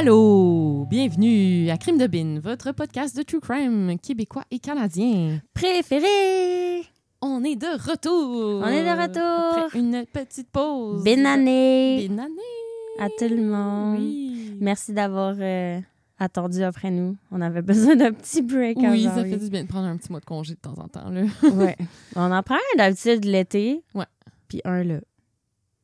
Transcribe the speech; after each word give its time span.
Allô, 0.00 0.86
bienvenue 0.88 1.68
à 1.68 1.76
Crime 1.76 1.98
de 1.98 2.06
Bin, 2.06 2.40
votre 2.40 2.72
podcast 2.72 3.14
de 3.14 3.22
true 3.22 3.38
crime 3.38 3.98
québécois 3.98 4.44
et 4.50 4.58
canadien. 4.58 5.42
Préféré! 5.52 6.86
On 7.20 7.44
est 7.44 7.56
de 7.56 7.66
retour. 7.66 8.62
On 8.64 8.66
est 8.66 8.82
de 8.82 8.98
retour. 8.98 9.64
Après 9.66 9.78
une 9.78 10.06
petite 10.10 10.48
pause. 10.48 11.04
Bonne 11.04 11.26
année 11.26 12.08
Bonne 12.08 12.18
année. 12.18 12.98
à 12.98 13.08
tout 13.08 13.28
le 13.28 13.42
monde. 13.42 13.98
Oui. 13.98 14.56
Merci 14.58 14.94
d'avoir 14.94 15.34
euh, 15.38 15.78
attendu 16.18 16.62
après 16.62 16.90
nous. 16.90 17.18
On 17.30 17.42
avait 17.42 17.60
besoin 17.60 17.94
d'un 17.94 18.14
petit 18.14 18.40
break 18.40 18.78
Oui, 18.78 19.06
avant, 19.06 19.16
ça 19.16 19.24
fait 19.26 19.36
du 19.36 19.50
bien 19.50 19.64
de 19.64 19.68
prendre 19.68 19.86
un 19.86 19.98
petit 19.98 20.10
mois 20.10 20.20
de 20.20 20.24
congé 20.24 20.54
de 20.54 20.60
temps 20.60 20.78
en 20.78 20.88
temps. 20.88 21.10
Là. 21.10 21.24
Ouais. 21.52 21.76
On 22.16 22.32
en 22.32 22.42
prend 22.42 22.54
un 22.54 22.78
d'habitude 22.78 23.26
l'été. 23.26 23.82
Ouais. 23.94 24.06
Puis 24.48 24.62
un 24.64 24.82
là. 24.82 25.00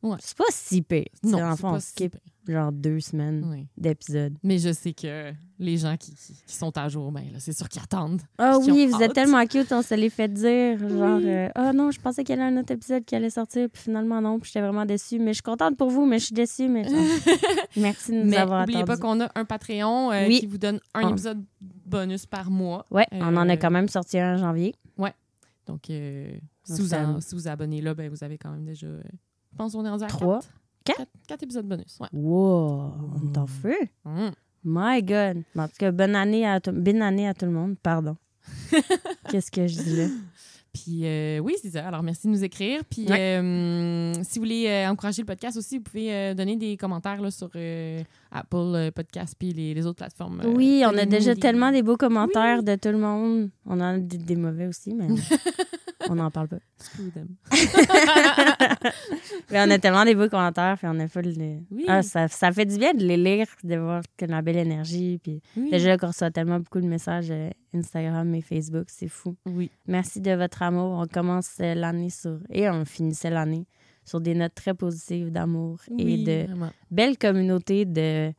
Ouais. 0.03 0.17
C'est 0.21 0.37
pas 0.37 0.45
si 0.51 0.83
pire. 0.83 1.07
Non, 1.25 1.39
c'est 1.53 1.61
fond, 1.61 1.71
pas 1.71 1.77
on 1.77 1.81
si 1.81 1.89
skip 1.89 2.13
pire. 2.13 2.55
genre 2.55 2.71
deux 2.71 3.01
semaines 3.01 3.45
Oui. 3.51 3.67
d'épisodes. 3.77 4.35
Mais 4.43 4.59
je 4.59 4.73
sais 4.73 4.93
que 4.93 5.33
les 5.59 5.79
gens 5.79 5.97
qui, 5.97 6.15
qui- 6.15 6.37
sont 6.47 6.77
à 6.79 6.89
jour, 6.89 7.11
ben 7.11 7.25
là, 7.33 7.41
c'est 7.41 7.53
sûr 7.57 7.69
qu'ils 7.69 7.83
attendent. 7.83 8.21
Ah 8.39 8.59
oui, 8.59 8.87
vous 8.87 9.03
êtes 9.03 9.15
tellement 9.15 9.45
cute, 9.47 9.73
on 9.73 9.83
se 9.83 9.95
les 9.95 10.11
fait 10.11 10.29
dire. 10.33 10.79
Genre, 10.79 11.17
Oui. 11.19 11.25
euh, 11.29 11.49
ah 11.55 11.73
non, 11.73 11.91
je 11.91 11.99
pensais 12.01 12.23
qu'il 12.23 12.37
y 12.37 12.41
avait 12.41 12.55
un 12.55 12.61
autre 12.61 12.73
épisode 12.73 13.05
qui 13.05 13.17
allait 13.17 13.31
sortir, 13.31 13.69
puis 13.73 13.83
finalement 13.85 14.21
non, 14.21 14.39
puis 14.39 14.49
j'étais 14.53 14.61
vraiment 14.65 14.85
déçue. 14.87 15.19
Mais 15.19 15.29
je 15.33 15.37
suis 15.37 15.43
contente 15.43 15.77
pour 15.77 15.91
vous, 15.91 16.05
mais 16.07 16.19
je 16.19 16.27
suis 16.27 16.35
déçue. 16.35 16.69
Mais 16.69 16.85
merci 17.77 18.13
de 18.13 18.19
nous 18.19 18.25
Mais 18.31 18.37
avoir 18.37 18.61
n'oubliez 18.61 18.85
pas 18.85 18.97
qu'on 18.99 19.21
a 19.23 19.31
un 19.35 19.45
Patreon 19.45 20.13
euh, 20.13 20.27
Oui. 20.29 20.41
qui 20.41 20.47
vous 20.47 20.59
donne 20.59 20.79
un 20.95 21.03
On- 21.05 21.11
épisode 21.13 21.43
bonus 21.61 22.27
par 22.27 22.51
mois. 22.51 22.85
Ouais, 22.91 23.07
on 23.13 23.37
en 23.37 23.49
Euh, 23.49 23.53
a 23.53 23.57
quand 23.57 23.71
même 23.71 23.89
sorti 23.89 24.19
un 24.19 24.35
en 24.35 24.39
janvier. 24.39 24.75
Donc, 25.67 25.91
euh, 25.91 26.31
si, 26.63 26.73
Donc, 26.75 26.81
vous 26.81 26.95
en- 26.95 27.21
si 27.21 27.35
vous 27.35 27.49
abonnez 27.49 27.81
là, 27.81 27.93
ben, 27.93 28.09
vous 28.09 28.23
avez 28.23 28.39
quand 28.39 28.53
même 28.53 28.65
déjà. 28.65 28.87
Je 29.57 29.63
pense 29.65 29.73
qu'on 29.73 29.85
est 29.87 29.89
rendu 29.89 30.05
à 30.05 30.09
Trois? 30.09 30.41
quatre? 30.41 30.49
Quatre? 30.85 30.97
Quatre, 30.99 31.11
quatre 31.27 31.43
épisodes 31.45 31.67
bonus. 31.67 31.97
Ouais. 31.99 32.09
Wow, 32.13 32.93
on 33.23 33.33
est 33.33 33.39
en 33.39 33.47
feu. 33.47 33.75
Mm. 34.05 34.29
My 34.65 35.03
God. 35.03 35.43
En 35.57 35.67
tout 35.67 35.75
cas, 35.79 35.91
bonne 35.93 36.15
année 36.15 36.47
à 36.47 36.61
tout, 36.61 36.73
bonne 36.73 37.01
année 37.01 37.27
à 37.27 37.33
tout 37.35 37.47
le 37.47 37.53
monde. 37.53 37.77
Pardon. 37.83 38.17
Qu'est-ce 39.31 39.51
que 39.51 39.67
je 39.67 39.83
dis 39.83 39.97
là? 39.97 40.07
Puis 40.73 41.07
euh, 41.07 41.39
oui, 41.39 41.55
c'est 41.63 41.71
ça. 41.71 41.89
Alors, 41.89 42.03
merci 42.03 42.27
de 42.27 42.33
nous 42.33 42.45
écrire. 42.45 42.83
Puis 42.91 43.07
Ouais. 43.09 43.39
euh, 43.41 44.13
si 44.23 44.39
vous 44.39 44.45
voulez 44.45 44.67
euh, 44.69 44.91
encourager 44.91 45.23
le 45.23 45.27
podcast 45.27 45.57
aussi, 45.57 45.79
vous 45.79 45.85
pouvez 45.85 46.13
euh, 46.13 46.35
donner 46.35 46.57
des 46.57 46.77
commentaires 46.77 47.23
là, 47.23 47.31
sur 47.31 47.49
euh, 47.57 48.03
Apple 48.31 48.91
Podcast 48.95 49.35
puis 49.39 49.53
les, 49.55 49.73
les 49.73 49.87
autres 49.87 49.97
plateformes. 49.97 50.43
euh, 50.45 50.53
Oui, 50.55 50.83
on 50.85 50.97
a 50.99 51.07
déjà 51.07 51.35
des- 51.35 51.41
tellement 51.41 51.73
des 51.73 51.83
beaux 51.83 51.97
commentaires 51.97 52.63
de 52.63 52.75
tout 52.77 52.91
le 52.91 52.99
monde. 52.99 53.49
On 53.65 53.75
en 53.81 53.81
a 53.81 53.99
des, 53.99 54.19
des 54.19 54.37
mauvais 54.37 54.67
aussi, 54.67 54.93
mais 54.95 55.09
on 56.09 56.15
n'en 56.17 56.31
parle 56.31 56.49
pas. 56.49 56.57
On 59.53 59.71
a 59.71 59.79
tellement 59.79 60.05
des 60.05 60.15
beaux 60.15 60.29
commentaires, 60.29 60.77
puis 60.79 60.87
on 60.91 60.99
a 61.01 61.09
full 61.09 61.35
de... 61.35 61.59
Oui. 61.71 61.85
Ah, 61.89 62.03
ça, 62.03 62.29
ça 62.29 62.53
fait 62.53 62.65
du 62.67 62.77
bien 62.79 62.93
de 62.95 63.05
les 63.05 63.17
lire, 63.17 63.47
de 63.65 63.77
voir 63.77 64.03
que 64.17 64.25
la 64.27 64.43
belle 64.43 64.57
énergie. 64.57 65.19
Puis 65.23 65.41
Oui. 65.57 65.71
déjà 65.71 65.97
qu'on 65.97 66.09
reçoit 66.09 66.31
tellement 66.31 66.59
beaucoup 66.59 66.81
de 66.81 66.87
messages 66.87 67.31
euh, 67.31 67.51
Instagram 67.75 68.35
et 68.35 68.43
Facebook, 68.43 68.87
c'est 68.89 69.09
fou. 69.09 69.37
Oui. 69.47 69.71
Merci 69.87 70.21
de 70.21 70.33
votre 70.33 70.63
amour. 70.63 70.99
On 71.01 71.07
commence 71.07 71.51
euh, 71.61 71.75
l'année 71.75 72.11
sur... 72.11 72.39
Et 72.51 72.69
on 72.69 72.85
finissait 72.85 73.31
l'année 73.31 73.67
sur 74.05 74.21
des 74.21 74.35
notes 74.35 74.55
très 74.55 74.75
positives 74.75 75.31
d'amour 75.33 75.81
et 75.99 76.19
de 76.19 76.47
vraiment. 76.47 76.71
belle 76.91 77.19
communauté 77.19 77.85
de 77.85 78.33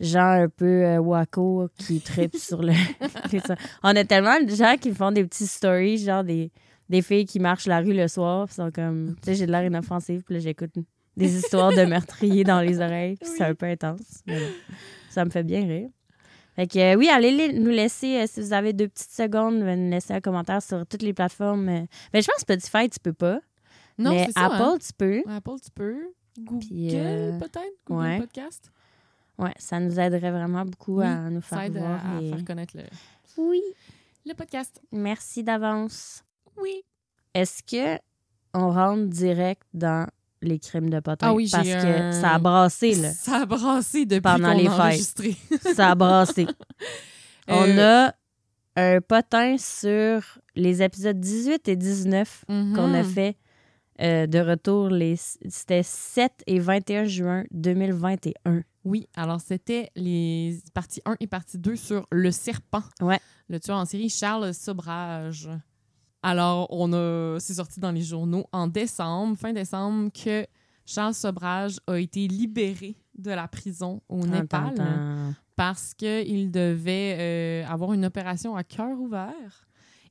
gens 0.00 0.42
un 0.42 0.48
peu 0.48 0.84
euh, 0.84 0.98
wacko 0.98 1.68
qui 1.76 2.00
trippent 2.00 2.36
sur 2.36 2.62
le. 2.62 2.72
On 3.82 3.96
a 3.96 4.04
tellement 4.04 4.40
de 4.40 4.54
gens 4.54 4.76
qui 4.80 4.92
font 4.94 5.10
des 5.10 5.24
petits 5.24 5.48
stories, 5.48 5.98
genre 5.98 6.22
des, 6.22 6.52
des 6.88 7.02
filles 7.02 7.26
qui 7.26 7.38
marchent 7.40 7.66
la 7.66 7.80
rue 7.80 7.94
le 7.94 8.08
soir, 8.08 8.46
puis 8.46 8.54
sont 8.54 8.70
comme. 8.70 9.14
Tu 9.16 9.26
sais, 9.26 9.34
j'ai 9.34 9.46
de 9.46 9.52
l'air 9.52 9.64
inoffensive, 9.64 10.22
puis 10.24 10.34
là, 10.34 10.40
j'écoute 10.40 10.70
des 11.16 11.36
histoires 11.36 11.72
de 11.72 11.84
meurtriers 11.84 12.44
dans 12.44 12.60
les 12.60 12.78
oreilles, 12.80 13.16
puis 13.16 13.28
c'est 13.36 13.44
un 13.44 13.54
peu 13.54 13.66
intense. 13.66 14.22
mais 14.26 14.38
ça 15.10 15.24
me 15.24 15.30
fait 15.30 15.42
bien 15.42 15.66
rire. 15.66 15.88
Fait 16.54 16.66
que, 16.66 16.78
euh, 16.78 16.96
oui, 16.96 17.08
allez 17.08 17.30
les- 17.30 17.52
nous 17.52 17.70
laisser, 17.70 18.18
euh, 18.20 18.26
si 18.26 18.40
vous 18.40 18.52
avez 18.52 18.72
deux 18.72 18.88
petites 18.88 19.12
secondes, 19.12 19.58
nous 19.60 19.90
laisser 19.90 20.14
un 20.14 20.20
commentaire 20.20 20.60
sur 20.62 20.84
toutes 20.86 21.02
les 21.02 21.12
plateformes. 21.12 21.68
euh. 21.68 21.86
Ben, 22.12 22.20
je 22.22 22.26
pense 22.26 22.42
que 22.44 22.58
Spotify, 22.58 22.88
tu 22.90 22.98
peux 23.00 23.12
pas. 23.12 23.40
Non, 23.96 24.10
mais 24.10 24.26
c'est 24.26 24.32
ça. 24.32 24.46
Apple, 24.46 24.56
hein. 24.62 24.78
tu 24.80 24.92
peux. 24.96 25.22
Apple, 25.28 25.50
tu 25.62 25.70
peux. 25.72 25.96
Google, 26.40 26.66
euh, 26.94 27.38
peut-être. 27.38 27.72
Google 27.86 28.00
ouais. 28.02 28.18
Podcast. 28.20 28.70
Ouais, 29.38 29.52
ça 29.58 29.78
nous 29.78 29.98
aiderait 30.00 30.30
vraiment 30.32 30.64
beaucoup 30.64 30.98
Oui, 30.98 31.06
à 31.06 31.30
nous 31.30 31.42
Ça 31.42 31.56
faire 31.58 31.66
aide 31.66 31.76
voir. 31.76 32.00
à 32.04 32.20
et- 32.22 32.28
faire 32.30 32.44
connaître 32.44 32.76
le, 32.76 32.82
Oui. 33.36 33.60
le 34.26 34.34
podcast. 34.34 34.80
Merci 34.92 35.42
d'avance. 35.44 36.24
Oui. 36.62 36.82
Est-ce 37.34 37.62
que 37.62 38.00
on 38.54 38.70
rentre 38.70 39.04
direct 39.08 39.62
dans 39.74 40.06
les 40.42 40.58
crimes 40.58 40.90
de 40.90 41.00
potin? 41.00 41.28
Ah 41.28 41.34
oui, 41.34 41.48
Parce 41.50 41.66
que 41.68 41.74
un- 42.08 42.12
ça 42.12 42.34
a 42.34 42.38
brassé, 42.38 42.94
là? 42.94 43.12
Ça 43.12 43.42
a 43.42 43.46
brassé 43.46 44.06
depuis 44.06 44.22
Pendant 44.22 44.52
les 44.54 44.66
a 44.66 44.70
fêtes. 44.70 44.80
enregistré. 44.80 45.36
Ça 45.74 45.90
a 45.90 45.94
brassé. 45.94 46.46
On 47.48 47.64
Euh, 47.78 48.06
a 48.08 48.14
un 48.76 49.00
potin 49.00 49.56
sur 49.58 50.20
les 50.54 50.82
épisodes 50.82 51.18
18 51.18 51.68
et 51.68 51.76
19 51.76 52.44
qu'on 52.48 52.94
a 52.94 53.02
mhm. 53.02 53.04
fait 53.04 53.36
euh, 54.00 54.26
de 54.26 54.38
retour. 54.38 54.88
Les... 54.90 55.16
C'était 55.16 55.82
7 55.82 56.32
et 56.46 56.58
21 56.60 57.04
juin 57.06 57.44
2021. 57.50 58.62
Oui, 58.84 59.08
alors 59.16 59.40
c'était 59.40 59.90
les 59.96 60.58
parties 60.72 61.02
1 61.04 61.16
et 61.20 61.26
partie 61.26 61.58
2 61.58 61.74
sur 61.76 62.06
Le 62.12 62.30
Serpent. 62.30 62.82
Ouais. 63.00 63.18
Le 63.48 63.58
tueur 63.60 63.76
en 63.78 63.84
série 63.84 64.08
Charles 64.08 64.54
Sobrage. 64.54 65.48
Alors, 66.22 66.66
on 66.70 66.92
a 66.92 67.38
c'est 67.38 67.54
sorti 67.54 67.80
dans 67.80 67.92
les 67.92 68.02
journaux 68.02 68.46
en 68.52 68.66
décembre, 68.66 69.36
fin 69.38 69.52
décembre, 69.52 70.10
que 70.12 70.46
Charles 70.84 71.14
Sobrage 71.14 71.78
a 71.86 71.96
été 71.98 72.26
libéré 72.26 72.96
de 73.16 73.30
la 73.30 73.46
prison 73.46 74.00
au 74.08 74.26
Népal 74.26 74.72
Attends, 74.74 75.34
parce 75.54 75.94
qu'il 75.94 76.50
devait 76.50 77.16
euh, 77.18 77.66
avoir 77.66 77.92
une 77.92 78.04
opération 78.04 78.56
à 78.56 78.64
cœur 78.64 78.98
ouvert. 78.98 79.66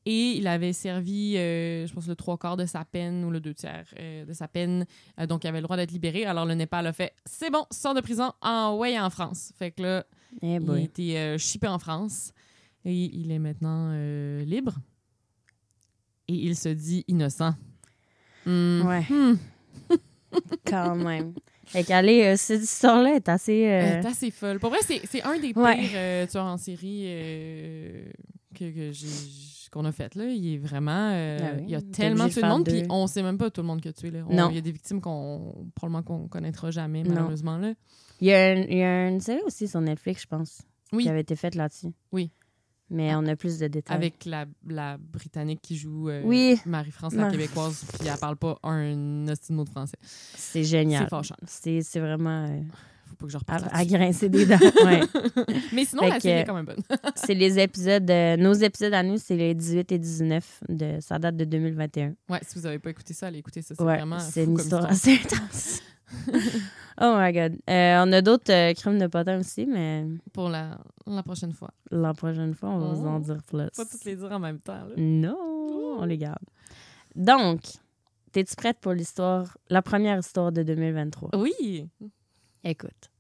Et 0.06 0.38
il 0.38 0.47
avait 0.47 0.72
servi, 0.72 1.35
euh, 1.35 1.85
je 1.85 1.94
pense, 1.94 2.07
le 2.07 2.16
trois 2.16 2.38
quarts 2.38 2.56
de 2.56 2.66
sa 2.66 2.85
peine 2.85 3.25
ou 3.25 3.31
le 3.31 3.41
deux 3.41 3.53
tiers 3.53 3.85
euh, 4.00 4.23
de 4.23 4.31
sa 4.31 4.47
peine. 4.47 4.85
Donc, 5.28 5.44
il 5.44 5.47
avait 5.47 5.57
le 5.57 5.63
droit 5.63 5.75
d'être 5.75 5.91
libéré. 5.91 6.25
Alors, 6.25 6.46
le 6.46 6.53
Népal 6.53 6.88
a 6.88 6.94
fait 6.94 7.13
c'est 7.25 7.50
bon, 7.50 7.66
sort 7.72 7.94
de 7.94 8.00
prison, 8.00 8.31
en 8.41 8.78
way 8.78 8.97
en 8.97 9.09
France. 9.09 9.51
Fait 9.57 9.72
que 9.72 9.81
là, 9.81 10.06
Eh 10.41 10.56
il 10.56 10.72
a 10.72 10.79
été 10.79 11.38
shippé 11.38 11.67
en 11.67 11.79
France 11.79 12.31
et 12.85 12.94
il 12.94 13.31
est 13.31 13.40
maintenant 13.40 13.91
libre. 14.46 14.75
Et 16.27 16.33
il 16.33 16.55
se 16.55 16.69
dit 16.69 17.03
innocent. 17.07 17.53
Hmm. 18.45 18.81
Ouais. 18.85 19.05
Hmm. 19.09 19.35
Quand 20.65 20.95
même. 20.95 21.33
Fait 21.65 21.83
qu'allez, 21.83 22.23
euh, 22.23 22.35
cette 22.38 22.61
histoire-là 22.63 23.15
est 23.15 23.27
assez... 23.29 23.65
euh, 23.65 23.79
Elle 23.97 24.05
est 24.05 24.07
assez 24.07 24.31
folle. 24.31 24.59
Pour 24.59 24.69
vrai, 24.69 24.79
c'est 24.85 25.01
c'est 25.05 25.21
un 25.23 25.33
des 25.39 25.53
pires 25.53 25.57
Ouais. 25.63 25.89
euh, 25.95 26.25
tueurs 26.27 26.45
en 26.45 26.57
série 26.57 27.03
euh, 27.07 28.05
que, 28.55 28.66
que 28.71 28.91
qu'on 29.71 29.83
a 29.83 29.91
fait. 29.91 30.16
Là. 30.16 30.25
Il 30.25 30.53
est 30.53 30.57
vraiment. 30.57 31.11
euh, 31.13 31.37
Ah 31.41 31.51
oui, 31.57 31.63
il 31.66 31.69
y 31.71 31.75
a 31.75 31.81
tellement 31.81 32.27
de 32.27 32.41
monde, 32.47 32.66
puis 32.66 32.83
on 32.89 33.05
sait 33.07 33.21
même 33.23 33.37
pas 33.37 33.49
tout 33.51 33.61
le 33.61 33.67
monde 33.67 33.81
qui 33.81 33.89
a 33.89 33.93
tué. 33.93 34.11
Là. 34.11 34.19
On- 34.29 34.33
Non. 34.35 34.49
Il 34.49 34.55
y 34.55 34.59
a 34.59 34.61
des 34.61 34.71
victimes 34.71 35.01
qu'on 35.01 35.67
probablement 35.75 36.03
qu'on 36.03 36.27
connaîtra 36.29 36.71
jamais, 36.71 37.03
Non. 37.03 37.13
malheureusement. 37.16 37.57
Là. 37.57 37.73
Il 38.21 38.27
y, 38.27 38.33
a 38.33 38.51
un- 38.51 38.55
il 38.63 38.77
y 38.77 38.83
a 38.83 39.09
une 39.09 39.19
série 39.19 39.41
aussi 39.45 39.67
sur 39.67 39.81
Netflix, 39.81 40.21
je 40.23 40.27
pense, 40.27 40.61
Oui. 40.93 41.03
qui 41.03 41.09
avait 41.09 41.21
été 41.21 41.35
faite 41.35 41.55
là-dessus. 41.55 41.91
Oui. 42.13 42.31
Mais 42.89 43.11
Ah. 43.11 43.19
on 43.19 43.25
a 43.27 43.35
plus 43.35 43.59
de 43.59 43.67
détails. 43.67 43.95
Avec 43.97 44.23
la, 44.25 44.45
la 44.67 44.97
Britannique 44.97 45.59
qui 45.61 45.75
joue 45.75 46.09
euh, 46.09 46.21
Oui. 46.23 46.57
Marie-France, 46.65 47.13
la 47.15 47.29
Québécoise, 47.29 47.83
puis 47.99 48.07
elle 48.07 48.17
parle 48.17 48.37
pas 48.37 48.57
un 48.63 49.27
hostie 49.27 49.51
de 49.51 49.57
mot 49.57 49.65
de 49.65 49.69
français. 49.69 49.97
C'est 50.01 50.37
C'est 50.59 50.63
génial. 50.63 51.07
fâchant. 51.09 51.35
C'est 51.45 51.81
c'est 51.81 51.99
vraiment 51.99 52.45
euh, 52.45 52.61
Faut 53.09 53.16
pas 53.16 53.25
que 53.25 53.31
je 53.34 53.37
à, 53.37 53.78
à 53.79 53.85
grincer 53.85 54.29
des 54.29 54.45
dents. 54.45 54.57
Ouais. 54.85 55.01
Mais 55.73 55.84
sinon, 55.85 56.03
Fait 56.03 56.09
la 56.11 56.19
série 56.22 56.39
est 56.41 56.45
quand 56.45 56.53
même 56.53 56.66
bonne. 56.66 56.81
c'est 57.16 57.34
les 57.34 57.59
épisodes, 57.59 58.09
euh, 58.09 58.37
nos 58.37 58.53
épisodes 58.53 58.93
à 58.93 59.03
nous, 59.03 59.17
c'est 59.17 59.35
les 59.35 59.53
18 59.53 59.91
et 59.91 59.97
19. 59.99 60.63
De, 60.69 60.97
ça 61.01 61.19
date 61.19 61.35
de 61.35 61.43
2021. 61.45 62.13
ouais, 62.29 62.40
si 62.47 62.57
vous 62.57 62.66
avez 62.66 62.79
pas 62.79 62.90
écouté 62.91 63.13
ça, 63.13 63.28
allez 63.28 63.40
écouter 63.40 63.61
ça. 63.61 63.75
C'est 63.75 63.83
Ouais, 63.83 63.97
vraiment 63.97 64.19
c'est 64.19 64.43
une 64.45 64.55
comme 64.55 64.63
histoire 64.63 64.85
assez 64.85 65.13
intense. 65.25 65.81
oh 67.01 67.15
my 67.19 67.31
god. 67.33 67.57
Euh, 67.69 68.03
on 68.05 68.11
a 68.11 68.21
d'autres 68.21 68.51
euh, 68.51 68.73
crimes 68.73 68.97
de 68.99 69.07
potins 69.07 69.39
aussi, 69.39 69.65
mais 69.65 70.05
Pour 70.33 70.49
la, 70.49 70.77
la 71.05 71.23
prochaine 71.23 71.53
fois. 71.53 71.71
la 71.91 72.13
prochaine 72.13 72.53
fois, 72.53 72.69
on 72.69 72.79
va 72.79 72.93
vous 72.93 73.07
en 73.07 73.17
Oh. 73.17 73.19
dire 73.19 73.43
plus. 73.43 73.69
Pas 73.75 73.85
toutes 73.85 74.05
les 74.05 74.15
dire 74.15 74.31
en 74.31 74.39
même 74.39 74.59
temps. 74.59 74.85
Là. 74.85 74.93
Non, 74.97 75.37
on 75.99 76.05
les 76.05 76.17
garde. 76.17 76.43
Donc, 77.15 77.61
es-tu 78.35 78.55
prête 78.55 78.77
pour 78.79 78.93
l'histoire, 78.93 79.57
la 79.69 79.81
première 79.81 80.19
histoire 80.19 80.51
de 80.51 80.61
2023? 80.63 81.31
Oui. 81.35 81.89
Écoute, 82.63 83.11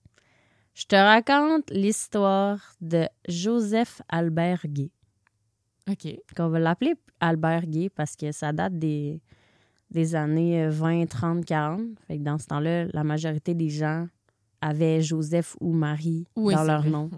je 0.75 0.85
te 0.85 0.95
raconte 0.95 1.69
l'histoire 1.71 2.75
de 2.81 3.07
Joseph 3.27 4.01
Albert 4.09 4.61
Gay. 4.67 4.91
OK. 5.89 6.07
Qu'on 6.35 6.49
va 6.49 6.59
l'appeler 6.59 6.93
Albert 7.19 7.65
Gay 7.65 7.89
parce 7.89 8.15
que 8.15 8.31
ça 8.31 8.51
date 8.53 8.77
des, 8.77 9.19
des 9.91 10.15
années 10.15 10.63
euh, 10.65 10.69
20, 10.69 11.05
30, 11.07 11.45
40. 11.45 11.81
Fait 12.07 12.17
que 12.17 12.23
dans 12.23 12.37
ce 12.37 12.47
temps-là, 12.47 12.85
la 12.93 13.03
majorité 13.03 13.53
des 13.53 13.69
gens 13.69 14.07
avaient 14.61 15.01
Joseph 15.01 15.55
ou 15.61 15.71
Marie 15.73 16.25
Oui, 16.35 16.53
dans 16.55 16.63
leur 16.63 16.81
vrai. 16.81 16.89
nom. 16.89 17.09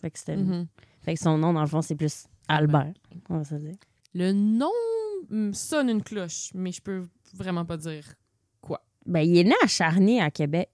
Fait 0.00 0.10
que, 0.10 0.18
c'était- 0.18 0.36
Mhm. 0.36 0.66
fait 1.02 1.14
que 1.14 1.20
son 1.20 1.36
nom, 1.38 1.52
dans 1.52 1.60
le 1.62 1.66
fond, 1.66 1.82
c'est 1.82 1.96
plus 1.96 2.24
Albert. 2.48 2.92
On 3.28 3.38
va 3.38 3.44
se 3.44 3.54
dire. 3.56 3.74
Le 4.14 4.32
nom 4.32 4.70
sonne 5.52 5.88
une 5.90 6.02
cloche, 6.02 6.50
mais 6.54 6.70
je 6.72 6.80
peux 6.80 7.02
vraiment 7.34 7.64
pas 7.64 7.76
dire. 7.76 8.04
Ben, 9.08 9.20
il 9.20 9.36
est 9.38 9.44
né 9.44 9.54
à 9.62 9.68
Charny, 9.68 10.20
à 10.20 10.32
Québec. 10.32 10.68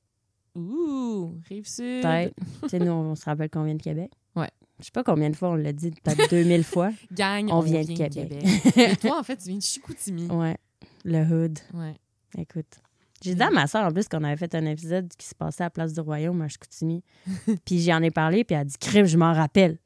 Ouh, 0.54 1.34
Rive-Sud. 1.50 2.02
Peut-être. 2.02 2.34
tu 2.62 2.68
sais, 2.70 2.78
nous, 2.78 2.90
on 2.90 3.14
se 3.14 3.24
rappelle 3.26 3.50
qu'on 3.50 3.64
vient 3.64 3.74
de 3.74 3.82
Québec. 3.82 4.10
Ouais. 4.34 4.48
Je 4.78 4.86
sais 4.86 4.90
pas 4.90 5.04
combien 5.04 5.28
de 5.28 5.36
fois 5.36 5.50
on 5.50 5.54
l'a 5.54 5.72
dit, 5.74 5.90
peut-être 5.90 6.30
2000 6.30 6.64
fois. 6.64 6.90
Gang, 7.12 7.48
On 7.50 7.60
vient 7.60 7.82
de 7.82 7.94
Québec. 7.94 8.42
Et 8.76 8.96
toi, 8.96 9.18
en 9.18 9.22
fait, 9.22 9.36
tu 9.36 9.48
viens 9.48 9.58
de 9.58 9.62
Chicoutimi. 9.62 10.26
Ouais. 10.28 10.56
Le 11.04 11.22
hood. 11.22 11.58
Ouais. 11.74 11.96
Écoute. 12.38 12.80
J'ai 13.22 13.34
dit 13.34 13.42
à 13.42 13.50
ma 13.50 13.66
soeur, 13.66 13.84
en 13.84 13.92
plus, 13.92 14.08
qu'on 14.08 14.24
avait 14.24 14.36
fait 14.36 14.54
un 14.54 14.66
épisode 14.66 15.08
qui 15.16 15.26
se 15.26 15.34
passait 15.34 15.62
à 15.62 15.70
Place 15.70 15.92
du 15.92 16.00
Royaume 16.00 16.42
à 16.42 16.48
Chicoutimi. 16.48 17.04
puis 17.64 17.80
j'en 17.80 18.02
ai 18.02 18.10
parlé, 18.10 18.42
puis 18.44 18.54
elle 18.54 18.62
a 18.62 18.64
dit 18.64 18.76
Crime, 18.78 19.06
je 19.06 19.16
m'en 19.16 19.32
rappelle. 19.32 19.78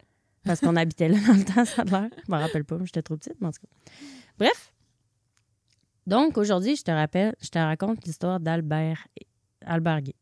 Parce 0.45 0.61
qu'on 0.61 0.77
habitait 0.77 1.09
là 1.09 1.19
dans 1.27 1.35
le 1.35 1.45
temps, 1.45 1.65
ça 1.65 1.83
a 1.83 1.85
l'air. 1.85 2.09
Je 2.25 2.31
m'en 2.31 2.39
rappelle 2.39 2.65
pas, 2.65 2.79
j'étais 2.85 3.03
trop 3.03 3.17
petite, 3.17 3.37
mais 3.41 3.49
en 3.49 3.53
tout 3.53 3.61
cas. 3.61 3.93
Bref. 4.39 4.73
Donc, 6.07 6.39
aujourd'hui, 6.39 6.77
je 6.77 6.83
te 6.83 6.91
rappelle, 6.91 7.35
je 7.43 7.49
te 7.49 7.59
raconte 7.59 8.07
l'histoire 8.07 8.39
d'Albert 8.41 9.07
Albert 9.67 10.03
Gay. 10.03 10.15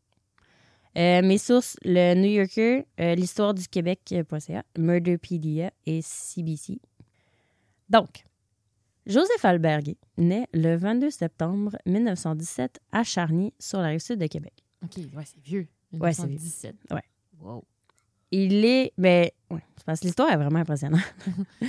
Euh, 0.97 1.23
mes 1.23 1.39
sources, 1.39 1.77
le 1.83 2.15
New 2.15 2.31
Yorker, 2.31 2.87
euh, 3.01 3.15
l'histoire 3.15 3.53
du 3.53 3.67
Québec.ca, 3.69 4.65
Murderpedia 4.79 5.73
et 5.87 6.01
CBC. 6.03 6.81
Donc, 7.91 8.25
Joseph 9.07 9.45
Albert 9.45 9.83
Gay 9.83 9.97
naît 10.17 10.47
le 10.55 10.77
22 10.77 11.11
septembre 11.11 11.77
1917 11.87 12.81
à 12.93 13.03
Charny, 13.05 13.53
sur 13.59 13.81
la 13.81 13.89
rive 13.89 14.01
sud 14.01 14.19
de 14.19 14.27
Québec. 14.27 14.53
OK, 14.83 14.97
ouais, 14.97 15.25
c'est 15.25 15.41
vieux. 15.45 15.69
Ouais, 15.93 16.13
c'est 16.13 16.23
vieux. 16.27 16.39
1917. 16.39 16.75
Ouais. 16.91 17.03
Wow. 17.41 17.65
Il 18.31 18.65
est. 18.65 18.93
Ben, 18.99 19.29
ouais, 19.51 19.61
parce 19.87 20.01
que 20.01 20.07
l'histoire 20.07 20.31
est 20.33 20.37
vraiment 20.37 20.61
impressionnante. 20.61 21.01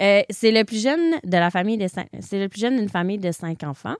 Euh, 0.00 0.22
c'est 0.30 0.50
le 0.50 0.64
plus 0.64 0.82
jeune 0.82 1.16
de 1.24 1.36
la 1.36 1.50
famille 1.50 1.76
de 1.76 1.86
cinq- 1.86 2.08
c'est 2.20 2.40
le 2.40 2.48
plus 2.48 2.60
jeune 2.60 2.76
d'une 2.78 2.88
famille 2.88 3.18
de 3.18 3.32
cinq 3.32 3.64
enfants. 3.64 3.96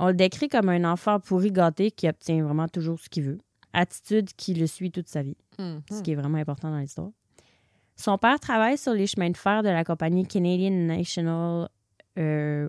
On 0.00 0.06
le 0.06 0.14
décrit 0.14 0.48
comme 0.48 0.70
un 0.70 0.90
enfant 0.90 1.20
pourri 1.20 1.52
gâté 1.52 1.90
qui 1.90 2.08
obtient 2.08 2.42
vraiment 2.42 2.66
toujours 2.66 2.98
ce 2.98 3.10
qu'il 3.10 3.24
veut. 3.24 3.38
Attitude 3.74 4.30
qui 4.38 4.54
le 4.54 4.66
suit 4.66 4.90
toute 4.90 5.08
sa 5.08 5.20
vie, 5.22 5.36
Mhm. 5.58 5.82
ce 5.90 6.00
qui 6.00 6.12
est 6.12 6.14
vraiment 6.14 6.38
important 6.38 6.70
dans 6.70 6.78
l'histoire. 6.78 7.10
Son 7.94 8.16
père 8.16 8.40
travaille 8.40 8.78
sur 8.78 8.94
les 8.94 9.06
chemins 9.06 9.28
de 9.28 9.36
fer 9.36 9.62
de 9.62 9.68
la 9.68 9.84
compagnie 9.84 10.26
Canadian 10.26 10.70
National. 10.70 11.68
Euh, 12.18 12.68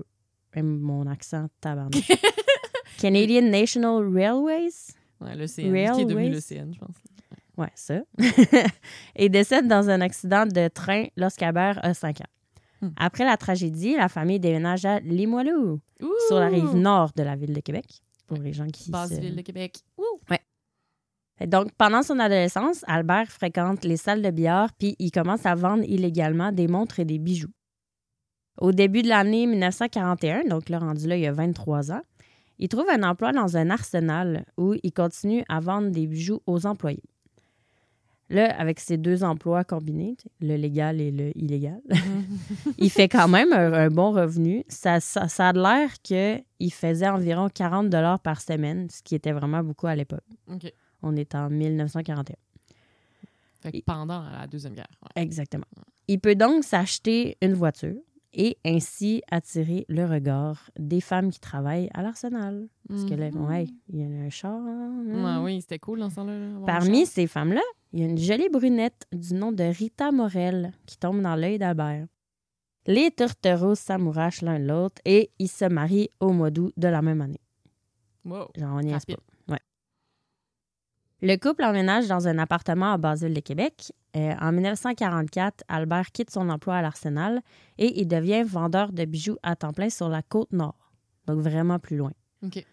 mon 0.55 1.05
accent 1.07 1.47
tabarnak. 1.61 2.03
Canadian 2.97 3.43
National 3.43 4.03
Railways? 4.13 4.93
Ouais, 5.21 5.35
l'océan. 5.35 5.95
Qui 5.95 6.01
est 6.01 6.05
devenu 6.05 6.15
Railways? 6.15 6.29
l'océan, 6.35 6.67
je 6.73 6.79
pense. 6.79 6.95
Ouais, 7.57 7.71
ça. 7.75 8.01
et 9.15 9.29
décède 9.29 9.67
dans 9.67 9.89
un 9.89 10.01
accident 10.01 10.45
de 10.45 10.67
train 10.67 11.05
lorsqu'Albert 11.15 11.79
a 11.83 11.93
5 11.93 12.21
ans. 12.21 12.25
Hmm. 12.81 12.89
Après 12.97 13.23
la 13.25 13.37
tragédie, 13.37 13.95
la 13.95 14.09
famille 14.09 14.39
déménage 14.39 14.85
à 14.85 14.99
Limoilou, 14.99 15.79
sur 16.27 16.39
la 16.39 16.47
rive 16.47 16.75
nord 16.75 17.11
de 17.15 17.23
la 17.23 17.35
ville 17.37 17.53
de 17.53 17.61
Québec, 17.61 17.85
pour 18.27 18.37
les 18.37 18.51
gens 18.51 18.67
qui 18.67 18.91
Basse 18.91 19.09
se- 19.15 19.19
ville 19.21 19.35
de 19.35 19.41
Québec. 19.41 19.77
Ouh! 19.97 20.19
Et 21.41 21.47
Donc, 21.47 21.71
pendant 21.77 22.01
son 22.01 22.17
adolescence, 22.19 22.83
Albert 22.87 23.29
fréquente 23.29 23.83
les 23.83 23.97
salles 23.97 24.21
de 24.21 24.29
billard 24.31 24.71
puis 24.77 24.95
il 24.99 25.11
commence 25.11 25.45
à 25.45 25.53
vendre 25.55 25.83
illégalement 25.83 26.51
des 26.53 26.67
montres 26.67 26.99
et 27.01 27.05
des 27.05 27.19
bijoux. 27.19 27.51
Au 28.57 28.71
début 28.71 29.01
de 29.01 29.09
l'année 29.09 29.45
1941, 29.47 30.45
donc 30.45 30.69
là, 30.69 30.79
rendu 30.79 31.07
là, 31.07 31.17
il 31.17 31.21
y 31.23 31.27
a 31.27 31.31
23 31.33 31.91
ans, 31.91 32.01
il 32.57 32.69
trouve 32.69 32.85
un 32.89 33.03
emploi 33.03 33.33
dans 33.33 33.57
un 33.57 33.69
arsenal 33.69 34.45
où 34.57 34.75
il 34.81 34.93
continue 34.93 35.43
à 35.49 35.59
vendre 35.59 35.89
des 35.91 36.07
bijoux 36.07 36.41
aux 36.47 36.65
employés. 36.65 37.03
Là, 38.29 38.55
avec 38.59 38.79
ces 38.79 38.97
deux 38.97 39.23
emplois 39.23 39.63
combinés, 39.63 40.17
le 40.41 40.55
légal 40.55 40.99
et 40.99 41.11
le 41.11 41.37
illégal, 41.37 41.79
il 42.79 42.89
fait 42.89 43.07
quand 43.07 43.27
même 43.27 43.53
un, 43.53 43.71
un 43.73 43.89
bon 43.89 44.11
revenu. 44.11 44.63
Ça, 44.67 44.99
ça, 44.99 45.27
ça 45.27 45.49
a 45.49 45.53
l'air 45.53 45.91
qu'il 46.01 46.73
faisait 46.73 47.07
environ 47.07 47.49
40 47.53 47.91
par 48.23 48.41
semaine, 48.41 48.89
ce 48.89 49.03
qui 49.03 49.13
était 49.13 49.31
vraiment 49.31 49.61
beaucoup 49.63 49.85
à 49.85 49.95
l'époque. 49.95 50.23
On 51.03 51.15
est 51.15 51.35
en 51.35 51.51
1941. 51.51 52.35
Fait 53.61 53.71
que 53.73 53.77
Et- 53.77 53.83
pendant 53.83 54.23
la 54.23 54.47
Deuxième 54.47 54.73
Guerre. 54.73 54.87
ouais. 55.03 55.21
Exactement. 55.21 55.65
Il 56.07 56.19
peut 56.19 56.35
donc 56.35 56.63
s'acheter 56.63 57.37
une 57.43 57.53
voiture 57.53 57.95
et 58.35 58.57
ainsi 58.65 59.21
attirer 59.31 59.85
le 59.89 60.05
regard 60.05 60.69
des 60.77 61.01
femmes 61.01 61.31
qui 61.31 61.39
travaillent 61.39 61.89
à 61.93 62.03
l'arsenal. 62.03 62.67
Parce 62.87 63.05
que 63.05 63.13
là, 63.15 63.31
Mhm. 63.31 63.47
ouais, 63.47 63.67
il 63.89 63.99
y 63.99 64.03
a 64.03 64.07
un 64.25 64.29
char. 64.29 64.53
hein. 64.53 65.39
Ouais, 65.39 65.43
oui, 65.43 65.61
c'était 65.61 65.79
cool 65.79 65.99
dans 65.99 66.09
ce 66.09 66.19
là, 66.21 66.65
Parmi 66.65 67.05
ces 67.05 67.25
femmes-là, 67.27 67.61
il 67.93 68.01
y 68.01 68.03
a 68.03 68.07
une 68.07 68.17
jolie 68.17 68.49
brunette 68.49 69.07
du 69.13 69.33
nom 69.33 69.51
de 69.51 69.63
Rita 69.63 70.11
Morel 70.11 70.73
qui 70.85 70.97
tombe 70.97 71.21
dans 71.21 71.35
l'œil 71.35 71.57
d'Albert. 71.57 72.07
Les 72.87 73.09
tourtereaux 73.09 73.73
s'amourachent 73.75 74.41
l'un 74.43 74.59
l'autre 74.59 75.01
et 75.05 75.31
ils 75.39 75.47
se 75.49 75.65
marient 75.65 76.09
au 76.19 76.31
mois 76.31 76.51
d'août 76.51 76.71
de 76.77 76.87
la 76.87 77.01
même 77.01 77.21
année. 77.21 77.41
Wow. 78.25 78.47
Genre, 78.55 78.75
on 78.75 78.81
pas. 78.83 78.99
Le 81.27 81.37
couple 81.37 81.63
emménage 81.63 82.07
dans 82.07 82.27
un 82.27 82.37
appartement 82.37 82.93
à 82.93 82.97
Basile 82.97 83.33
de 83.33 83.39
Québec. 83.39 83.91
Euh, 84.15 84.33
en 84.39 84.51
1944, 84.51 85.63
Albert 85.67 86.11
quitte 86.11 86.29
son 86.29 86.49
emploi 86.49 86.75
à 86.75 86.81
l'Arsenal 86.83 87.41
et 87.79 87.99
il 87.99 88.07
devient 88.07 88.43
vendeur 88.43 88.91
de 88.93 89.05
bijoux 89.05 89.37
à 89.41 89.55
temps 89.55 89.73
plein 89.73 89.89
sur 89.89 90.07
la 90.07 90.21
côte 90.21 90.51
nord, 90.51 90.91
donc 91.25 91.39
vraiment 91.39 91.79
plus 91.79 91.97
loin. 91.97 92.11
OK. 92.43 92.63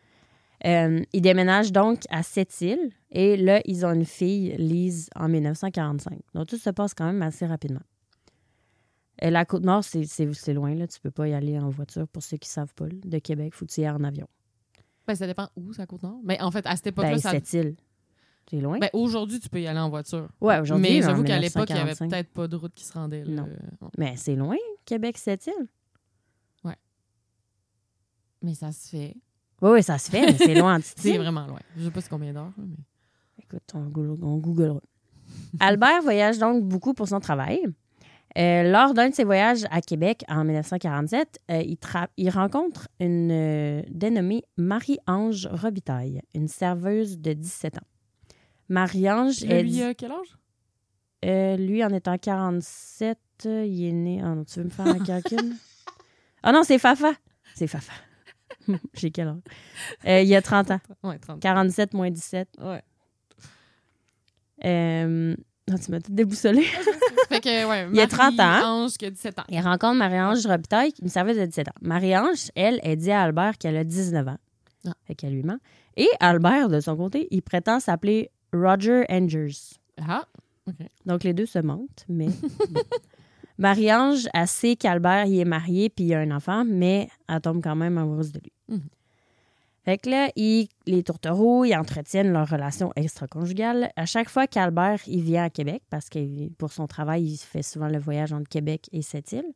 Euh, 0.66 1.02
il 1.14 1.22
déménage 1.22 1.72
donc 1.72 2.02
à 2.10 2.22
Sept-Îles 2.22 2.90
et 3.10 3.38
là, 3.38 3.62
ils 3.64 3.86
ont 3.86 3.92
une 3.94 4.04
fille, 4.04 4.54
Lise, 4.58 5.08
en 5.16 5.28
1945. 5.28 6.18
Donc 6.34 6.46
tout 6.46 6.58
se 6.58 6.70
passe 6.70 6.92
quand 6.92 7.06
même 7.06 7.22
assez 7.22 7.46
rapidement. 7.46 7.80
Et 9.20 9.30
la 9.30 9.44
côte 9.46 9.64
nord, 9.64 9.82
c'est- 9.82 10.04
c'est 10.04 10.30
c'est 10.34 10.52
loin, 10.52 10.74
là. 10.74 10.86
tu 10.86 11.00
peux 11.00 11.10
pas 11.10 11.26
y 11.26 11.32
aller 11.32 11.58
en 11.58 11.70
voiture 11.70 12.06
pour 12.06 12.22
ceux 12.22 12.36
qui 12.36 12.48
savent 12.50 12.74
pas. 12.74 12.84
là. 12.86 12.94
De 13.02 13.18
Québec, 13.18 13.54
faut 13.54 13.64
que 13.64 13.72
tu 13.72 13.80
y 13.80 13.84
ailles 13.86 13.90
en 13.94 14.04
avion. 14.04 14.28
Ben, 15.06 15.14
ça 15.14 15.26
dépend 15.26 15.48
où, 15.56 15.72
ça 15.72 15.86
Côte-Nord. 15.86 16.20
Mais 16.22 16.40
en 16.42 16.50
fait, 16.50 16.64
à 16.66 16.76
cette 16.76 16.88
époque-là, 16.88 17.12
Ben, 17.12 17.18
ça... 17.18 17.30
Sept-Îles, 17.30 17.74
c'est 18.50 18.60
loin? 18.60 18.78
Ben, 18.78 18.90
aujourd'hui, 18.92 19.40
tu 19.40 19.48
peux 19.48 19.60
y 19.60 19.66
aller 19.66 19.80
en 19.80 19.88
voiture. 19.90 20.28
ouais, 20.40 20.60
aujourd'hui, 20.60 20.88
Mais 20.90 21.02
j'avoue 21.02 21.24
qu'à 21.24 21.38
l'époque, 21.38 21.68
il 21.70 21.74
n'y 21.74 21.80
avait 21.80 21.92
1945. 21.92 22.10
peut-être 22.10 22.32
pas 22.32 22.48
de 22.48 22.56
route 22.56 22.74
qui 22.74 22.84
se 22.84 22.92
rendait. 22.92 23.24
là. 23.24 23.42
Non. 23.42 23.48
Ouais. 23.80 23.88
Mais 23.98 24.14
c'est 24.16 24.36
loin, 24.36 24.56
Québec, 24.84 25.18
Sept-Îles. 25.18 25.68
Mais 28.42 28.54
ça 28.54 28.72
se 28.72 28.88
fait. 28.88 29.14
Oui, 29.60 29.70
oui, 29.70 29.82
ça 29.82 29.98
se 29.98 30.10
fait, 30.10 30.26
mais 30.26 30.36
c'est 30.36 30.54
loin 30.54 30.78
en 30.78 30.80
C'est 30.96 31.16
vraiment 31.16 31.46
loin. 31.46 31.60
Je 31.76 31.84
sais 31.84 31.90
pas 31.90 32.00
combien 32.10 32.32
d'heures. 32.32 32.52
Mais... 32.58 32.74
Écoute, 33.40 33.62
on, 33.74 33.90
on 34.22 34.38
googlera. 34.38 34.80
Albert 35.60 36.02
voyage 36.02 36.38
donc 36.38 36.64
beaucoup 36.64 36.92
pour 36.94 37.08
son 37.08 37.20
travail. 37.20 37.62
Euh, 38.38 38.62
lors 38.70 38.94
d'un 38.94 39.10
de 39.10 39.14
ses 39.14 39.24
voyages 39.24 39.64
à 39.70 39.82
Québec 39.82 40.24
en 40.28 40.44
1947, 40.44 41.38
euh, 41.50 41.62
il, 41.62 41.76
il 42.16 42.30
rencontre 42.30 42.88
une 42.98 43.30
euh, 43.30 43.82
dénommée 43.90 44.42
Marie-Ange 44.56 45.48
Robitaille, 45.52 46.22
une 46.34 46.48
serveuse 46.48 47.18
de 47.18 47.34
17 47.34 47.76
ans. 47.76 47.86
Marie-Ange, 48.72 49.40
lui, 49.42 49.70
dit- 49.70 49.82
euh, 49.82 49.92
quel 49.96 50.12
âge? 50.12 50.36
euh, 51.24 51.56
lui, 51.56 51.84
en 51.84 51.90
étant 51.90 52.16
47, 52.18 53.18
euh, 53.46 53.64
il 53.66 53.84
est 53.84 53.92
né. 53.92 54.20
Ah 54.24 54.34
non, 54.34 54.44
tu 54.44 54.58
veux 54.58 54.64
me 54.64 54.70
faire 54.70 54.86
un 54.86 54.98
calcul? 54.98 55.52
Ah 56.42 56.52
non, 56.52 56.62
c'est 56.64 56.78
Fafa. 56.78 57.12
C'est 57.54 57.66
Fafa. 57.66 57.92
J'ai 58.94 59.10
quel 59.10 59.28
âge? 59.28 59.36
Euh, 60.06 60.20
il 60.22 60.34
a 60.34 60.42
30 60.42 60.70
ans. 60.72 60.80
Ouais, 61.02 61.18
30. 61.18 61.40
47 61.40 61.94
moins 61.94 62.10
17. 62.10 62.48
Ouais. 62.60 62.82
Euh, 64.64 65.34
non, 65.68 65.78
tu 65.78 65.90
m'as 65.90 66.00
tout 66.00 66.12
déboussolé. 66.12 66.62
fait 67.28 67.40
que, 67.40 67.68
ouais, 67.68 67.88
Il 67.90 67.96
y 67.96 68.00
a 68.00 68.06
30 68.06 68.38
ans. 68.40 68.84
Ange 68.84 68.92
qui 68.96 69.06
a 69.06 69.10
17 69.10 69.38
ans. 69.38 69.44
Il 69.48 69.60
rencontre 69.60 69.94
Marie-Ange 69.96 70.46
Robitaille, 70.46 70.92
une 71.02 71.08
serveuse 71.08 71.36
de 71.36 71.44
17 71.46 71.68
ans. 71.68 71.74
Marie-Ange, 71.80 72.50
elle, 72.54 72.80
elle 72.82 72.96
dit 72.96 73.10
à 73.10 73.22
Albert 73.22 73.58
qu'elle 73.58 73.76
a 73.76 73.84
19 73.84 74.28
ans. 74.28 74.38
Ah. 74.86 74.94
Fait 75.06 75.14
qu'elle 75.14 75.32
lui 75.34 75.42
ment. 75.42 75.58
Et 75.96 76.08
Albert, 76.20 76.68
de 76.68 76.80
son 76.80 76.96
côté, 76.96 77.28
il 77.30 77.42
prétend 77.42 77.78
s'appeler 77.80 78.30
Roger 78.52 79.04
Angers. 79.08 79.76
Ah, 80.00 80.24
Donc, 81.06 81.24
les 81.24 81.32
deux 81.34 81.46
se 81.46 81.58
mentent, 81.58 82.04
mais... 82.08 82.28
bon. 82.70 82.80
Marie-Ange, 83.58 84.28
elle 84.34 84.48
sait 84.48 84.76
qu'Albert, 84.76 85.26
il 85.26 85.38
est 85.40 85.44
marié 85.44 85.88
puis 85.90 86.04
il 86.06 86.14
a 86.14 86.20
un 86.20 86.30
enfant, 86.30 86.64
mais 86.64 87.08
elle 87.28 87.40
tombe 87.40 87.62
quand 87.62 87.76
même 87.76 87.98
amoureuse 87.98 88.32
de 88.32 88.40
lui. 88.40 88.52
Mhm. 88.68 88.80
Fait 89.84 89.98
que 89.98 90.10
là, 90.10 90.30
ils- 90.36 90.68
les 90.86 91.02
tourtereaux, 91.02 91.64
ils 91.64 91.74
entretiennent 91.74 92.32
leur 92.32 92.48
relation 92.48 92.92
extra-conjugale. 92.96 93.90
À 93.96 94.06
chaque 94.06 94.28
fois 94.28 94.46
qu'Albert, 94.46 95.00
il 95.06 95.22
vient 95.22 95.44
à 95.44 95.50
Québec, 95.50 95.82
parce 95.90 96.08
que 96.08 96.48
pour 96.50 96.72
son 96.72 96.86
travail, 96.86 97.24
il 97.24 97.36
fait 97.36 97.62
souvent 97.62 97.88
le 97.88 97.98
voyage 97.98 98.32
entre 98.32 98.48
Québec 98.48 98.88
et 98.92 99.02
Sept-Îles. 99.02 99.52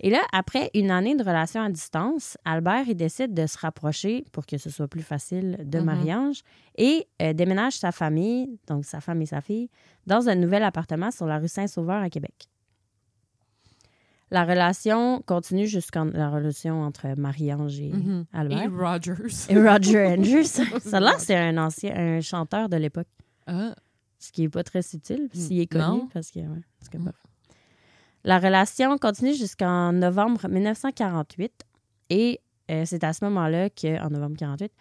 Et 0.00 0.10
là, 0.10 0.20
après 0.32 0.70
une 0.74 0.90
année 0.90 1.16
de 1.16 1.22
relation 1.24 1.62
à 1.62 1.70
distance, 1.70 2.36
Albert, 2.44 2.84
il 2.86 2.96
décide 2.96 3.32
de 3.32 3.46
se 3.46 3.56
rapprocher 3.58 4.24
pour 4.32 4.44
que 4.44 4.58
ce 4.58 4.68
soit 4.68 4.88
plus 4.88 5.02
facile 5.02 5.56
de 5.64 5.78
Mhm. 5.78 5.84
Marie-Ange 5.84 6.42
et 6.76 7.06
euh, 7.22 7.32
déménage 7.32 7.78
sa 7.78 7.92
famille, 7.92 8.58
donc 8.66 8.84
sa 8.84 9.00
femme 9.00 9.22
et 9.22 9.26
sa 9.26 9.40
fille, 9.40 9.70
dans 10.06 10.28
un 10.28 10.34
nouvel 10.34 10.62
appartement 10.64 11.10
sur 11.10 11.26
la 11.26 11.38
rue 11.38 11.48
Saint-Sauveur 11.48 12.02
à 12.02 12.10
Québec. 12.10 12.48
La 14.32 14.44
relation 14.44 15.22
continue 15.24 15.66
jusqu'en 15.68 16.04
la 16.06 16.28
relation 16.30 16.82
entre 16.82 17.06
Marie-Ange 17.16 17.78
et 17.80 17.92
Mhm. 17.92 18.24
Albert. 18.32 18.62
Et 18.64 18.66
Rogers. 18.66 19.46
Et 19.48 19.56
Roger 19.56 20.06
Andrews. 20.08 20.44
Ça 20.80 21.00
que 21.14 21.20
c'est 21.22 21.36
un 21.36 21.56
ancien 21.58 21.94
un 21.96 22.20
chanteur 22.20 22.68
de 22.68 22.76
l'époque. 22.76 23.06
Ah, 23.46 23.74
Ce 24.18 24.32
qui 24.32 24.42
n'est 24.42 24.48
pas 24.48 24.64
très 24.64 24.82
subtil, 24.82 25.28
s'il 25.32 25.60
est 25.60 25.66
connu. 25.66 25.84
Non. 25.84 26.08
Parce 26.12 26.30
que, 26.30 26.40
ouais, 26.40 26.62
Mm. 26.98 27.10
La 28.26 28.40
relation 28.40 28.98
continue 28.98 29.34
jusqu'en 29.34 29.92
novembre 29.92 30.48
1948. 30.48 31.64
Et 32.10 32.40
euh, 32.72 32.82
c'est 32.84 33.04
à 33.04 33.12
ce 33.12 33.24
moment-là, 33.24 33.70
que, 33.70 34.02
en 34.04 34.10
novembre 34.10 34.36
48, 34.36 34.72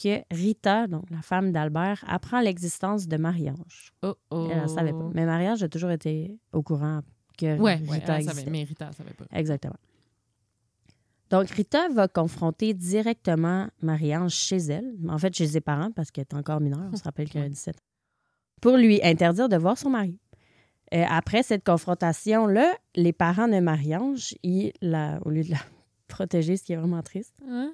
que 0.00 0.22
Rita, 0.30 0.86
donc 0.86 1.10
la 1.10 1.20
femme 1.20 1.50
d'Albert, 1.50 2.04
apprend 2.06 2.40
l'existence 2.40 3.08
de 3.08 3.16
Marie-Ange. 3.16 3.92
Oh, 4.02 4.14
oh. 4.30 4.48
Elle 4.50 4.62
ne 4.62 4.68
savait 4.68 4.92
pas. 4.92 5.10
Mais 5.14 5.26
Marie-Ange 5.26 5.64
a 5.64 5.68
toujours 5.68 5.90
été 5.90 6.38
au 6.52 6.62
courant 6.62 7.00
que 7.36 7.58
Ouais, 7.58 7.74
Rita 7.74 7.90
ouais, 7.90 8.02
elle 8.06 8.14
existait. 8.14 8.34
savait, 8.40 8.50
mais 8.50 8.62
Rita, 8.62 8.86
elle 8.88 8.94
savait 8.94 9.14
pas. 9.14 9.24
Exactement. 9.32 9.76
Donc, 11.30 11.50
Rita 11.50 11.88
va 11.88 12.06
confronter 12.06 12.72
directement 12.72 13.66
Marie-Ange 13.80 14.32
chez 14.32 14.58
elle, 14.58 14.94
en 15.08 15.18
fait 15.18 15.34
chez 15.34 15.48
ses 15.48 15.60
parents, 15.60 15.90
parce 15.90 16.12
qu'elle 16.12 16.26
est 16.30 16.34
encore 16.34 16.60
mineure, 16.60 16.88
on 16.92 16.96
se 16.96 17.02
rappelle 17.02 17.28
qu'elle 17.28 17.42
a 17.44 17.48
17 17.48 17.74
ans, 17.74 17.80
pour 18.60 18.76
lui 18.76 19.00
interdire 19.02 19.48
de 19.48 19.56
voir 19.56 19.76
son 19.76 19.90
mari. 19.90 20.16
Euh, 20.92 21.04
après 21.08 21.42
cette 21.42 21.64
confrontation-là, 21.64 22.72
les 22.96 23.12
parents 23.12 23.48
de 23.48 23.58
Marie-Ange, 23.60 24.34
ils 24.42 24.72
la- 24.82 25.18
au 25.24 25.30
lieu 25.30 25.42
de 25.42 25.50
la 25.50 25.56
protéger, 26.08 26.56
ce 26.56 26.64
qui 26.64 26.72
est 26.72 26.76
vraiment 26.76 27.02
triste, 27.02 27.34
Hein? 27.48 27.72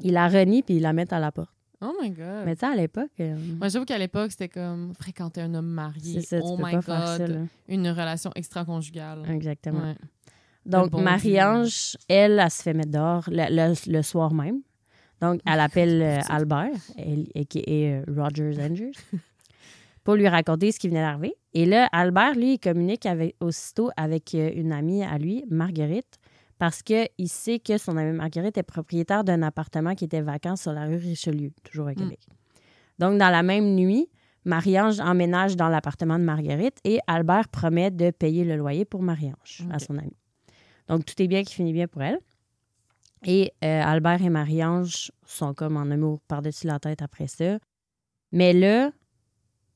ils 0.00 0.12
la 0.12 0.28
renient 0.28 0.62
puis 0.62 0.76
ils 0.76 0.82
la 0.82 0.92
mettent 0.92 1.12
à 1.12 1.18
la 1.18 1.32
porte. 1.32 1.50
Oh 1.82 1.92
my 2.02 2.10
God. 2.10 2.42
Mais 2.44 2.54
tu 2.56 2.60
sais, 2.60 2.66
à 2.66 2.76
l'époque, 2.76 3.08
euh, 3.20 3.34
Moi, 3.58 3.68
j'avoue 3.68 3.86
qu'à 3.86 3.96
l'époque, 3.96 4.30
c'était 4.32 4.50
comme 4.50 4.92
fréquenter 4.94 5.40
un 5.40 5.54
homme 5.54 5.66
marié. 5.68 6.20
c'est 6.20 6.38
ça, 6.38 6.44
oh 6.44 6.58
my 6.62 6.74
God. 6.74 6.84
ça. 6.84 7.26
Une 7.68 7.88
relation 7.88 8.30
extra-conjugale. 8.34 9.22
Exactement. 9.30 9.80
Ouais. 9.80 9.96
Donc, 10.66 10.90
bon 10.90 11.00
Marie-Ange, 11.00 11.96
elle, 12.06 12.38
elle 12.38 12.50
se 12.50 12.62
fait 12.62 12.74
mettre 12.74 12.90
dehors 12.90 13.24
le, 13.28 13.44
le- 13.48 13.90
le 13.92 14.02
soir 14.02 14.34
même. 14.34 14.60
Donc, 15.22 15.40
elle 15.46 15.60
appelle 15.60 16.02
euh, 16.02 16.18
Albert, 16.28 16.68
elle, 16.98 17.26
qui 17.46 17.64
est 17.66 18.04
Rogers 18.14 18.58
Andrews, 18.62 18.92
pour 20.04 20.16
lui 20.16 20.28
raconter 20.28 20.72
ce 20.72 20.78
qui 20.78 20.88
venait 20.88 21.00
d'arriver. 21.00 21.34
Et 21.52 21.66
là, 21.66 21.88
Albert, 21.92 22.34
lui, 22.34 22.54
il 22.54 22.58
communique 22.58 23.06
avec, 23.06 23.36
aussitôt 23.40 23.90
avec 23.96 24.34
euh, 24.34 24.50
une 24.54 24.72
amie 24.72 25.02
à 25.02 25.18
lui, 25.18 25.44
Marguerite, 25.50 26.18
parce 26.58 26.82
qu'il 26.82 27.08
sait 27.26 27.58
que 27.58 27.78
son 27.78 27.96
amie 27.96 28.16
Marguerite 28.16 28.56
est 28.58 28.62
propriétaire 28.62 29.24
d'un 29.24 29.42
appartement 29.42 29.94
qui 29.94 30.04
était 30.04 30.20
vacant 30.20 30.56
sur 30.56 30.72
la 30.72 30.86
rue 30.86 30.96
Richelieu, 30.96 31.50
toujours 31.64 31.88
à 31.88 31.94
Québec. 31.94 32.20
Donc, 32.98 33.18
dans 33.18 33.30
la 33.30 33.42
même 33.42 33.74
nuit, 33.74 34.08
Marie-Ange 34.44 35.00
emménage 35.00 35.56
dans 35.56 35.68
l'appartement 35.68 36.18
de 36.18 36.24
Marguerite 36.24 36.78
et 36.84 37.00
Albert 37.06 37.48
promet 37.48 37.90
de 37.90 38.10
payer 38.10 38.44
le 38.44 38.56
loyer 38.56 38.84
pour 38.84 39.02
Marie-Ange 39.02 39.66
à 39.70 39.78
son 39.78 39.98
amie. 39.98 40.16
Donc, 40.86 41.04
tout 41.04 41.20
est 41.22 41.28
bien 41.28 41.42
qui 41.42 41.54
finit 41.54 41.72
bien 41.72 41.88
pour 41.88 42.02
elle. 42.02 42.18
Et 43.24 43.52
euh, 43.64 43.82
Albert 43.82 44.22
et 44.22 44.30
Marie-Ange 44.30 45.10
sont 45.26 45.52
comme 45.54 45.76
en 45.76 45.90
amour 45.90 46.20
par-dessus 46.28 46.66
la 46.66 46.78
tête 46.78 47.02
après 47.02 47.26
ça. 47.26 47.58
Mais 48.32 48.52
là, 48.52 48.92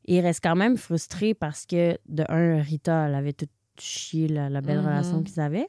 ils 0.06 0.20
restent 0.20 0.42
quand 0.42 0.56
même 0.56 0.76
frustrés 0.76 1.34
parce 1.34 1.66
que, 1.66 1.96
de 2.08 2.24
un, 2.28 2.60
Rita, 2.62 3.08
elle 3.08 3.14
avait 3.14 3.32
tout 3.32 3.48
chié 3.78 4.28
la, 4.28 4.48
la 4.48 4.60
belle 4.60 4.78
Mhm. 4.80 4.86
relation 4.86 5.22
qu'ils 5.22 5.40
avaient. 5.40 5.68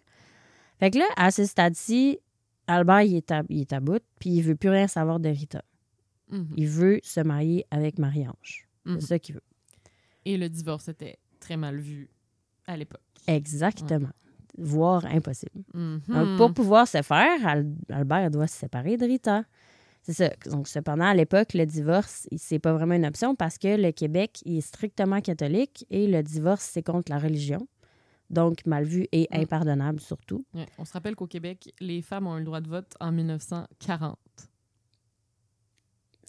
Fait 0.80 0.92
que 0.92 0.98
là, 1.00 1.06
à 1.18 1.32
ce 1.32 1.46
stade-ci, 1.46 2.20
Albert, 2.68 3.02
il 3.04 3.16
est, 3.16 3.32
à, 3.32 3.44
il 3.50 3.62
est 3.62 3.74
à 3.74 3.80
bout, 3.80 4.04
puis 4.20 4.30
il 4.32 4.42
veut 4.42 4.56
plus 4.56 4.70
rien 4.70 4.88
savoir 4.88 5.20
de 5.20 5.30
Rita. 5.30 5.64
Mhm. 6.32 6.48
Il 6.58 6.68
veut 6.68 7.00
se 7.04 7.20
marier 7.22 7.66
avec 7.72 7.98
Marie-Ange. 8.00 8.68
C'est 8.86 9.02
ça 9.02 9.20
qu'il 9.20 9.36
veut. 9.36 9.44
Et 10.26 10.38
le 10.38 10.48
divorce 10.50 10.88
était 10.90 11.18
très 11.40 11.58
mal 11.58 11.78
vu 11.78 12.10
à 12.68 12.76
l'époque. 12.78 13.02
Exactement. 13.28 14.10
Voire 14.58 15.06
impossible. 15.06 15.52
Donc, 15.74 16.38
pour 16.38 16.54
pouvoir 16.54 16.88
se 16.88 17.02
faire, 17.02 17.46
Al- 17.48 17.68
Albert 17.90 18.32
doit 18.32 18.48
se 18.48 18.58
séparer 18.58 18.96
de 18.98 19.06
Rita. 19.06 19.44
C'est 20.08 20.14
ça. 20.14 20.30
Donc, 20.52 20.68
cependant, 20.68 21.06
à 21.06 21.16
l'époque, 21.16 21.56
le 21.56 21.66
divorce, 21.66 22.28
c'est 22.38 22.60
pas 22.60 22.74
vraiment 22.74 22.94
une 22.94 23.08
option 23.08 23.34
parce 23.36 23.58
que 23.58 23.76
le 23.76 23.92
Québec 23.92 24.40
il 24.46 24.58
est 24.60 24.62
strictement 24.62 25.20
catholique 25.20 25.86
et 25.90 26.06
le 26.06 26.22
divorce, 26.22 26.62
c'est 26.72 26.84
contre 26.84 27.12
la 27.12 27.18
religion. 27.18 27.68
Donc, 28.30 28.66
mal 28.68 28.84
vu 28.86 29.08
et 29.12 29.28
Mm. 29.32 29.42
impardonnable 29.42 30.00
surtout. 30.00 30.46
Ouais. 30.54 30.68
On 30.78 30.86
se 30.86 30.94
rappelle 30.94 31.16
qu'au 31.16 31.26
Québec, 31.28 31.74
les 31.80 32.02
femmes 32.04 32.28
ont 32.28 32.36
eu 32.36 32.40
le 32.40 32.46
droit 32.46 32.62
de 32.62 32.68
vote 32.70 32.94
en 33.00 33.12
1940. 33.12 34.18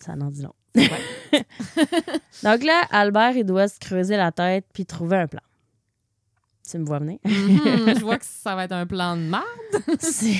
Ça 0.00 0.12
en 0.12 0.30
dit 0.30 0.42
long. 0.42 0.54
Ouais. 0.74 0.90
Donc 2.42 2.62
là, 2.64 2.82
Albert, 2.90 3.36
il 3.36 3.44
doit 3.44 3.68
se 3.68 3.78
creuser 3.78 4.16
la 4.16 4.30
tête 4.32 4.66
puis 4.72 4.84
trouver 4.86 5.16
un 5.16 5.26
plan. 5.26 5.40
Tu 6.68 6.78
me 6.78 6.84
vois 6.84 6.98
venir? 6.98 7.18
Mhm. 7.24 7.94
Je 7.96 8.00
vois 8.00 8.18
que 8.18 8.24
ça 8.24 8.54
va 8.56 8.64
être 8.64 8.72
un 8.72 8.86
plan 8.86 9.16
de. 9.16 9.22
C'est- 9.98 10.34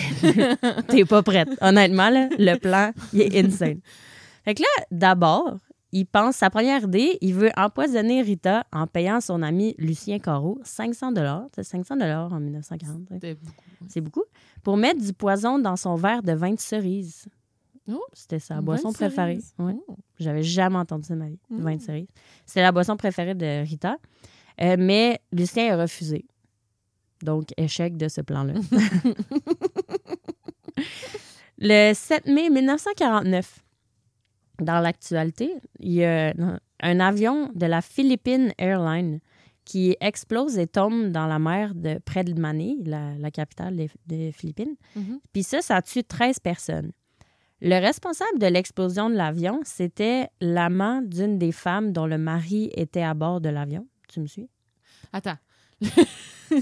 T'es 0.88 1.04
pas 1.04 1.22
prête. 1.22 1.48
Honnêtement, 1.60 2.10
là, 2.10 2.28
le 2.38 2.56
plan, 2.58 2.92
il 3.12 3.22
est 3.22 3.44
insane. 3.44 3.80
Fait 4.44 4.54
que 4.54 4.62
là, 4.62 4.84
d'abord, 4.90 5.58
il 5.92 6.04
pense, 6.06 6.36
sa 6.36 6.50
première 6.50 6.82
idée, 6.84 7.16
il 7.20 7.34
veut 7.34 7.50
empoisonner 7.56 8.22
Rita 8.22 8.66
en 8.72 8.86
payant 8.86 9.20
son 9.20 9.40
ami 9.42 9.74
Lucien 9.78 10.18
Corot 10.18 10.58
500 10.64 11.12
C'est 11.54 11.62
500 11.62 11.94
en 12.00 12.40
1940. 12.40 12.90
hein. 12.90 13.04
C'était 13.12 13.34
beaucoup. 13.34 13.54
C'est 13.88 14.00
beaucoup. 14.00 14.24
Pour 14.62 14.76
mettre 14.76 15.00
du 15.00 15.12
poison 15.12 15.58
dans 15.58 15.76
son 15.76 15.94
verre 15.94 16.22
de 16.22 16.32
vin 16.32 16.52
de 16.54 16.60
cerise. 16.60 17.26
Oh, 17.88 18.02
C'était 18.12 18.40
sa 18.40 18.60
boisson 18.60 18.92
préférée. 18.92 19.38
Ouais. 19.60 19.76
Oh. 19.86 19.96
J'avais 20.18 20.42
jamais 20.42 20.76
entendu 20.76 21.04
ça 21.06 21.14
de 21.14 21.20
ma 21.20 21.28
vie, 21.28 21.38
du 21.50 21.56
Mm. 21.58 21.62
vin 21.64 21.76
de 21.76 21.80
cerise. 21.82 22.08
C'était 22.44 22.62
la 22.62 22.72
boisson 22.72 22.96
préférée 22.96 23.34
de 23.34 23.62
Rita. 23.64 23.96
Euh, 24.60 24.76
mais 24.78 25.20
Lucien 25.32 25.74
a 25.74 25.82
refusé. 25.82 26.24
Donc, 27.22 27.48
échec 27.56 27.96
de 27.96 28.08
ce 28.08 28.20
plan-là. 28.20 28.54
Le 31.58 31.94
7 31.94 32.26
mai 32.26 32.50
1949, 32.50 33.60
dans 34.60 34.80
l'actualité, 34.80 35.54
il 35.80 35.92
y 35.92 36.04
a 36.04 36.34
un 36.80 37.00
avion 37.00 37.50
de 37.54 37.66
la 37.66 37.80
Philippine 37.80 38.52
Airlines 38.58 39.20
qui 39.64 39.96
explose 40.00 40.58
et 40.58 40.66
tombe 40.66 41.10
dans 41.10 41.26
la 41.26 41.38
mer 41.38 41.74
de, 41.74 41.98
près 42.04 42.24
de 42.24 42.38
Manille, 42.38 42.84
la, 42.84 43.14
la 43.18 43.30
capitale 43.30 43.74
des, 43.76 43.90
des 44.06 44.32
Philippines. 44.32 44.76
Mhm. 44.94 45.18
Puis 45.32 45.42
ça, 45.42 45.60
ça 45.60 45.82
tue 45.82 46.04
13 46.04 46.38
personnes. 46.38 46.92
Le 47.60 47.80
responsable 47.80 48.38
de 48.38 48.46
l'explosion 48.46 49.08
de 49.08 49.14
l'avion, 49.14 49.60
c'était 49.64 50.28
l'amant 50.40 51.00
d'une 51.02 51.38
des 51.38 51.52
femmes 51.52 51.92
dont 51.92 52.06
le 52.06 52.18
mari 52.18 52.70
était 52.74 53.02
à 53.02 53.14
bord 53.14 53.40
de 53.40 53.48
l'avion. 53.48 53.86
Tu 54.08 54.20
me 54.20 54.26
suis? 54.26 54.48
Attends. 55.12 55.36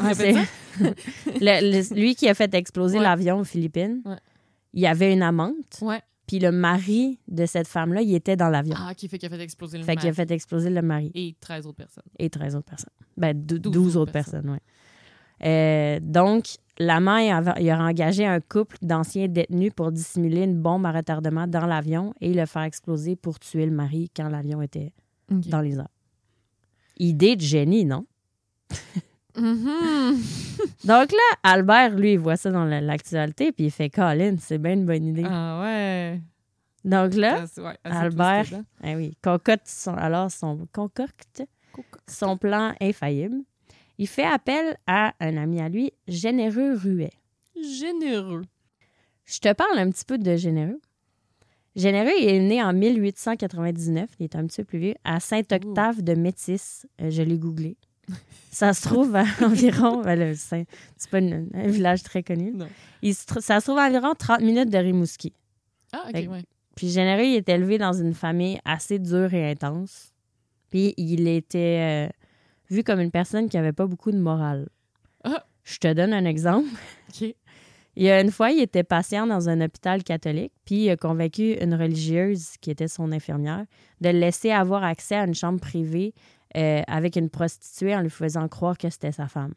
Ah, 0.00 0.08
Répète 0.08 0.16
c'est- 0.16 0.32
ça? 0.32 0.40
Le- 1.40 1.60
le- 1.72 1.94
lui 2.00 2.14
qui 2.14 2.26
a 2.26 2.32
fait 2.32 2.54
exploser 2.54 2.96
Ouais. 2.96 3.02
l'avion 3.04 3.40
aux 3.40 3.44
Philippines, 3.44 4.00
Ouais. 4.06 4.16
il 4.72 4.80
y 4.80 4.86
avait 4.86 5.12
une 5.12 5.20
amante, 5.22 5.78
Ouais. 5.82 6.00
puis 6.26 6.38
le 6.38 6.50
mari 6.52 7.18
de 7.28 7.44
cette 7.44 7.68
femme-là, 7.68 8.00
il 8.00 8.14
était 8.14 8.34
dans 8.34 8.48
l'avion. 8.48 8.74
Ah, 8.78 8.94
qui 8.94 9.08
fait 9.08 9.18
qu'il 9.18 9.30
a 9.30 9.36
fait 9.36 9.42
exploser 9.42 9.76
le 9.76 9.84
fait 9.84 9.92
qu'il 9.96 10.06
a 10.08 10.12
mari. 10.12 10.16
fait 10.16 10.30
exploser 10.30 10.70
le 10.70 10.80
mari 10.80 11.12
Et 11.14 11.36
13 11.38 11.66
autres 11.66 11.76
personnes. 11.76 12.02
et 12.18 12.30
13 12.30 12.56
autres 12.56 12.64
personnes. 12.70 12.94
Ben, 13.18 13.34
dou- 13.38 13.58
12, 13.58 13.72
12 13.74 13.96
autres 13.98 14.12
personnes, 14.12 14.48
oui. 14.48 16.00
donc, 16.00 16.46
l'amant, 16.78 17.18
il, 17.18 17.30
avait- 17.30 17.62
il 17.62 17.68
a 17.68 17.78
engagé 17.78 18.24
un 18.24 18.40
couple 18.40 18.78
d'anciens 18.80 19.28
détenus 19.28 19.72
pour 19.76 19.92
dissimuler 19.92 20.44
une 20.44 20.60
bombe 20.62 20.86
à 20.86 20.92
retardement 20.92 21.46
dans 21.46 21.66
l'avion 21.66 22.14
et 22.22 22.32
le 22.32 22.46
faire 22.46 22.62
exploser 22.62 23.16
pour 23.16 23.38
tuer 23.38 23.66
le 23.66 23.72
mari 23.72 24.10
quand 24.16 24.28
l'avion 24.30 24.62
était 24.62 24.92
dans 25.28 25.60
les 25.60 25.76
airs. 25.76 25.88
Idée 26.98 27.36
de 27.36 27.40
génie, 27.40 27.84
non? 27.84 28.06
Mhm. 29.36 30.16
Donc 30.84 31.10
là, 31.12 31.36
Albert, 31.42 31.90
lui, 31.96 32.12
il 32.12 32.18
voit 32.18 32.36
ça 32.36 32.50
dans 32.50 32.64
la- 32.64 32.80
l'actualité, 32.80 33.50
puis 33.52 33.66
il 33.66 33.70
fait 33.70 33.90
Colin, 33.90 34.36
c'est 34.38 34.58
bien 34.58 34.74
une 34.74 34.86
bonne 34.86 35.04
idée. 35.04 35.24
Ah 35.26 35.60
ouais. 35.62 36.20
Donc 36.84 37.14
là, 37.14 37.44
ouais, 37.56 37.76
Albert, 37.84 38.46
ah 38.82 38.92
oui, 38.94 39.16
concocte 39.22 39.66
son, 39.66 39.94
alors 39.94 40.30
son, 40.30 40.66
concocte 40.72 41.42
son 42.06 42.36
plan 42.36 42.74
infaillible. 42.80 43.38
Il 43.96 44.06
fait 44.06 44.24
appel 44.26 44.76
à 44.86 45.14
un 45.18 45.36
ami 45.36 45.60
à 45.60 45.68
lui, 45.68 45.92
Généreux 46.06 46.74
Ruet. 46.76 47.12
Généreux. 47.56 48.42
Je 49.24 49.38
te 49.38 49.52
parle 49.54 49.78
un 49.78 49.90
petit 49.90 50.04
peu 50.04 50.18
de 50.18 50.36
Généreux. 50.36 50.80
Généreux 51.76 52.12
il 52.20 52.28
est 52.28 52.38
né 52.40 52.62
en 52.62 52.72
1899, 52.72 54.08
il 54.20 54.24
est 54.24 54.36
un 54.36 54.46
petit 54.46 54.62
peu 54.62 54.64
plus 54.64 54.78
vieux, 54.78 54.94
à 55.04 55.18
Saint-Octave 55.20 56.02
de 56.02 56.14
Métis. 56.14 56.86
Euh, 57.00 57.10
je 57.10 57.22
l'ai 57.22 57.38
googlé. 57.38 57.76
Ça 58.50 58.72
se 58.74 58.82
trouve 58.88 59.16
à 59.16 59.24
environ. 59.42 60.02
ben 60.02 60.34
c'est 60.36 60.66
pas 61.10 61.18
une- 61.18 61.48
un 61.54 61.66
village 61.68 62.02
très 62.04 62.22
connu. 62.22 62.52
Non. 62.52 62.68
Il 63.02 63.14
se 63.14 63.24
tr- 63.26 63.40
ça 63.40 63.58
se 63.60 63.66
trouve 63.66 63.78
à 63.78 63.86
environ 63.88 64.14
30 64.16 64.40
minutes 64.42 64.70
de 64.70 64.78
Rimouski. 64.78 65.32
Ah, 65.92 66.04
ok. 66.14 66.28
Puis 66.76 66.88
Généreux, 66.90 67.24
il 67.24 67.34
est 67.36 67.48
élevé 67.48 67.78
dans 67.78 67.92
une 67.92 68.14
famille 68.14 68.58
assez 68.64 68.98
dure 68.98 69.32
et 69.34 69.50
intense. 69.50 70.12
Puis 70.70 70.94
il 70.96 71.26
était 71.28 72.08
euh, 72.08 72.12
vu 72.70 72.82
comme 72.84 73.00
une 73.00 73.10
personne 73.10 73.48
qui 73.48 73.56
avait 73.58 73.72
pas 73.72 73.86
beaucoup 73.86 74.12
de 74.12 74.18
morale. 74.18 74.68
Ah. 75.24 75.44
Je 75.64 75.78
te 75.78 75.92
donne 75.92 76.12
un 76.12 76.24
exemple. 76.24 76.68
Ok. 77.08 77.34
Il 77.96 78.02
y 78.04 78.10
a 78.10 78.20
une 78.20 78.30
fois, 78.32 78.50
il 78.50 78.60
était 78.60 78.82
patient 78.82 79.26
dans 79.26 79.48
un 79.48 79.60
hôpital 79.60 80.02
catholique, 80.02 80.52
puis 80.64 80.84
il 80.86 80.90
a 80.90 80.96
convaincu 80.96 81.52
une 81.60 81.74
religieuse 81.74 82.56
qui 82.60 82.70
était 82.70 82.88
son 82.88 83.12
infirmière 83.12 83.64
de 84.00 84.08
le 84.08 84.18
laisser 84.18 84.50
avoir 84.50 84.82
accès 84.82 85.14
à 85.14 85.24
une 85.24 85.34
chambre 85.34 85.60
privée 85.60 86.12
euh, 86.56 86.82
avec 86.88 87.16
une 87.16 87.30
prostituée 87.30 87.94
en 87.94 88.00
lui 88.00 88.10
faisant 88.10 88.48
croire 88.48 88.76
que 88.78 88.90
c'était 88.90 89.12
sa 89.12 89.28
femme. 89.28 89.54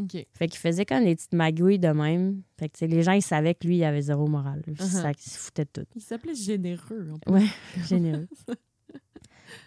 Ok. 0.00 0.24
Fait 0.32 0.48
qu'il 0.48 0.58
faisait 0.58 0.86
comme 0.86 1.04
des 1.04 1.14
petites 1.14 1.34
magouilles 1.34 1.78
de 1.78 1.88
même. 1.88 2.40
Fait 2.58 2.70
que 2.70 2.84
les 2.86 3.02
gens, 3.02 3.12
ils 3.12 3.22
savaient 3.22 3.54
que 3.54 3.66
lui, 3.66 3.76
il 3.76 3.84
avait 3.84 4.00
zéro 4.00 4.26
morale. 4.26 4.62
Puis 4.62 4.72
Uh-huh. 4.74 4.86
ça, 5.02 5.10
il 5.10 5.30
se 5.30 5.38
foutait 5.38 5.64
de 5.66 5.70
tout. 5.82 5.86
Il 5.94 6.00
s'appelait 6.00 6.34
Généreux. 6.34 7.08
en. 7.26 7.32
Ouais, 7.32 7.46
généreux. 7.86 8.26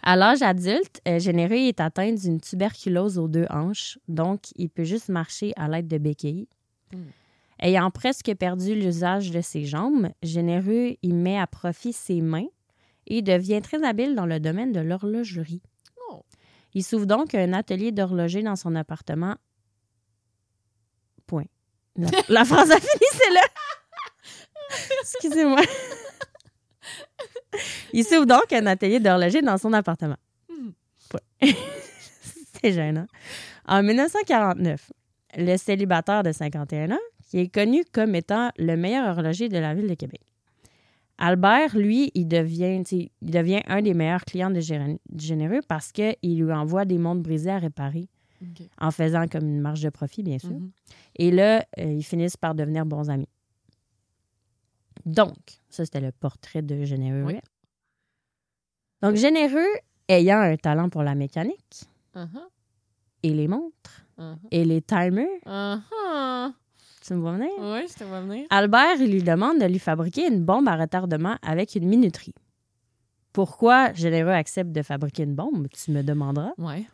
À 0.02 0.16
l'âge 0.16 0.42
adulte, 0.42 1.00
euh, 1.06 1.20
Généreux 1.20 1.54
il 1.56 1.68
est 1.68 1.80
atteint 1.80 2.12
d'une 2.12 2.40
tuberculose 2.40 3.18
aux 3.18 3.28
deux 3.28 3.46
hanches, 3.50 3.98
donc 4.08 4.40
il 4.56 4.68
peut 4.68 4.82
juste 4.84 5.08
marcher 5.08 5.52
à 5.56 5.68
l'aide 5.68 5.86
de 5.86 5.98
béquilles. 5.98 6.48
Mm. 6.92 6.96
Ayant 7.58 7.90
presque 7.90 8.34
perdu 8.34 8.74
l'usage 8.74 9.30
de 9.30 9.40
ses 9.40 9.64
jambes, 9.64 10.08
Généreux 10.22 10.96
il 11.02 11.14
met 11.14 11.38
à 11.38 11.46
profit 11.46 11.92
ses 11.92 12.20
mains 12.20 12.48
et 13.06 13.22
devient 13.22 13.62
très 13.62 13.82
habile 13.84 14.14
dans 14.14 14.26
le 14.26 14.40
domaine 14.40 14.72
de 14.72 14.80
l'horlogerie. 14.80 15.62
Oh. 16.10 16.22
Il 16.74 16.84
s'ouvre 16.84 17.06
donc 17.06 17.34
un 17.34 17.52
atelier 17.52 17.92
d'horloger 17.92 18.42
dans 18.42 18.56
son 18.56 18.74
appartement. 18.74 19.36
Point. 21.26 21.46
La, 21.96 22.08
la 22.28 22.44
phrase 22.44 22.70
a 22.70 22.76
fini, 22.76 23.06
c'est 23.12 23.32
là. 23.32 23.40
Excusez-moi. 25.14 25.62
Il 27.92 28.04
s'ouvre 28.04 28.26
donc 28.26 28.52
un 28.52 28.66
atelier 28.66 29.00
d'horloger 29.00 29.40
dans 29.40 29.56
son 29.56 29.72
appartement. 29.72 30.18
Hmm. 30.48 30.70
Point. 31.08 31.20
c'est 32.60 32.72
gênant. 32.72 33.06
En 33.66 33.82
1949, 33.82 34.92
le 35.38 35.56
célibataire 35.56 36.22
de 36.22 36.32
51 36.32 36.90
ans, 36.92 36.98
qui 37.26 37.38
est 37.38 37.48
connu 37.48 37.84
comme 37.92 38.14
étant 38.14 38.50
le 38.58 38.76
meilleur 38.76 39.16
horloger 39.16 39.48
de 39.48 39.58
la 39.58 39.74
ville 39.74 39.88
de 39.88 39.94
Québec. 39.94 40.20
Albert, 41.18 41.76
lui, 41.76 42.10
il 42.14 42.26
devient, 42.28 42.82
il 42.92 43.10
devient 43.30 43.62
un 43.66 43.80
des 43.82 43.94
meilleurs 43.94 44.24
clients 44.24 44.50
de 44.50 44.60
Généreux 44.60 45.60
parce 45.66 45.90
qu'il 45.92 46.16
lui 46.22 46.52
envoie 46.52 46.84
des 46.84 46.98
montres 46.98 47.22
brisées 47.22 47.50
à 47.50 47.58
réparer 47.58 48.08
en 48.78 48.90
faisant 48.90 49.26
comme 49.26 49.44
une 49.48 49.60
marge 49.60 49.80
de 49.82 49.88
profit, 49.88 50.22
bien 50.22 50.38
sûr. 50.38 50.50
Mhm. 50.50 50.70
Et 51.16 51.30
là, 51.30 51.64
euh, 51.78 51.84
ils 51.84 52.04
finissent 52.04 52.36
par 52.36 52.54
devenir 52.54 52.84
bons 52.84 53.08
amis. 53.08 53.28
Donc, 55.06 55.36
ça, 55.70 55.84
c'était 55.84 56.00
le 56.00 56.12
portrait 56.12 56.62
de 56.62 56.84
Généreux. 56.84 57.22
Oui. 57.24 57.38
Donc, 59.02 59.16
Généreux, 59.16 59.64
ayant 60.08 60.38
un 60.40 60.56
talent 60.56 60.88
pour 60.88 61.02
la 61.02 61.14
mécanique 61.14 61.84
Uh-huh. 62.14 62.48
et 63.22 63.30
les 63.34 63.46
montres 63.48 64.06
Uh-huh. 64.18 64.36
et 64.50 64.64
les 64.64 64.80
timers, 64.82 65.26
Uh-huh. 65.44 66.52
Tu 67.06 67.14
me 67.14 67.20
vois 67.20 67.32
venir? 67.32 67.50
Ouais, 67.58 67.86
je 67.88 67.94
te 67.94 68.04
vois 68.04 68.20
venir. 68.20 68.46
Albert, 68.50 68.96
il 69.00 69.10
lui 69.12 69.22
demande 69.22 69.58
de 69.60 69.66
lui 69.66 69.78
fabriquer 69.78 70.26
une 70.28 70.44
bombe 70.44 70.68
à 70.68 70.76
retardement 70.76 71.36
avec 71.42 71.74
une 71.74 71.86
minuterie. 71.88 72.34
Pourquoi 73.32 73.92
Généreux 73.92 74.30
accepte 74.32 74.72
de 74.72 74.82
fabriquer 74.82 75.24
une 75.24 75.34
bombe, 75.34 75.68
tu 75.68 75.90
me 75.90 76.02
demanderas? 76.02 76.52
Ouais. 76.58 76.86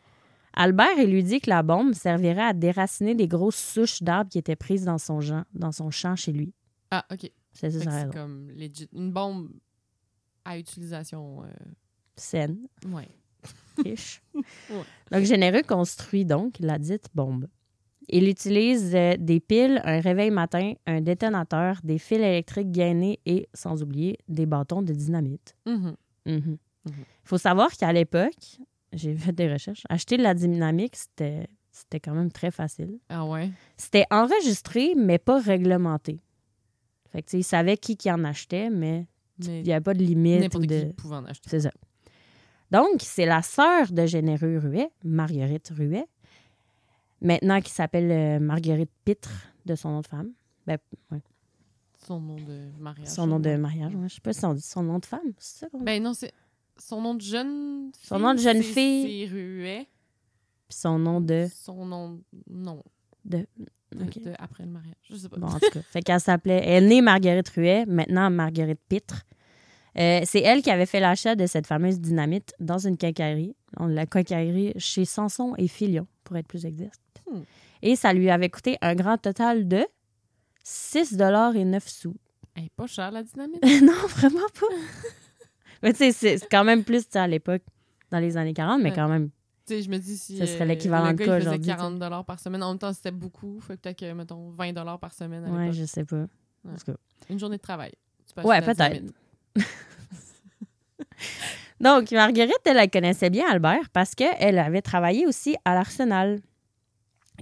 Albert, 0.54 0.98
il 0.98 1.10
lui 1.10 1.22
dit 1.22 1.40
que 1.40 1.48
la 1.48 1.62
bombe 1.62 1.94
servirait 1.94 2.42
à 2.42 2.52
déraciner 2.52 3.14
des 3.14 3.28
grosses 3.28 3.56
souches 3.56 4.02
d'arbres 4.02 4.30
qui 4.30 4.38
étaient 4.38 4.56
prises 4.56 4.84
dans 4.84 4.98
son, 4.98 5.20
champ, 5.20 5.44
dans 5.54 5.72
son 5.72 5.90
champ 5.90 6.16
chez 6.16 6.32
lui. 6.32 6.52
Ah, 6.90 7.06
OK. 7.12 7.30
C'est 7.52 7.70
ça, 7.70 7.90
c'est 7.90 8.12
comme 8.12 8.50
legit. 8.50 8.88
Une 8.92 9.12
bombe 9.12 9.50
à 10.44 10.58
utilisation. 10.58 11.42
euh, 11.44 11.46
Saine, 12.16 12.58
Ouais. 12.92 13.08
riche. 13.84 14.22
Donc, 15.10 15.22
Généreux 15.24 15.62
construit 15.62 16.24
donc 16.24 16.56
la 16.60 16.78
dite 16.78 17.06
bombe. 17.14 17.48
Il 18.08 18.28
utilise 18.28 18.94
euh, 18.94 19.16
des 19.18 19.40
piles, 19.40 19.80
un 19.84 20.00
réveil 20.00 20.30
matin, 20.30 20.72
un 20.86 21.00
détonateur, 21.00 21.78
des 21.84 21.98
fils 21.98 22.18
électriques 22.18 22.70
gainés 22.70 23.20
et, 23.26 23.48
sans 23.54 23.82
oublier, 23.82 24.18
des 24.28 24.46
bâtons 24.46 24.82
de 24.82 24.92
dynamite. 24.92 25.54
Il 25.66 25.94
Mhm. 26.26 26.56
faut 27.24 27.38
savoir 27.38 27.70
qu'à 27.72 27.92
l'époque, 27.92 28.58
j'ai 28.92 29.14
fait 29.14 29.32
des 29.32 29.52
recherches, 29.52 29.82
acheter 29.88 30.16
de 30.16 30.22
la 30.22 30.34
dynamique, 30.34 30.96
c'était 30.96 31.46
c'était 31.70 32.00
quand 32.00 32.12
même 32.14 32.30
très 32.30 32.50
facile. 32.50 32.98
Ah 33.08 33.24
ouais? 33.24 33.50
C'était 33.78 34.04
enregistré, 34.10 34.92
mais 34.96 35.18
pas 35.18 35.40
réglementé. 35.40 36.20
Fait 37.10 37.22
que, 37.22 37.34
ils 37.36 37.42
savaient 37.44 37.78
qui 37.78 37.96
qui 37.96 38.10
en 38.10 38.24
achetait, 38.24 38.68
mais 38.68 39.06
il 39.38 39.62
n'y 39.62 39.72
avait 39.72 39.80
pas 39.80 39.94
de 39.94 40.02
limite. 40.04 40.40
n'importe 40.40 40.64
ou 40.64 40.66
de... 40.66 40.80
qui 40.80 40.92
pouvait 40.92 41.16
en 41.16 41.24
acheter. 41.24 41.48
C'est 41.48 41.60
ça. 41.60 41.70
Donc, 42.70 42.96
c'est 43.00 43.26
la 43.26 43.40
sœur 43.42 43.90
de 43.90 44.04
Généreux 44.06 44.58
Ruet, 44.58 44.90
Marguerite 45.04 45.72
Ruet, 45.76 46.06
maintenant 47.22 47.60
qui 47.60 47.70
s'appelle 47.70 48.10
euh, 48.10 48.38
Marguerite 48.40 48.90
Pitre, 49.04 49.30
de 49.64 49.74
son 49.74 49.90
nom 49.90 50.00
de 50.00 50.06
femme. 50.06 50.30
Ben, 50.66 50.78
ouais, 51.10 51.20
Son 52.06 52.20
nom 52.20 52.36
de 52.36 52.70
mariage. 52.78 53.08
son 53.08 53.26
nom 53.26 53.40
de 53.40 53.54
mariage. 53.56 53.94
ouais. 53.94 54.08
Je 54.08 54.14
sais 54.14 54.20
pas 54.20 54.32
si 54.32 54.44
on 54.44 54.54
dit 54.54 54.60
son 54.62 54.82
nom 54.82 54.98
de 54.98 55.06
femme, 55.06 55.32
c'est 55.38 55.60
ça? 55.60 55.68
qu'on- 55.68 55.80
Ben 55.80 56.02
non, 56.02 56.14
c'est. 56.14 56.32
Son 56.78 57.00
nom 57.00 57.14
de 57.14 57.20
jeune 57.20 57.90
Son 58.02 58.18
nom 58.18 58.32
de 58.34 58.38
jeune 58.38 58.62
fille. 58.62 59.26
C'est 59.28 59.32
Ruet. 59.32 59.86
Puis 60.68 60.78
son 60.78 60.98
nom 60.98 61.20
de... 61.20 61.46
Son 61.54 61.84
nom. 61.84 62.20
Non. 62.48 62.82
de... 63.24 63.46
De, 63.94 64.32
après 64.38 64.64
le 64.64 64.70
mariage. 64.70 64.94
Je 65.10 65.16
sais 65.16 65.28
pas. 65.28 65.36
Bon, 65.36 65.48
en 65.48 65.60
tout 65.60 65.68
cas. 65.70 65.82
fait 65.82 66.00
qu'elle 66.00 66.18
s'appelait... 66.18 66.62
Elle 66.64 66.84
est 66.84 66.88
née 66.88 67.02
Marguerite 67.02 67.50
Ruet, 67.50 67.84
maintenant 67.84 68.30
Marguerite 68.30 68.80
Pitre. 68.88 69.22
Euh, 69.98 70.20
c'est 70.24 70.40
elle 70.40 70.62
qui 70.62 70.70
avait 70.70 70.86
fait 70.86 71.00
l'achat 71.00 71.34
de 71.36 71.46
cette 71.46 71.66
fameuse 71.66 72.00
dynamite 72.00 72.54
dans 72.60 72.78
une 72.78 72.96
quincaillerie. 72.96 73.54
On- 73.78 73.86
La 73.86 74.06
quincaillerie 74.06 74.72
chez 74.78 75.04
Sanson 75.04 75.54
et 75.58 75.68
Filion, 75.68 76.06
pour 76.24 76.36
être 76.36 76.46
plus 76.48 76.64
exact. 76.64 76.98
Hmm. 77.30 77.40
Et 77.82 77.96
ça 77.96 78.12
lui 78.12 78.30
avait 78.30 78.48
coûté 78.48 78.78
un 78.80 78.94
grand 78.94 79.18
total 79.18 79.68
de 79.68 79.84
6 80.62 81.16
dollars 81.16 81.56
et 81.56 81.64
9 81.64 81.86
sous. 81.88 82.14
Elle 82.54 82.64
est 82.64 82.72
pas 82.76 82.86
chère, 82.86 83.10
la 83.10 83.22
dynamite? 83.22 83.62
non, 83.82 84.06
vraiment 84.08 84.46
pas. 84.58 84.66
mais 85.82 85.92
tu 85.92 85.98
sais, 85.98 86.12
c'est 86.12 86.48
quand 86.50 86.64
même 86.64 86.84
plus 86.84 87.04
à 87.14 87.26
l'époque, 87.26 87.62
dans 88.10 88.18
les 88.18 88.36
années 88.36 88.54
40, 88.54 88.80
mais 88.82 88.90
Ouais. 88.90 88.96
quand 88.96 89.08
même. 89.08 89.30
tu 89.66 89.74
sais, 89.74 89.82
je 89.82 89.90
me 89.90 89.98
dis 89.98 90.16
si. 90.16 90.38
Ce 90.38 90.46
serait 90.46 90.62
euh, 90.62 90.66
l'équivalent 90.66 91.10
le 91.10 91.14
de 91.16 91.24
quoi 91.24 91.36
aujourd'hui, 91.36 91.60
tu 91.60 91.70
sais? 91.70 91.76
40 91.76 92.24
par 92.26 92.38
semaine. 92.40 92.62
En 92.62 92.70
même 92.70 92.78
temps, 92.78 92.92
c'était 92.92 93.10
beaucoup. 93.10 93.60
Fait 93.60 93.76
que 93.76 93.80
peut-être 93.82 93.98
que, 93.98 94.12
mettons, 94.12 94.50
20 94.50 94.98
par 94.98 95.12
semaine 95.12 95.44
à 95.44 95.50
Ouais, 95.50 95.72
je 95.72 95.84
sais 95.84 96.04
pas. 96.04 96.26
Une 97.28 97.38
journée 97.38 97.56
de 97.56 97.62
travail. 97.62 97.92
Tu 98.34 98.46
Ouais, 98.46 98.60
peut-être. 98.62 99.02
Donc, 101.80 102.10
Marguerite, 102.12 102.60
elle, 102.64 102.90
connaissait 102.90 103.30
bien 103.30 103.50
Albert 103.50 103.90
parce 103.92 104.14
qu'elle 104.14 104.58
avait 104.58 104.82
travaillé 104.82 105.26
aussi 105.26 105.56
à 105.64 105.74
l'Arsenal 105.74 106.40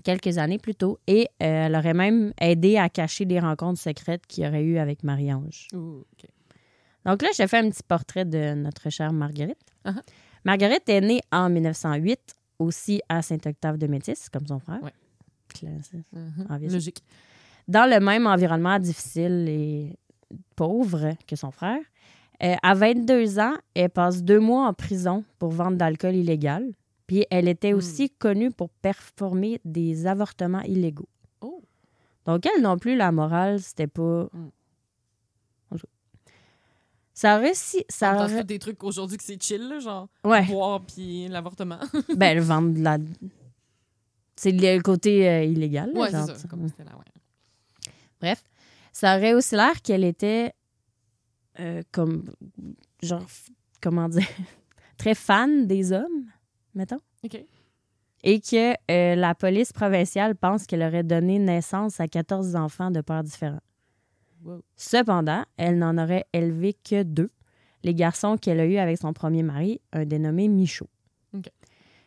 quelques 0.02 0.38
années 0.38 0.58
plus 0.58 0.74
tôt 0.74 0.98
et 1.06 1.28
euh, 1.42 1.66
elle 1.66 1.76
aurait 1.76 1.94
même 1.94 2.32
aidé 2.40 2.78
à 2.78 2.88
cacher 2.88 3.26
des 3.26 3.38
rencontres 3.38 3.80
secrètes 3.80 4.26
qu'il 4.26 4.44
y 4.44 4.46
aurait 4.46 4.62
eu 4.62 4.78
avec 4.78 5.02
Marie-Ange. 5.04 5.68
Donc 5.72 7.22
là, 7.22 7.28
je 7.36 7.46
fais 7.46 7.58
un 7.58 7.68
petit 7.68 7.82
portrait 7.82 8.24
de 8.24 8.54
notre 8.54 8.88
chère 8.90 9.12
Marguerite. 9.12 9.58
Uh-huh. 9.84 10.00
Marguerite 10.44 10.88
est 10.88 11.00
née 11.00 11.20
en 11.32 11.50
1908, 11.50 12.34
aussi 12.58 13.02
à 13.08 13.22
Saint-Octave 13.22 13.78
de 13.78 13.86
Métis, 13.86 14.28
comme 14.28 14.46
son 14.46 14.58
frère. 14.58 14.82
Ouais. 14.82 14.92
Mhm. 16.12 16.46
Obviously. 16.48 16.74
Logique. 16.74 17.04
Dans 17.68 17.88
le 17.88 18.00
même 18.00 18.26
environnement 18.26 18.78
difficile 18.78 19.46
et 19.48 19.98
pauvre 20.56 21.14
que 21.26 21.36
son 21.36 21.50
frère. 21.50 21.80
Euh, 22.42 22.54
à 22.62 22.74
22 22.74 23.38
ans, 23.38 23.54
elle 23.74 23.90
passe 23.90 24.22
deux 24.22 24.40
mois 24.40 24.66
en 24.66 24.72
prison 24.74 25.24
pour 25.38 25.50
vente 25.50 25.76
d'alcool 25.76 26.14
illégal. 26.16 26.72
Puis 27.06 27.26
elle 27.30 27.48
était 27.48 27.72
Hmm. 27.72 27.76
aussi 27.76 28.08
connue 28.10 28.50
pour 28.50 28.70
performer 28.70 29.60
des 29.64 30.06
avortements 30.06 30.62
illégaux. 30.62 31.08
Oh. 31.40 31.60
Donc 32.24 32.46
elle 32.46 32.62
non 32.62 32.78
plus, 32.78 32.96
la 32.96 33.12
morale, 33.12 33.60
c'était 33.60 33.86
pas... 33.88 34.28
Hmm. 34.32 34.48
Ça 37.12 37.36
aurait 37.38 37.54
si... 37.54 37.84
Ça 37.88 38.14
aurait... 38.24 38.44
des 38.44 38.58
trucs 38.58 38.82
aujourd'hui 38.82 39.18
que 39.18 39.24
c'est 39.24 39.42
chill, 39.42 39.68
là, 39.68 39.78
genre 39.78 40.08
Ouais. 40.24 40.46
boire 40.46 40.80
puis 40.80 41.28
l'avortement. 41.28 41.78
Ben, 42.16 42.34
le 42.36 42.42
vendre 42.42 42.72
de 42.72 42.80
la. 42.82 42.96
C'est 44.36 44.52
le 44.52 44.80
côté 44.80 45.28
euh, 45.28 45.44
illégal. 45.44 45.92
là, 45.92 46.00
ouais, 46.00 46.10
genre, 46.10 46.26
ça. 46.26 46.34
tu- 46.40 46.48
Comme 46.48 46.66
c'était 46.68 46.84
là, 46.84 46.92
ouais. 46.96 47.92
Bref, 48.22 48.42
ça 48.92 49.16
aurait 49.16 49.34
aussi 49.34 49.54
l'air 49.56 49.80
qu'elle 49.82 50.04
était 50.04 50.52
euh, 51.58 51.82
comme. 51.92 52.24
Genre, 53.02 53.24
comment 53.80 54.08
dire 54.08 54.26
Très 54.98 55.14
fan 55.14 55.66
des 55.66 55.92
hommes, 55.92 56.26
mettons. 56.74 57.00
OK. 57.24 57.42
Et 58.22 58.40
que 58.40 58.72
euh, 58.90 59.14
la 59.14 59.34
police 59.34 59.72
provinciale 59.72 60.36
pense 60.36 60.66
qu'elle 60.66 60.82
aurait 60.82 61.02
donné 61.04 61.38
naissance 61.38 62.00
à 62.00 62.06
14 62.08 62.54
enfants 62.56 62.90
de 62.90 63.00
pères 63.00 63.22
différents. 63.24 63.60
Wow. 64.44 64.62
Cependant, 64.76 65.44
elle 65.56 65.78
n'en 65.78 65.96
aurait 65.96 66.26
élevé 66.34 66.74
que 66.74 67.02
deux. 67.02 67.30
Les 67.82 67.94
garçons 67.94 68.36
qu'elle 68.36 68.60
a 68.60 68.66
eus 68.66 68.76
avec 68.76 68.98
son 68.98 69.14
premier 69.14 69.42
mari, 69.42 69.80
un 69.92 70.04
dénommé 70.04 70.48
Michaud. 70.48 70.88
OK. 71.34 71.46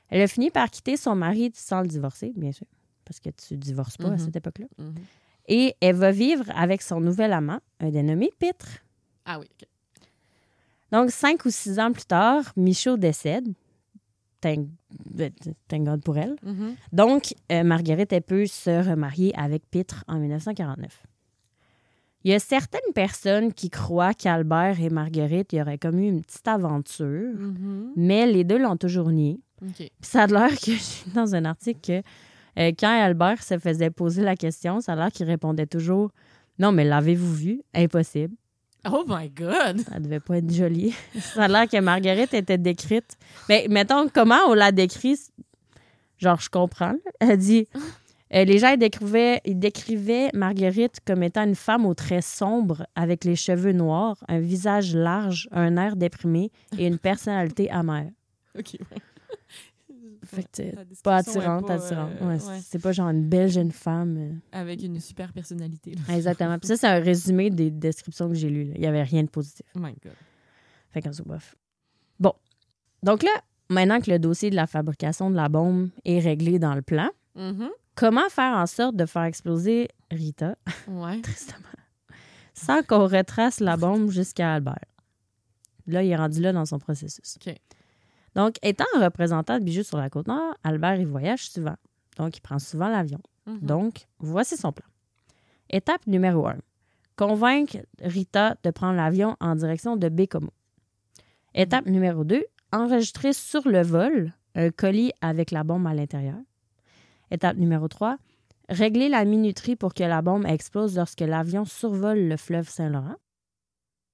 Elle 0.09 0.21
a 0.21 0.27
fini 0.27 0.51
par 0.51 0.69
quitter 0.69 0.97
son 0.97 1.15
mari 1.15 1.51
sans 1.55 1.81
le 1.81 1.87
divorcer, 1.87 2.31
bien 2.35 2.51
sûr, 2.51 2.67
parce 3.05 3.19
que 3.19 3.29
tu 3.31 3.57
divorces 3.57 3.97
pas 3.97 4.09
à 4.09 4.11
Mhm. 4.11 4.17
cette 4.19 4.35
époque-là. 4.35 4.67
Mhm. 4.77 4.93
Et 5.47 5.75
elle 5.81 5.95
va 5.95 6.11
vivre 6.11 6.45
avec 6.55 6.81
son 6.81 6.99
nouvel 7.01 7.33
amant, 7.33 7.59
un 7.79 7.89
dénommé 7.89 8.29
Pitre. 8.39 8.79
Ah 9.25 9.39
oui, 9.39 9.45
OK. 9.61 9.67
Donc, 10.91 11.09
cinq 11.11 11.45
ou 11.45 11.49
six 11.49 11.79
ans 11.79 11.91
plus 11.91 12.05
tard, 12.05 12.53
Michaud 12.55 12.97
décède. 12.97 13.47
Thank, 14.41 14.67
euh, 15.19 15.29
thank 15.67 15.83
God 15.85 16.03
pour 16.03 16.17
elle. 16.17 16.35
Mhm. 16.43 16.75
Donc, 16.91 17.33
euh, 17.51 17.63
Marguerite, 17.63 18.11
elle 18.13 18.21
peut 18.21 18.45
se 18.45 18.87
remarier 18.89 19.33
avec 19.37 19.63
Pitre 19.69 20.03
en 20.07 20.19
1949. 20.19 21.03
Il 22.25 22.31
y 22.31 22.33
a 22.35 22.39
certaines 22.39 22.93
personnes 22.93 23.53
qui 23.53 23.69
croient 23.69 24.13
qu'Albert 24.13 24.79
et 24.81 24.89
Marguerite 24.89 25.51
y 25.53 25.61
auraient 25.61 25.77
commis 25.77 26.07
une 26.07 26.21
petite 26.21 26.47
aventure, 26.47 27.33
Mhm. 27.33 27.91
mais 27.97 28.25
les 28.27 28.43
deux 28.43 28.57
l'ont 28.57 28.77
toujours 28.77 29.09
nié. 29.11 29.39
Puis 29.75 29.91
ça 30.01 30.23
a 30.23 30.27
l'air 30.27 30.49
que 30.51 30.65
j'ai 30.71 31.05
lu 31.05 31.11
dans 31.13 31.35
un 31.35 31.45
article 31.45 31.79
que 31.81 32.07
euh, 32.57 32.71
quand 32.77 32.89
Albert 32.89 33.43
se 33.43 33.57
faisait 33.57 33.89
poser 33.89 34.21
la 34.21 34.35
question, 34.35 34.81
ça 34.81 34.93
a 34.93 34.95
l'air 34.95 35.11
qu'il 35.11 35.25
répondait 35.25 35.65
toujours 35.65 36.11
Non, 36.59 36.71
mais 36.71 36.83
l'avez-vous 36.83 37.33
vu? 37.33 37.61
Impossible. 37.73 38.35
Oh 38.89 39.03
my 39.07 39.29
God! 39.29 39.79
Ça 39.79 39.99
devait 39.99 40.19
pas 40.19 40.37
être 40.37 40.51
joli. 40.51 40.93
ça 41.19 41.43
a 41.43 41.47
l'air 41.47 41.67
que 41.69 41.79
Marguerite 41.79 42.33
était 42.33 42.57
décrite. 42.57 43.17
Mais 43.47 43.67
mettons, 43.69 44.09
comment 44.13 44.39
on 44.47 44.53
l'a 44.53 44.71
décrit? 44.71 45.17
Genre, 46.17 46.39
je 46.39 46.49
comprends. 46.49 46.95
Elle 47.19 47.37
dit 47.37 47.67
Euh, 48.33 48.45
les 48.45 48.57
gens 48.57 48.69
ils 48.69 48.79
décrivaient, 48.79 49.41
ils 49.45 49.59
décrivaient 49.59 50.29
Marguerite 50.33 50.99
comme 51.05 51.21
étant 51.21 51.43
une 51.43 51.55
femme 51.55 51.85
aux 51.85 51.93
traits 51.93 52.23
sombres, 52.23 52.87
avec 52.95 53.25
les 53.25 53.35
cheveux 53.35 53.73
noirs, 53.73 54.17
un 54.27 54.39
visage 54.39 54.95
large, 54.95 55.47
un 55.51 55.77
air 55.77 55.95
déprimé 55.95 56.51
et 56.77 56.87
une 56.87 56.97
personnalité 56.97 57.69
amère. 57.69 58.09
OK, 58.57 58.73
ouais. 58.79 59.01
Fait 60.25 60.43
que, 60.43 61.01
pas 61.03 61.17
attirante, 61.17 61.67
pas, 61.67 61.73
attirante. 61.75 62.11
euh, 62.21 62.27
Ouais, 62.37 62.43
ouais. 62.45 62.59
C'est 62.63 62.79
pas 62.81 62.91
genre 62.91 63.09
une 63.09 63.27
belle 63.27 63.49
jeune 63.49 63.71
femme. 63.71 64.17
euh. 64.17 64.33
Avec 64.51 64.81
une 64.83 64.99
super 64.99 65.31
personnalité. 65.33 65.95
là. 65.95 66.15
Exactement. 66.15 66.57
Puis 66.59 66.67
ça, 66.67 66.77
c'est 66.77 66.87
un 66.87 66.99
résumé 66.99 67.49
des 67.49 67.69
descriptions 67.71 68.27
que 68.29 68.35
j'ai 68.35 68.49
lues. 68.49 68.65
là. 68.65 68.73
Il 68.75 68.81
y 68.81 68.87
avait 68.87 69.03
rien 69.03 69.23
de 69.23 69.29
positif. 69.29 69.65
Oh 69.75 69.79
my 69.79 69.93
God. 70.03 70.13
Fait 70.91 71.01
qu'en 71.01 71.11
bref. 71.25 71.55
Bon. 72.19 72.33
Donc 73.01 73.23
là, 73.23 73.31
maintenant 73.69 73.99
que 73.99 74.11
le 74.11 74.19
dossier 74.19 74.49
de 74.49 74.55
la 74.55 74.67
fabrication 74.67 75.29
de 75.31 75.35
la 75.35 75.49
bombe 75.49 75.89
est 76.05 76.19
réglé 76.19 76.59
dans 76.59 76.75
le 76.75 76.81
plan, 76.81 77.09
Mhm. 77.35 77.69
comment 77.95 78.29
faire 78.29 78.53
en 78.55 78.67
sorte 78.67 78.95
de 78.95 79.05
faire 79.05 79.23
exploser 79.23 79.87
Rita, 80.11 80.55
Ouais. 80.87 81.19
tristement, 81.23 81.57
sans 82.53 82.83
qu'on 82.83 83.07
retrace 83.07 83.59
la 83.59 83.75
bombe 83.77 84.11
jusqu'à 84.11 84.53
Albert? 84.53 84.77
Là, 85.87 86.03
il 86.03 86.11
est 86.11 86.15
rendu 86.15 86.39
là 86.39 86.53
dans 86.53 86.65
son 86.65 86.77
processus. 86.79 87.37
OK. 87.45 87.55
Donc, 88.35 88.55
étant 88.61 88.85
un 88.95 89.03
représentant 89.03 89.59
de 89.59 89.63
bijoux 89.63 89.83
sur 89.83 89.97
la 89.97 90.09
côte 90.09 90.27
nord, 90.27 90.55
Albert, 90.63 90.95
il 90.95 91.07
voyage 91.07 91.49
souvent. 91.49 91.75
Donc, 92.17 92.37
il 92.37 92.41
prend 92.41 92.59
souvent 92.59 92.89
l'avion. 92.89 93.19
Mhm. 93.45 93.59
Donc, 93.59 94.07
voici 94.19 94.57
son 94.57 94.71
plan. 94.71 94.85
Étape 95.69 96.05
numéro 96.07 96.47
1. 96.47 96.57
Convaincre 97.15 97.77
Rita 98.01 98.55
de 98.63 98.71
prendre 98.71 98.95
l'avion 98.95 99.35
en 99.39 99.55
direction 99.55 99.97
de 99.97 100.09
Bécomo. 100.09 100.51
Étape 101.53 101.85
numéro 101.85 102.23
2. 102.23 102.43
Enregistrer 102.71 103.33
sur 103.33 103.67
le 103.67 103.83
vol 103.83 104.33
un 104.55 104.71
colis 104.71 105.11
avec 105.21 105.51
la 105.51 105.63
bombe 105.63 105.85
à 105.85 105.93
l'intérieur. 105.93 106.37
Étape 107.29 107.57
numéro 107.57 107.87
3. 107.87 108.17
Régler 108.69 109.09
la 109.09 109.25
minuterie 109.25 109.75
pour 109.75 109.93
que 109.93 110.03
la 110.03 110.21
bombe 110.21 110.45
explose 110.47 110.95
lorsque 110.95 111.21
l'avion 111.21 111.65
survole 111.65 112.27
le 112.27 112.37
fleuve 112.37 112.67
Saint-Laurent. 112.67 113.15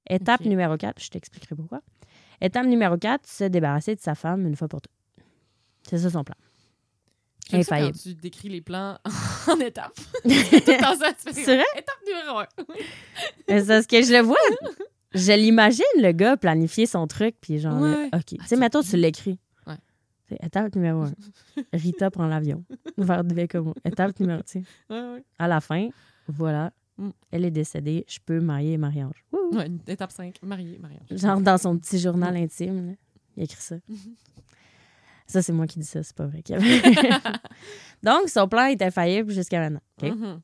Étape 0.10 0.42
numéro 0.42 0.76
4. 0.76 1.02
Je 1.02 1.10
t'expliquerai 1.10 1.56
pourquoi. 1.56 1.82
Étape 2.42 2.66
numéro 2.66 2.98
4. 2.98 3.26
Se 3.28 3.44
débarrasser 3.46 3.96
de 3.96 4.02
sa 4.02 4.16
femme 4.16 4.46
une 4.48 4.56
fois 4.56 4.68
pour 4.68 4.82
toutes. 4.82 4.92
C'est 5.84 5.98
ça 5.98 6.10
son 6.10 6.24
plan. 6.24 6.36
J'aime 7.50 7.64
ça 7.64 7.80
quand 7.80 7.92
tu 7.92 8.14
décris 8.14 8.50
les 8.50 8.62
plans 8.62 8.98
en 9.48 9.60
étapes. 9.60 9.98
C'est 10.26 10.78
vrai? 10.78 11.64
Étape 11.76 12.00
numéro 12.08 12.40
un. 12.40 12.46
Mais 13.48 13.64
C'est 13.64 13.82
ce 13.82 13.88
que 13.88 14.04
je 14.04 14.14
le 14.14 14.20
vois. 14.22 14.38
Je 15.16 15.32
l'imagine, 15.32 15.84
le 15.98 16.12
gars, 16.12 16.38
planifier 16.38 16.86
son 16.86 17.08
truc, 17.08 17.36
puis 17.42 17.58
genre, 17.58 17.82
Ouais. 17.82 18.10
OK. 18.14 18.26
Tu 18.26 18.38
sais, 18.46 18.56
mettons, 18.56 18.84
tu 18.84 18.96
l'écris. 18.98 19.40
Ouais. 19.66 19.78
C'est 20.28 20.38
étape 20.44 20.76
numéro 20.76 21.02
un. 21.02 21.12
Rita 21.74 22.12
prend 22.12 22.28
l'avion 22.28 22.64
vers 22.98 23.24
Bécomo. 23.24 23.74
Étape 23.84 24.20
numéro, 24.20 24.44
tu 24.44 24.60
sais. 24.60 24.64
Ouais, 24.92 25.14
ouais. 25.14 25.24
À 25.40 25.48
la 25.48 25.60
fin, 25.62 25.90
voilà, 26.28 26.72
Mm. 27.00 27.12
elle 27.32 27.46
est 27.46 27.52
décédée. 27.52 28.04
Je 28.10 28.20
peux 28.24 28.42
marier 28.42 28.78
Marie-Ange. 28.78 29.24
Wouh! 29.32 29.56
Ouais, 29.58 29.72
étape 29.88 30.12
5, 30.12 30.36
marié, 30.44 30.78
mariage. 30.80 31.08
Genre 31.10 31.40
dans 31.40 31.58
son 31.58 31.78
petit 31.78 31.98
journal 31.98 32.36
intime, 32.36 32.88
là, 32.88 32.94
il 33.38 33.44
écrit 33.44 33.62
ça. 33.62 33.78
Ça, 35.26 35.42
c'est 35.42 35.54
moi 35.54 35.66
qui 35.66 35.80
dis 35.80 35.86
ça, 35.86 36.04
c'est 36.04 36.16
pas 36.16 36.26
vrai. 36.26 36.44
donc, 38.04 38.28
son 38.28 38.48
plan 38.50 38.66
était 38.66 38.92
faillible 38.92 39.32
jusqu'à 39.32 39.62
maintenant. 39.62 39.82
Mhm. 40.02 40.42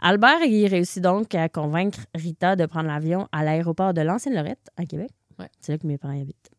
Albert 0.00 0.42
il 0.42 0.66
réussit 0.66 1.02
donc 1.02 1.32
à 1.34 1.48
convaincre 1.48 2.00
Rita 2.14 2.56
de 2.56 2.66
prendre 2.66 2.88
l'avion 2.88 3.28
à 3.30 3.44
l'aéroport 3.44 3.94
de 3.94 4.00
l'Ancienne-Lorette, 4.00 4.70
à 4.76 4.86
Québec. 4.86 5.10
Ouais. 5.38 5.48
C'est 5.60 5.72
là 5.72 5.78
que 5.78 5.86
mes 5.86 5.98
parents 5.98 6.14
y 6.14 6.20
habitent. 6.20 6.50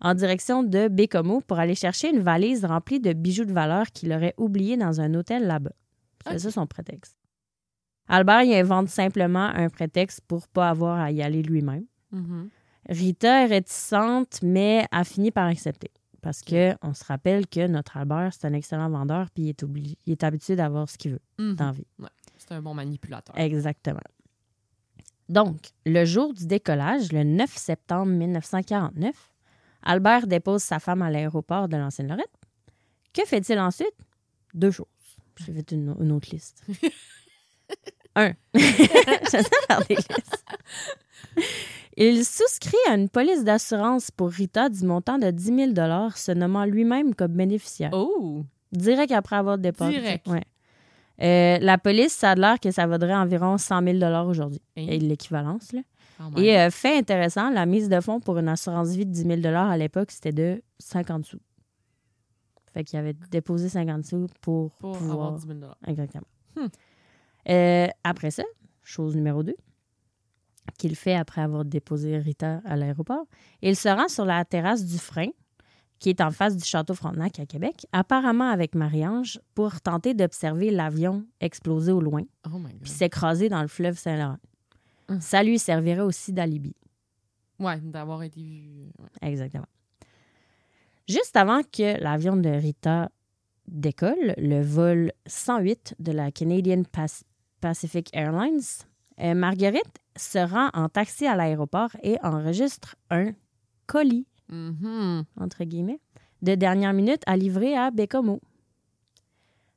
En 0.00 0.12
direction 0.12 0.62
de 0.62 0.88
Bécomo 0.88 1.40
pour 1.40 1.58
aller 1.58 1.74
chercher 1.74 2.10
une 2.10 2.20
valise 2.20 2.66
remplie 2.66 3.00
de 3.00 3.14
bijoux 3.14 3.46
de 3.46 3.52
valeur 3.52 3.86
qu'il 3.92 4.12
aurait 4.12 4.34
oublié 4.36 4.76
dans 4.76 5.00
un 5.00 5.14
hôtel 5.14 5.46
là-bas. 5.46 5.72
C'est 6.28 6.40
ça 6.40 6.50
son 6.50 6.66
prétexte. 6.66 7.15
Albert 8.08 8.42
il 8.42 8.54
invente 8.54 8.88
simplement 8.88 9.46
un 9.46 9.68
prétexte 9.68 10.20
pour 10.26 10.46
pas 10.48 10.70
avoir 10.70 10.98
à 11.00 11.10
y 11.10 11.22
aller 11.22 11.42
lui-même. 11.42 11.84
Mhm. 12.12 12.48
Rita 12.88 13.42
est 13.42 13.46
réticente, 13.46 14.40
mais 14.42 14.86
a 14.92 15.02
fini 15.04 15.30
par 15.32 15.46
accepter. 15.46 15.90
Parce 16.22 16.40
que 16.42 16.74
on 16.82 16.94
se 16.94 17.04
rappelle 17.04 17.46
que 17.46 17.66
notre 17.66 17.96
Albert, 17.96 18.32
c'est 18.32 18.46
un 18.46 18.52
excellent 18.52 18.88
vendeur, 18.90 19.28
puis 19.30 19.44
il 19.44 19.48
est, 19.50 19.62
obligé, 19.62 19.96
il 20.06 20.12
est 20.12 20.24
habitué 20.24 20.56
d'avoir 20.56 20.88
ce 20.88 20.96
qu'il 20.98 21.12
veut 21.12 21.20
Mhm. 21.38 21.54
dans 21.56 21.66
la 21.66 21.72
vie. 21.72 21.86
C'est 22.38 22.52
un 22.52 22.62
bon 22.62 22.74
manipulateur. 22.74 23.36
Exactement. 23.38 24.00
Donc, 25.28 25.56
le 25.84 26.04
jour 26.04 26.32
du 26.34 26.46
décollage, 26.46 27.10
le 27.12 27.24
9 27.24 27.50
septembre 27.56 28.12
1949, 28.12 29.32
Albert 29.82 30.26
dépose 30.28 30.62
sa 30.62 30.78
femme 30.78 31.02
à 31.02 31.10
l'aéroport 31.10 31.68
de 31.68 31.76
l'ancienne 31.76 32.08
Lorette. 32.08 32.30
Que 33.12 33.24
fait-il 33.24 33.58
ensuite? 33.58 33.94
Deux 34.54 34.70
choses. 34.70 34.86
J'ai 35.44 35.52
fait 35.52 35.72
une, 35.72 35.94
une 36.00 36.12
autre 36.12 36.28
liste. 36.30 36.64
Un. 38.16 38.32
Listes. 39.88 40.44
Il 41.98 42.24
souscrit 42.24 42.76
à 42.90 42.94
une 42.94 43.08
police 43.08 43.44
d'assurance 43.44 44.10
pour 44.10 44.30
Rita 44.30 44.68
du 44.68 44.84
montant 44.84 45.18
de 45.18 45.30
10 45.30 45.74
000 45.74 46.10
se 46.14 46.32
nommant 46.32 46.64
lui-même 46.64 47.14
comme 47.14 47.32
bénéficiaire. 47.32 47.90
Oh! 47.92 48.42
Direct 48.72 49.12
après 49.12 49.36
avoir 49.36 49.56
déposé. 49.56 49.92
Direct. 49.92 50.26
Ouais. 50.28 50.42
Euh, 51.22 51.58
la 51.60 51.78
police, 51.78 52.12
ça 52.12 52.32
a 52.32 52.34
l'air 52.34 52.60
que 52.60 52.70
ça 52.70 52.86
vaudrait 52.86 53.14
environ 53.14 53.56
100 53.56 53.82
000 54.00 54.28
aujourd'hui. 54.28 54.60
Hein? 54.76 54.86
Et 54.88 54.98
L'équivalence. 54.98 55.72
là. 55.72 55.80
Même. 56.20 56.44
Et 56.44 56.58
euh, 56.58 56.70
fait 56.70 56.98
intéressant, 56.98 57.50
la 57.50 57.66
mise 57.66 57.88
de 57.88 58.00
fonds 58.00 58.20
pour 58.20 58.38
une 58.38 58.48
assurance 58.48 58.90
vie 58.90 59.06
de 59.06 59.12
10 59.12 59.42
000 59.42 59.54
à 59.54 59.76
l'époque, 59.76 60.10
c'était 60.10 60.32
de 60.32 60.62
50 60.78 61.24
sous. 61.24 61.40
Fait 62.72 62.84
qu'il 62.84 62.98
avait 62.98 63.14
déposé 63.30 63.68
50 63.70 64.04
sous 64.04 64.26
pour, 64.42 64.72
pour 64.72 64.96
pouvoir... 64.98 65.12
avoir 65.12 65.32
10 65.32 65.46
000 65.46 65.58
Exactement. 65.86 66.26
Hmm. 66.56 66.66
Euh, 67.48 67.86
après 68.04 68.30
ça, 68.30 68.42
chose 68.82 69.14
numéro 69.16 69.42
2, 69.42 69.54
qu'il 70.78 70.96
fait 70.96 71.14
après 71.14 71.42
avoir 71.42 71.64
déposé 71.64 72.18
Rita 72.18 72.60
à 72.64 72.76
l'aéroport, 72.76 73.26
il 73.62 73.76
se 73.76 73.88
rend 73.88 74.08
sur 74.08 74.24
la 74.24 74.44
terrasse 74.44 74.84
du 74.84 74.98
Frein, 74.98 75.28
qui 75.98 76.10
est 76.10 76.20
en 76.20 76.30
face 76.30 76.56
du 76.56 76.64
château 76.64 76.94
Frontenac 76.94 77.38
à 77.40 77.46
Québec, 77.46 77.86
apparemment 77.92 78.50
avec 78.50 78.74
Marie-Ange, 78.74 79.40
pour 79.54 79.80
tenter 79.80 80.12
d'observer 80.12 80.70
l'avion 80.70 81.24
exploser 81.40 81.92
au 81.92 82.00
loin 82.00 82.22
Oh 82.46 82.58
puis 82.82 82.90
s'écraser 82.90 83.48
dans 83.48 83.62
le 83.62 83.68
fleuve 83.68 83.96
Saint-Laurent. 83.96 84.38
Hum. 85.08 85.20
Ça 85.20 85.42
lui 85.42 85.58
servirait 85.58 86.02
aussi 86.02 86.32
d'alibi. 86.32 86.74
Ouais, 87.58 87.80
d'avoir 87.80 88.22
été 88.24 88.40
vu. 88.40 88.90
ouais. 88.98 89.28
Exactement. 89.30 89.66
Juste 91.08 91.36
avant 91.36 91.62
que 91.62 91.98
l'avion 92.02 92.36
de 92.36 92.48
Rita 92.48 93.10
décolle, 93.68 94.34
le 94.36 94.60
vol 94.60 95.12
108 95.26 95.94
de 95.98 96.12
la 96.12 96.30
Canadian 96.32 96.82
Pas- 96.82 97.22
Pacific 97.60 98.08
Airlines, 98.12 98.60
euh, 99.20 99.34
Marguerite 99.34 100.00
se 100.16 100.38
rend 100.38 100.68
en 100.74 100.88
taxi 100.88 101.26
à 101.26 101.34
l'aéroport 101.36 101.90
et 102.02 102.16
enregistre 102.22 102.96
un 103.10 103.32
colis, 103.86 104.26
Mhm. 104.48 105.24
entre 105.40 105.64
guillemets, 105.64 106.00
de 106.42 106.54
dernière 106.54 106.92
minute 106.92 107.22
à 107.26 107.36
livrer 107.36 107.76
à 107.76 107.90
Bécomo. 107.90 108.40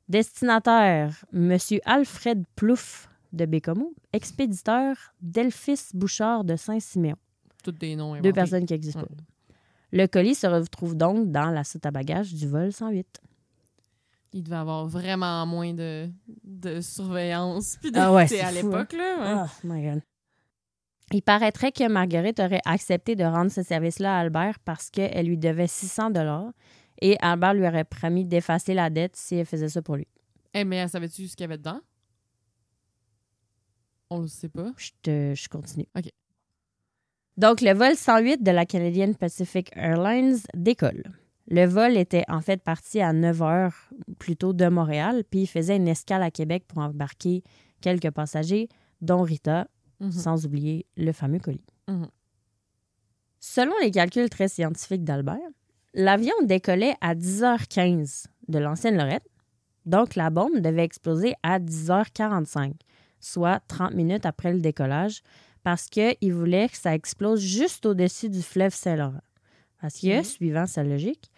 Destinataire, 0.07 1.23
M. 1.33 1.57
Alfred 1.85 2.43
Plouffe 2.55 3.09
de 3.31 3.45
Bécomo, 3.45 3.93
expéditeur 4.13 4.95
Delphis 5.21 5.89
Bouchard 5.93 6.43
de 6.43 6.55
Saint-Siméon. 6.55 7.15
Toutes 7.63 7.79
des 7.79 7.95
noms 7.95 8.19
Deux 8.19 8.33
personnes 8.33 8.65
qui 8.65 8.73
pas. 8.91 9.03
Le 9.91 10.05
colis 10.07 10.35
se 10.35 10.47
retrouve 10.47 10.95
donc 10.95 11.31
dans 11.31 11.49
la 11.51 11.63
soute 11.63 11.85
à 11.85 11.91
bagages 11.91 12.33
du 12.33 12.47
vol 12.47 12.71
108. 12.71 13.21
Il 14.33 14.43
devait 14.43 14.57
avoir 14.57 14.85
vraiment 14.87 15.45
moins 15.45 15.73
de, 15.73 16.09
de 16.43 16.81
surveillance. 16.81 17.77
Puis 17.81 17.91
de, 17.91 17.97
Ah 17.99 18.13
ouais, 18.13 18.39
à 18.41 18.51
l'époque, 18.51 18.93
là. 18.93 19.43
ouais. 19.43 19.49
Oh 19.63 19.67
my 19.67 19.83
God. 19.83 20.01
Il 21.11 21.23
paraîtrait 21.23 21.71
que 21.71 21.87
Marguerite 21.87 22.39
aurait 22.39 22.61
accepté 22.65 23.15
de 23.15 23.23
rendre 23.23 23.51
ce 23.51 23.63
service-là 23.63 24.15
à 24.17 24.19
Albert 24.19 24.59
parce 24.59 24.91
qu'elle 24.91 25.25
lui 25.25 25.37
devait 25.37 25.65
600 25.65 26.11
dollars 26.11 26.51
et 27.01 27.17
Albert 27.21 27.55
lui 27.55 27.65
aurait 27.67 27.83
promis 27.85 28.25
d'effacer 28.25 28.75
la 28.75 28.91
dette 28.91 29.15
si 29.15 29.35
elle 29.35 29.47
faisait 29.47 29.69
ça 29.69 29.81
pour 29.81 29.95
lui. 29.95 30.07
Eh, 30.53 30.63
mais 30.63 30.87
savais-tu 30.87 31.27
ce 31.27 31.35
qu'il 31.35 31.45
y 31.45 31.45
avait 31.45 31.57
dedans? 31.57 31.79
On 34.11 34.19
le 34.21 34.27
sait 34.27 34.49
pas. 34.49 34.71
Je, 34.77 34.89
te, 35.01 35.33
je 35.35 35.49
continue. 35.49 35.87
OK. 35.97 36.09
Donc, 37.37 37.61
le 37.61 37.73
vol 37.73 37.95
108 37.95 38.43
de 38.43 38.51
la 38.51 38.65
Canadian 38.65 39.13
Pacific 39.13 39.71
Airlines 39.75 40.37
décolle. 40.53 41.03
Le 41.51 41.65
vol 41.65 41.97
était 41.97 42.23
en 42.27 42.41
fait 42.41 42.61
parti 42.61 43.01
à 43.01 43.11
9 43.11 43.41
heures 43.41 43.89
plutôt 44.19 44.53
de 44.53 44.67
Montréal, 44.67 45.23
puis 45.29 45.41
il 45.41 45.47
faisait 45.47 45.77
une 45.77 45.87
escale 45.87 46.21
à 46.23 46.29
Québec 46.31 46.63
pour 46.67 46.77
embarquer 46.79 47.43
quelques 47.81 48.11
passagers, 48.11 48.69
dont 49.01 49.21
Rita, 49.23 49.67
Mhm. 49.99 50.11
sans 50.11 50.45
oublier 50.45 50.85
le 50.95 51.11
fameux 51.11 51.39
colis. 51.39 51.65
Mhm. 51.87 52.07
Selon 53.39 53.73
les 53.81 53.91
calculs 53.91 54.29
très 54.29 54.47
scientifiques 54.47 55.03
d'Albert, 55.03 55.37
l'avion 55.93 56.33
décollait 56.43 56.95
à 57.01 57.15
10h15 57.15 58.27
de 58.47 58.59
l'ancienne 58.59 58.97
Lorette, 58.97 59.27
donc 59.85 60.15
la 60.15 60.29
bombe 60.29 60.59
devait 60.59 60.83
exploser 60.83 61.33
à 61.43 61.59
10h45, 61.59 62.73
soit 63.19 63.59
30 63.67 63.93
minutes 63.93 64.25
après 64.25 64.53
le 64.53 64.59
décollage, 64.59 65.21
parce 65.63 65.87
qu'il 65.87 66.33
voulait 66.33 66.69
que 66.69 66.77
ça 66.77 66.93
explose 66.93 67.41
juste 67.41 67.85
au-dessus 67.85 68.29
du 68.29 68.41
fleuve 68.41 68.73
Saint-Laurent. 68.73 69.21
Parce 69.81 69.99
que, 69.99 70.17
Mhm. 70.17 70.23
suivant 70.23 70.65
sa 70.67 70.83
logique, 70.83 71.29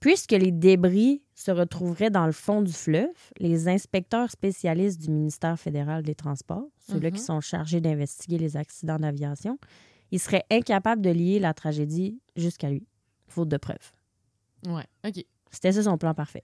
Puisque 0.00 0.32
les 0.32 0.50
débris 0.50 1.22
se 1.32 1.52
retrouveraient 1.52 2.10
dans 2.10 2.26
le 2.26 2.32
fond 2.32 2.60
du 2.60 2.72
fleuve, 2.72 3.14
les 3.38 3.68
inspecteurs 3.68 4.28
spécialistes 4.32 5.00
du 5.00 5.10
ministère 5.12 5.56
fédéral 5.60 6.02
des 6.02 6.16
Transports, 6.16 6.66
ceux-là 6.88 7.10
Mhm. 7.10 7.14
qui 7.16 7.22
sont 7.22 7.40
chargés 7.40 7.80
d'investiguer 7.80 8.36
les 8.36 8.56
accidents 8.56 8.96
d'aviation, 8.98 9.58
ils 10.10 10.18
seraient 10.18 10.42
incapables 10.50 11.02
de 11.02 11.10
lier 11.10 11.38
la 11.38 11.54
tragédie 11.54 12.20
jusqu'à 12.34 12.68
lui, 12.68 12.84
faute 13.28 13.48
de 13.48 13.56
preuves. 13.58 13.92
Ouais, 14.66 14.86
OK. 15.06 15.24
C'était 15.52 15.70
ça 15.70 15.84
son 15.84 15.96
plan 15.98 16.14
parfait. 16.14 16.42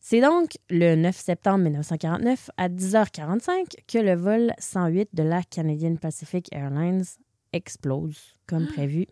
C'est 0.00 0.22
donc 0.22 0.52
le 0.70 0.94
9 0.96 1.16
septembre 1.16 1.64
1949 1.64 2.50
à 2.56 2.70
10h45 2.70 3.74
que 3.86 3.98
le 3.98 4.14
vol 4.14 4.52
108 4.58 5.10
de 5.14 5.22
la 5.22 5.42
Canadian 5.42 5.96
Pacific 5.96 6.48
Airlines 6.52 7.04
explose, 7.52 8.34
comme 8.46 8.66
prévu, 8.66 9.06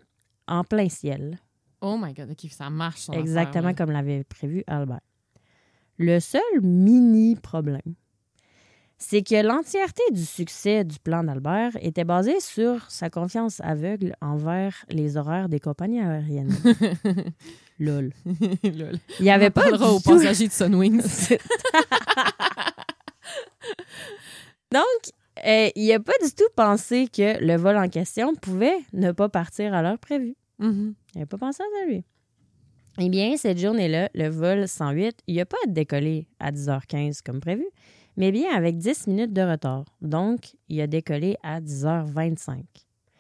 en 0.49 0.65
plein 0.65 0.89
ciel, 0.89 1.39
Oh 1.81 1.97
my 2.01 2.13
God, 2.15 2.31
OK, 2.31 2.49
ça 2.51 2.71
marche. 2.71 3.09
exactement 3.13 3.69
affaire, 3.71 3.77
comme 3.87 3.91
l'avait 3.93 4.23
prévu 4.25 4.63
Albert. 4.69 5.01
Le 5.99 6.21
seul 6.21 6.41
mini 6.63 7.35
problème, 7.37 7.81
c'est 8.99 9.23
que 9.25 9.43
l'entièreté 9.45 10.03
du 10.13 10.25
succès 10.25 10.85
du 10.85 10.99
plan 11.01 11.25
d'Albert 11.25 11.73
était 11.81 12.05
basée 12.05 12.39
sur 12.39 12.89
sa 12.89 13.11
confiance 13.11 13.61
aveugle 13.65 14.15
envers 14.21 14.85
les 14.91 15.17
horaires 15.17 15.49
des 15.49 15.59
compagnies 15.59 16.01
aériennes. 16.01 16.55
Lol. 17.81 18.13
Il 18.65 18.95
n'y 19.21 19.31
avait 19.31 19.49
On 19.49 19.51
pas 19.51 19.73
du 19.73 19.83
aux 19.83 19.99
tout- 19.99 20.11
passagers 20.19 20.47
de 20.47 20.53
Sunwings. 20.53 21.03
Donc, 24.73 24.83
euh, 25.47 25.69
il 25.75 25.89
n'a 25.89 26.01
pas 26.01 26.13
du 26.23 26.31
tout 26.33 26.49
pensé 26.57 27.09
que 27.09 27.43
le 27.45 27.57
vol 27.57 27.77
en 27.77 27.89
question 27.89 28.35
pouvait 28.35 28.77
ne 28.93 29.13
pas 29.13 29.29
partir 29.29 29.75
à 29.75 29.83
l'heure 29.83 29.99
prévue. 29.99 30.37
Mhm. 30.59 30.95
Il 31.15 31.19
n'avait 31.19 31.27
pas 31.27 31.39
pensé 31.39 31.63
à 31.63 31.67
ça, 31.67 31.87
lui. 31.87 32.05
Eh 32.99 33.09
bien, 33.09 33.37
cette 33.37 33.59
journée-là, 33.59 34.11
le 34.15 34.29
vol 34.29 34.69
108, 34.69 35.21
il 35.27 35.37
n'a 35.37 35.47
pas 35.47 35.57
décollé 35.67 36.29
à 36.39 36.53
10h15 36.53 37.23
comme 37.23 37.41
prévu, 37.41 37.65
mais 38.17 38.31
bien 38.31 38.55
avec 38.55 38.77
10 38.77 39.07
minutes 39.07 39.33
de 39.33 39.41
retard. 39.43 39.85
Donc, 40.03 40.55
il 40.69 40.81
a 40.81 40.87
décollé 40.87 41.37
à 41.43 41.61
10h25. 41.61 42.65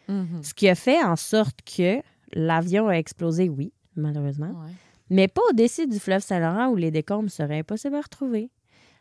Mhm. 0.08 0.42
Ce 0.42 0.52
qui 0.54 0.68
a 0.68 0.74
fait 0.74 1.02
en 1.02 1.16
sorte 1.16 1.60
que 1.62 2.00
l'avion 2.34 2.88
a 2.88 2.92
explosé, 2.98 3.48
oui, 3.48 3.72
malheureusement, 3.96 4.48
Ouais. 4.50 4.72
mais 5.10 5.26
pas 5.28 5.42
au-dessus 5.50 5.86
du 5.86 5.98
fleuve 5.98 6.22
Saint-Laurent 6.22 6.68
où 6.68 6.76
les 6.76 6.90
décombres 6.90 7.30
seraient 7.30 7.60
impossibles 7.60 7.96
à 7.96 8.00
retrouver. 8.02 8.50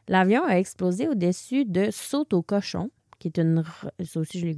L'avion 0.07 0.43
a 0.45 0.57
explosé 0.57 1.07
au-dessus 1.07 1.65
de 1.65 1.89
Saute-au-Cochon, 1.91 2.89
qui 3.21 3.27
est 3.27 3.37
une... 3.37 3.63
Ça 4.03 4.19
aussi, 4.19 4.39
je 4.39 4.45
l'ai 4.47 4.55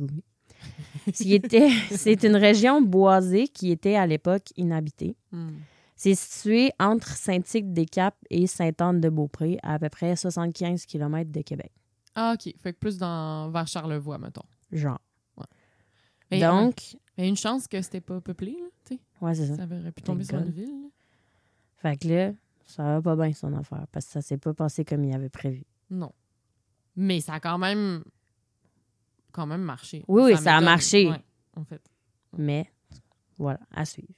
était- 1.35 1.69
C'est 1.91 2.23
une 2.23 2.35
région 2.37 2.81
boisée 2.81 3.47
qui 3.49 3.69
était 3.71 3.95
à 3.95 4.07
l'époque 4.07 4.45
inhabitée. 4.55 5.15
Mhm. 5.31 5.55
C'est 5.95 6.15
situé 6.15 6.71
entre 6.79 7.07
Saint-Tite-des-Caps 7.09 8.17
et 8.29 8.47
Sainte-Anne-de-Beaupré, 8.47 9.57
à 9.61 9.73
à 9.75 9.79
peu 9.79 9.89
près 9.89 10.15
75 10.15 10.85
km 10.85 11.31
de 11.31 11.41
Québec. 11.41 11.71
Ah, 12.15 12.35
OK. 12.35 12.53
Fait 12.59 12.73
que 12.73 12.79
plus 12.79 12.97
dans, 12.97 13.49
vers 13.51 13.67
Charlevoix, 13.67 14.17
mettons. 14.17 14.43
Genre. 14.71 14.99
Mais, 16.31 16.39
Donc, 16.39 16.95
Mais 17.17 17.27
une 17.27 17.35
chance 17.37 17.67
que 17.67 17.79
c'était 17.81 18.01
pas 18.01 18.19
peuplé, 18.19 18.53
là, 18.59 18.67
tu 18.85 18.95
sais. 18.95 19.01
ouais, 19.21 19.35
c'est 19.35 19.47
ça. 19.47 19.55
Ça 19.55 19.65
aurait 19.65 19.91
pu 19.91 20.01
tomber 20.01 20.23
sur 20.23 20.39
une 20.39 20.49
ville. 20.49 20.65
là. 20.65 20.89
Fait 21.77 21.97
que 21.97 22.07
là, 22.07 22.31
ça 22.65 22.83
va 22.83 23.01
pas 23.01 23.15
bien 23.15 23.33
son 23.33 23.53
affaire, 23.53 23.85
parce 23.91 24.05
que 24.07 24.13
ça 24.13 24.21
s'est 24.21 24.37
pas 24.37 24.53
passé 24.53 24.83
comme 24.83 25.03
il 25.03 25.13
avait 25.13 25.29
prévu. 25.29 25.63
Non. 25.91 26.11
Mais 26.95 27.19
ça 27.21 27.33
a 27.33 27.39
quand 27.39 27.57
même 27.59 28.03
quand 29.33 29.45
même 29.45 29.61
marché. 29.61 30.05
Oui, 30.07 30.21
oui, 30.31 30.37
ça 30.37 30.55
a 30.55 30.61
marché. 30.61 31.09
Ouais, 31.09 31.21
en 31.57 31.65
fait. 31.65 31.81
Mais 32.37 32.71
voilà, 33.37 33.59
à 33.75 33.83
suivre. 33.83 34.13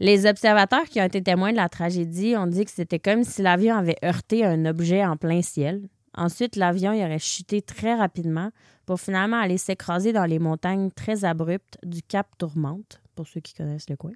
Les 0.00 0.26
observateurs 0.26 0.84
qui 0.84 1.00
ont 1.00 1.04
été 1.04 1.22
témoins 1.22 1.50
de 1.50 1.56
la 1.56 1.68
tragédie 1.68 2.36
ont 2.36 2.46
dit 2.46 2.64
que 2.64 2.70
c'était 2.70 3.00
comme 3.00 3.24
si 3.24 3.42
l'avion 3.42 3.76
avait 3.76 3.96
heurté 4.04 4.44
un 4.44 4.64
objet 4.64 5.04
en 5.04 5.16
plein 5.16 5.42
ciel. 5.42 5.88
Ensuite, 6.14 6.56
l'avion 6.56 6.92
y 6.92 7.04
aurait 7.04 7.18
chuté 7.18 7.62
très 7.62 7.94
rapidement 7.94 8.50
pour 8.86 9.00
finalement 9.00 9.38
aller 9.38 9.58
s'écraser 9.58 10.12
dans 10.12 10.24
les 10.24 10.38
montagnes 10.38 10.90
très 10.90 11.24
abruptes 11.24 11.78
du 11.84 12.02
Cap 12.02 12.26
Tourmente, 12.38 13.00
pour 13.14 13.26
ceux 13.26 13.40
qui 13.40 13.54
connaissent 13.54 13.90
le 13.90 13.96
coin. 13.96 14.12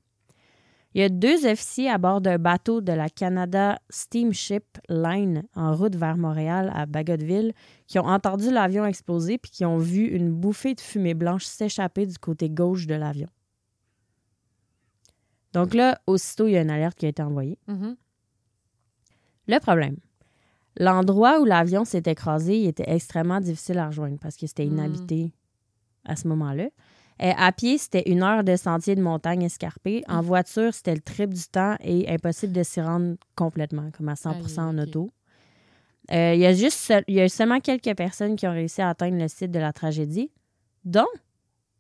Il 0.95 1.01
y 1.01 1.05
a 1.05 1.09
deux 1.09 1.47
officiers 1.47 1.89
à 1.89 1.97
bord 1.97 2.21
d'un 2.21 2.39
bateau 2.39 2.83
de 2.83 2.93
la 2.93 3.09
Canada 3.09 3.79
Steamship 3.89 4.65
Line 4.91 5.45
en 5.55 5.75
route 5.75 5.97
vers 5.97 6.19
Montréal 6.19 6.71
à 6.75 6.85
Bagotville 6.85 7.55
qui 7.87 7.99
ont 7.99 8.05
entendu 8.07 8.51
l'avion 8.51 8.85
exploser 8.85 9.39
puis 9.39 9.51
qui 9.51 9.65
ont 9.65 9.79
vu 9.79 10.05
une 10.07 10.31
bouffée 10.31 10.75
de 10.75 10.81
fumée 10.81 11.15
blanche 11.15 11.45
s'échapper 11.45 12.07
du 12.07 12.19
côté 12.19 12.51
gauche 12.51 12.87
de 12.87 12.95
l'avion. 12.95 13.29
Donc 15.55 15.75
là, 15.75 15.99
aussitôt, 16.07 16.47
il 16.47 16.53
y 16.53 16.57
a 16.57 16.63
une 16.63 16.71
alerte 16.71 16.99
qui 16.99 17.07
a 17.07 17.11
été 17.11 17.23
envoyée. 17.23 17.59
Mhm. 17.69 17.97
Le 19.49 19.59
problème, 19.59 19.97
l'endroit 20.77 21.41
où 21.41 21.45
l'avion 21.45 21.85
s'est 21.85 22.03
écrasé, 22.07 22.59
il 22.61 22.67
était 22.69 22.91
extrêmement 22.91 23.41
difficile 23.41 23.79
à 23.79 23.87
rejoindre 23.87 24.19
parce 24.21 24.37
que 24.37 24.47
c'était 24.47 24.67
Hmm. 24.67 24.73
inhabité 24.79 25.33
à 26.05 26.17
ce 26.17 26.29
moment-là. 26.29 26.69
Et 27.21 27.31
à 27.31 27.53
pied, 27.53 27.79
c'était 27.79 28.03
une 28.11 28.23
heure 28.23 28.43
de 28.45 28.57
sentier 28.57 28.95
de 28.95 29.03
montagne 29.03 29.43
escarpé. 29.43 30.03
En 30.09 30.21
voiture, 30.23 30.75
c'était 30.75 30.95
le 30.95 31.01
triple 31.01 31.35
du 31.35 31.45
temps 31.45 31.77
et 31.81 32.09
impossible 32.13 32.53
de 32.53 32.63
s'y 32.63 32.81
rendre 32.81 33.17
complètement, 33.37 33.91
comme 33.97 34.09
à 34.09 34.15
100% 34.15 34.61
en 34.61 34.79
Aïe, 34.79 34.83
ok. 34.85 34.89
auto. 34.89 35.11
Euh, 36.11 36.35
il, 36.35 36.41
y 36.41 36.47
a 36.47 36.53
juste 36.53 36.79
seul- 36.79 37.05
y 37.07 37.21
a 37.21 37.29
seulement 37.29 37.61
quelques 37.61 37.95
personnes 37.97 38.35
qui 38.35 38.47
ont 38.49 38.53
réussi 38.53 38.83
à 38.83 38.89
atteindre 38.89 39.19
le 39.19 39.29
site 39.29 39.53
de 39.53 39.59
la 39.61 39.73
tragédie, 39.73 40.31
dont 40.85 41.07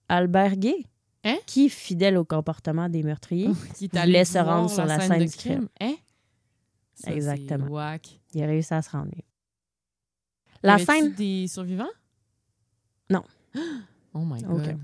Albert 0.09 0.57
Gay, 0.57 0.77
Hein? 1.25 1.37
qui, 1.47 1.69
fidèle 1.69 2.17
au 2.19 2.25
comportement 2.25 2.89
des 2.89 3.03
meurtriers, 3.03 3.51
Qui 3.75 3.85
est 3.87 3.97
voulait 4.05 4.25
se 4.25 4.39
rendre 4.39 4.69
sur 4.71 4.85
la 4.85 4.99
scène 5.01 5.25
du 5.25 5.31
crime. 5.37 5.69
Hein? 5.81 5.95
Ça, 6.95 7.13
Exactement. 7.13 7.67
il 8.35 8.43
a 8.43 8.47
réussi 8.47 8.75
à 8.75 8.83
se 8.83 8.91
rendre. 8.91 9.11
La 10.63 10.79
scène, 10.79 11.13
des 11.15 11.47
survivants? 11.49 11.91
Non. 13.11 13.25
Oh 14.15 14.27
my. 14.27 14.43
God. 14.43 14.79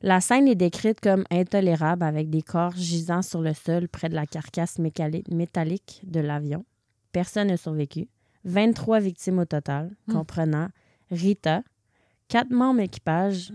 La 0.00 0.20
scène 0.20 0.46
est 0.46 0.54
décrite 0.54 1.00
comme 1.00 1.24
intolérable 1.30 2.04
avec 2.04 2.30
des 2.30 2.42
corps 2.42 2.72
gisant 2.76 3.22
sur 3.22 3.40
le 3.42 3.52
sol 3.52 3.88
près 3.88 4.08
de 4.08 4.14
la 4.14 4.26
carcasse 4.26 4.78
métallique 4.78 6.00
de 6.04 6.20
l'avion. 6.20 6.64
Personne 7.12 7.48
n'a 7.48 7.56
survécu. 7.56 8.08
23 8.44 9.00
victimes 9.00 9.40
au 9.40 9.44
total, 9.44 9.90
Hmm. 10.06 10.12
comprenant 10.12 10.68
Rita, 11.10 11.62
quatre 12.28 12.50
membres 12.50 12.80
équipage, 12.80 13.52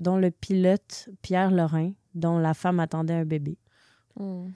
dont 0.00 0.16
le 0.18 0.30
pilote 0.30 1.08
Pierre 1.22 1.50
Lorrain, 1.50 1.92
dont 2.14 2.38
la 2.38 2.52
femme 2.54 2.78
attendait 2.80 3.14
un 3.14 3.24
bébé. 3.24 3.56
Oh, 4.20 4.46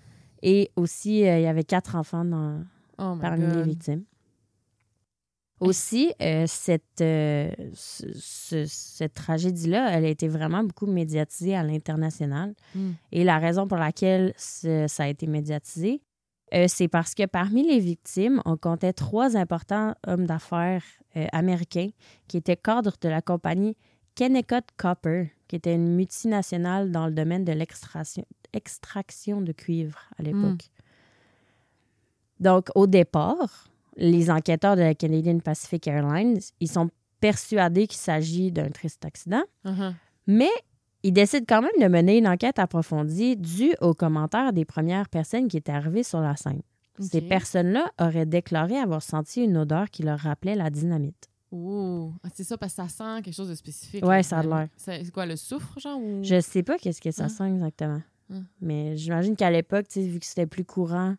Et 0.42 0.70
aussi, 0.76 1.26
euh, 1.26 1.38
il 1.38 1.42
y 1.44 1.46
avait 1.46 1.64
quatre 1.64 1.96
enfants 1.96 2.24
dans, 2.24 2.62
oh 2.98 3.16
parmi 3.20 3.46
les 3.46 3.62
victimes. 3.62 4.04
Aussi, 5.60 6.12
euh, 6.20 6.44
cette, 6.46 7.00
euh, 7.00 7.50
ce- 7.74 8.12
ce- 8.14 8.66
cette 8.66 9.14
tragédie-là, 9.14 9.90
elle 9.92 10.04
a 10.04 10.08
été 10.08 10.28
vraiment 10.28 10.62
beaucoup 10.62 10.86
médiatisée 10.86 11.56
à 11.56 11.62
l'international. 11.62 12.54
Hmm. 12.74 12.90
Et 13.12 13.24
la 13.24 13.38
raison 13.38 13.66
pour 13.66 13.78
laquelle 13.78 14.34
ce- 14.36 14.86
ça 14.86 15.04
a 15.04 15.08
été 15.08 15.26
médiatisé, 15.26 16.02
euh, 16.52 16.66
c'est 16.68 16.88
parce 16.88 17.14
que 17.14 17.24
parmi 17.26 17.66
les 17.66 17.78
victimes, 17.80 18.42
on 18.44 18.56
comptait 18.58 18.92
trois 18.92 19.36
importants 19.36 19.94
hommes 20.06 20.26
d'affaires 20.26 20.84
américains 21.32 21.88
qui 22.28 22.36
étaient 22.36 22.56
cadres 22.58 22.96
de 23.00 23.08
la 23.08 23.22
compagnie 23.22 23.74
Kennecott 24.14 24.64
Copper, 24.76 25.32
qui 25.48 25.56
était 25.56 25.74
une 25.74 25.94
multinationale 25.94 26.90
dans 26.92 27.06
le 27.06 27.12
domaine 27.12 27.44
de 27.46 27.52
l'extraction 27.52 28.24
extraction 28.52 29.40
de 29.40 29.52
cuivre 29.52 29.98
à 30.18 30.22
l'époque. 30.22 30.70
Donc, 32.40 32.68
au 32.74 32.86
départ, 32.86 33.68
les 33.96 34.30
enquêteurs 34.30 34.76
de 34.76 34.82
la 34.82 34.94
Canadian 34.94 35.38
Pacific 35.38 35.86
Airlines, 35.86 36.38
ils 36.60 36.70
sont 36.70 36.90
persuadés 37.20 37.86
qu'il 37.86 37.98
s'agit 37.98 38.52
d'un 38.52 38.70
triste 38.70 39.04
accident, 39.04 39.42
Uh-huh. 39.64 39.94
mais 40.26 40.50
ils 41.02 41.12
décident 41.12 41.44
quand 41.48 41.62
même 41.62 41.70
de 41.80 41.86
mener 41.88 42.18
une 42.18 42.28
enquête 42.28 42.58
approfondie 42.58 43.36
due 43.36 43.74
aux 43.80 43.94
commentaires 43.94 44.52
des 44.52 44.64
premières 44.64 45.08
personnes 45.08 45.48
qui 45.48 45.56
étaient 45.56 45.72
arrivées 45.72 46.02
sur 46.02 46.20
la 46.20 46.36
scène. 46.36 46.62
Ces 46.98 47.20
personnes-là 47.20 47.86
auraient 48.00 48.24
déclaré 48.26 48.76
avoir 48.78 49.02
senti 49.02 49.44
une 49.44 49.56
odeur 49.58 49.90
qui 49.90 50.02
leur 50.02 50.18
rappelait 50.18 50.54
la 50.54 50.70
dynamite. 50.70 51.28
Oh. 51.52 52.10
Ah, 52.24 52.28
c'est 52.34 52.42
ça, 52.44 52.56
parce 52.58 52.72
que 52.74 52.82
ça 52.82 52.88
sent 52.88 53.22
quelque 53.22 53.34
chose 53.34 53.48
de 53.50 53.54
spécifique. 53.54 54.04
Ouais, 54.04 54.16
là, 54.16 54.22
ça 54.22 54.38
a 54.38 54.42
l'air. 54.42 54.68
C'est 54.76 55.10
quoi, 55.12 55.26
le 55.26 55.36
soufre, 55.36 55.78
genre? 55.78 55.98
Ou... 56.00 56.24
Je 56.24 56.40
sais 56.40 56.62
pas 56.62 56.76
qu'est-ce 56.78 57.00
que 57.00 57.10
ça 57.10 57.24
Hein? 57.24 57.28
sent 57.28 57.44
exactement. 57.50 58.02
Hein. 58.32 58.42
Mais 58.60 58.96
j'imagine 58.96 59.36
qu'à 59.36 59.50
l'époque, 59.50 59.86
vu 59.94 60.18
que 60.18 60.26
c'était 60.26 60.46
plus 60.46 60.64
courant 60.64 61.14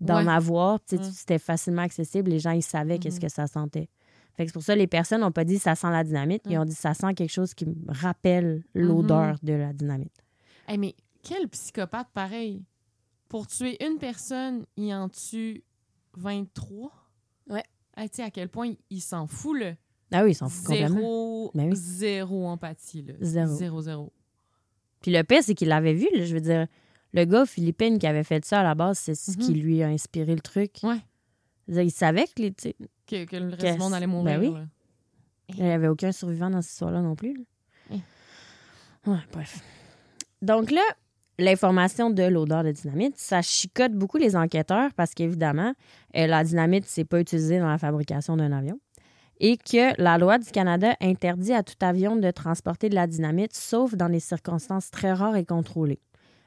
d'en 0.00 0.24
Ouais. 0.24 0.32
avoir, 0.32 0.80
Ouais. 0.92 0.98
c'était 1.12 1.38
facilement 1.38 1.82
accessible, 1.82 2.30
les 2.30 2.38
gens, 2.38 2.50
ils 2.52 2.62
savaient 2.62 2.98
qu'est-ce 2.98 3.16
Mhm. 3.16 3.22
que 3.22 3.28
ça 3.28 3.46
sentait. 3.46 3.88
Fait 4.34 4.44
que 4.44 4.50
c'est 4.50 4.54
pour 4.54 4.62
ça 4.62 4.76
les 4.76 4.86
personnes 4.86 5.22
n'ont 5.22 5.32
pas 5.32 5.44
dit 5.44 5.58
ça 5.58 5.74
sent 5.74 5.90
la 5.90 6.04
dynamite, 6.04 6.42
ils 6.44 6.50
Ouais. 6.52 6.58
ont 6.58 6.64
dit 6.66 6.74
ça 6.74 6.92
sent 6.92 7.14
quelque 7.14 7.30
chose 7.32 7.54
qui 7.54 7.64
me 7.64 7.74
rappelle 7.88 8.62
l'odeur 8.74 9.38
de 9.42 9.54
la 9.54 9.72
dynamite. 9.72 10.12
Hey, 10.68 10.76
mais 10.76 10.94
quel 11.22 11.48
psychopathe 11.48 12.08
pareil? 12.12 12.62
Pour 13.28 13.46
tuer 13.46 13.82
une 13.84 13.98
personne, 13.98 14.66
il 14.76 14.92
en 14.94 15.08
tue 15.08 15.64
23. 16.16 16.92
Ouais. 17.48 17.62
Hey, 17.96 18.10
tu 18.10 18.16
sais 18.16 18.22
à 18.22 18.30
quel 18.30 18.48
point 18.48 18.72
il- 18.90 19.00
s'en 19.00 19.26
fout, 19.26 19.58
là. 19.58 19.72
Ah 20.12 20.22
oui, 20.24 20.32
ils 20.32 20.34
s'en 20.34 20.48
foutent 20.48 20.66
complètement. 20.66 20.96
Zéro, 20.98 21.50
Ben 21.54 21.68
oui. 21.70 21.76
zéro 21.76 22.46
empathie, 22.46 23.02
là. 23.02 23.14
Zéro. 23.20 23.54
Zéro, 23.54 23.80
zéro. 23.80 24.12
Puis 25.00 25.10
le 25.12 25.22
pire, 25.24 25.42
c'est 25.42 25.54
qu'il 25.54 25.68
l'avait 25.68 25.94
vu, 25.94 26.08
là, 26.14 26.24
je 26.24 26.34
veux 26.34 26.40
dire. 26.40 26.66
Le 27.12 27.24
gars 27.24 27.42
aux 27.42 27.46
Philippines 27.46 27.98
qui 27.98 28.06
avait 28.06 28.24
fait 28.24 28.44
ça 28.44 28.60
à 28.60 28.62
la 28.62 28.74
base, 28.74 28.98
c'est 28.98 29.14
ce 29.14 29.36
qui 29.36 29.52
Mhm. 29.52 29.60
lui 29.60 29.82
a 29.82 29.88
inspiré 29.88 30.34
le 30.34 30.40
truc. 30.40 30.72
Ouais. 30.82 31.00
Il 31.68 31.90
savait 31.90 32.26
que 32.26 32.42
les, 32.42 32.52
Que, 33.06 33.24
que 33.24 33.36
le 33.36 33.50
reste 33.50 33.74
du 33.74 33.78
monde 33.78 33.94
allait 33.94 34.06
mourir. 34.06 34.38
ben 34.40 34.54
oui. 34.54 34.60
il 35.58 35.64
n'y 35.64 35.70
avait 35.70 35.88
aucun 35.88 36.12
survivant 36.12 36.50
dans 36.50 36.60
cette 36.62 36.72
histoire-là 36.72 37.00
non 37.02 37.14
plus. 37.16 37.34
là. 37.34 37.96
Eh. 39.06 39.10
Ouais, 39.10 39.18
bref. 39.32 39.60
Donc 40.42 40.70
là, 40.70 40.82
l'information 41.38 42.10
de 42.10 42.22
l'odeur 42.24 42.64
de 42.64 42.72
dynamite, 42.72 43.16
ça 43.18 43.42
chicote 43.42 43.92
beaucoup 43.92 44.16
les 44.18 44.36
enquêteurs 44.36 44.92
parce 44.94 45.14
qu'évidemment, 45.14 45.72
euh, 46.16 46.26
la 46.26 46.44
dynamite, 46.44 46.84
c'est 46.86 47.04
pas 47.04 47.20
utilisé 47.20 47.58
dans 47.58 47.68
la 47.68 47.78
fabrication 47.78 48.36
d'un 48.36 48.52
avion. 48.52 48.78
Et 49.38 49.56
que 49.58 50.00
la 50.00 50.16
loi 50.18 50.38
du 50.38 50.50
Canada 50.50 50.96
interdit 51.00 51.52
à 51.52 51.62
tout 51.62 51.74
avion 51.80 52.16
de 52.16 52.30
transporter 52.30 52.88
de 52.88 52.94
la 52.94 53.06
dynamite, 53.06 53.54
sauf 53.54 53.94
dans 53.94 54.08
des 54.08 54.20
circonstances 54.20 54.90
très 54.90 55.12
rares 55.12 55.36
et 55.36 55.44
contrôlées. 55.44 56.00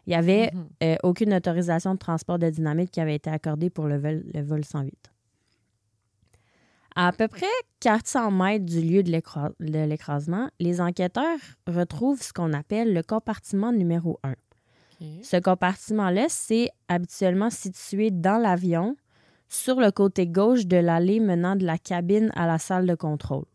Il 0.09 0.13
y 0.13 0.15
avait 0.15 0.49
Mhm. 0.53 0.67
euh, 0.83 0.95
aucune 1.03 1.33
autorisation 1.35 1.93
de 1.93 1.99
transport 1.99 2.39
de 2.39 2.49
dynamite 2.49 2.89
qui 2.89 2.99
avait 2.99 3.13
été 3.15 3.29
accordée 3.29 3.69
pour 3.69 3.85
le 3.87 3.97
vol, 3.99 4.23
le 4.33 4.41
vol 4.41 4.65
108. 4.65 5.11
À 6.95 7.11
peu 7.11 7.27
près 7.27 7.45
400 7.79 8.31
mètres 8.31 8.65
du 8.65 8.81
lieu 8.81 9.03
de 9.03 9.11
l'écra- 9.11 9.51
de 9.59 9.79
l'écrasement, 9.85 10.49
les 10.59 10.81
enquêteurs 10.81 11.37
retrouvent 11.67 12.21
ce 12.21 12.33
qu'on 12.33 12.51
appelle 12.53 12.93
le 12.93 13.03
compartiment 13.03 13.71
numéro 13.71 14.19
1. 14.23 14.31
OK. 14.31 15.07
Ce 15.23 15.37
compartiment-là, 15.37 16.25
c'est 16.27 16.71
habituellement 16.87 17.49
situé 17.51 18.09
dans 18.11 18.37
l'avion, 18.37 18.97
sur 19.47 19.79
le 19.79 19.91
côté 19.91 20.27
gauche 20.27 20.65
de 20.65 20.77
l'allée 20.77 21.19
menant 21.19 21.55
de 21.55 21.65
la 21.65 21.77
cabine 21.77 22.31
à 22.35 22.45
la 22.47 22.57
salle 22.57 22.85
de 22.87 22.95
contrôle. 22.95 23.45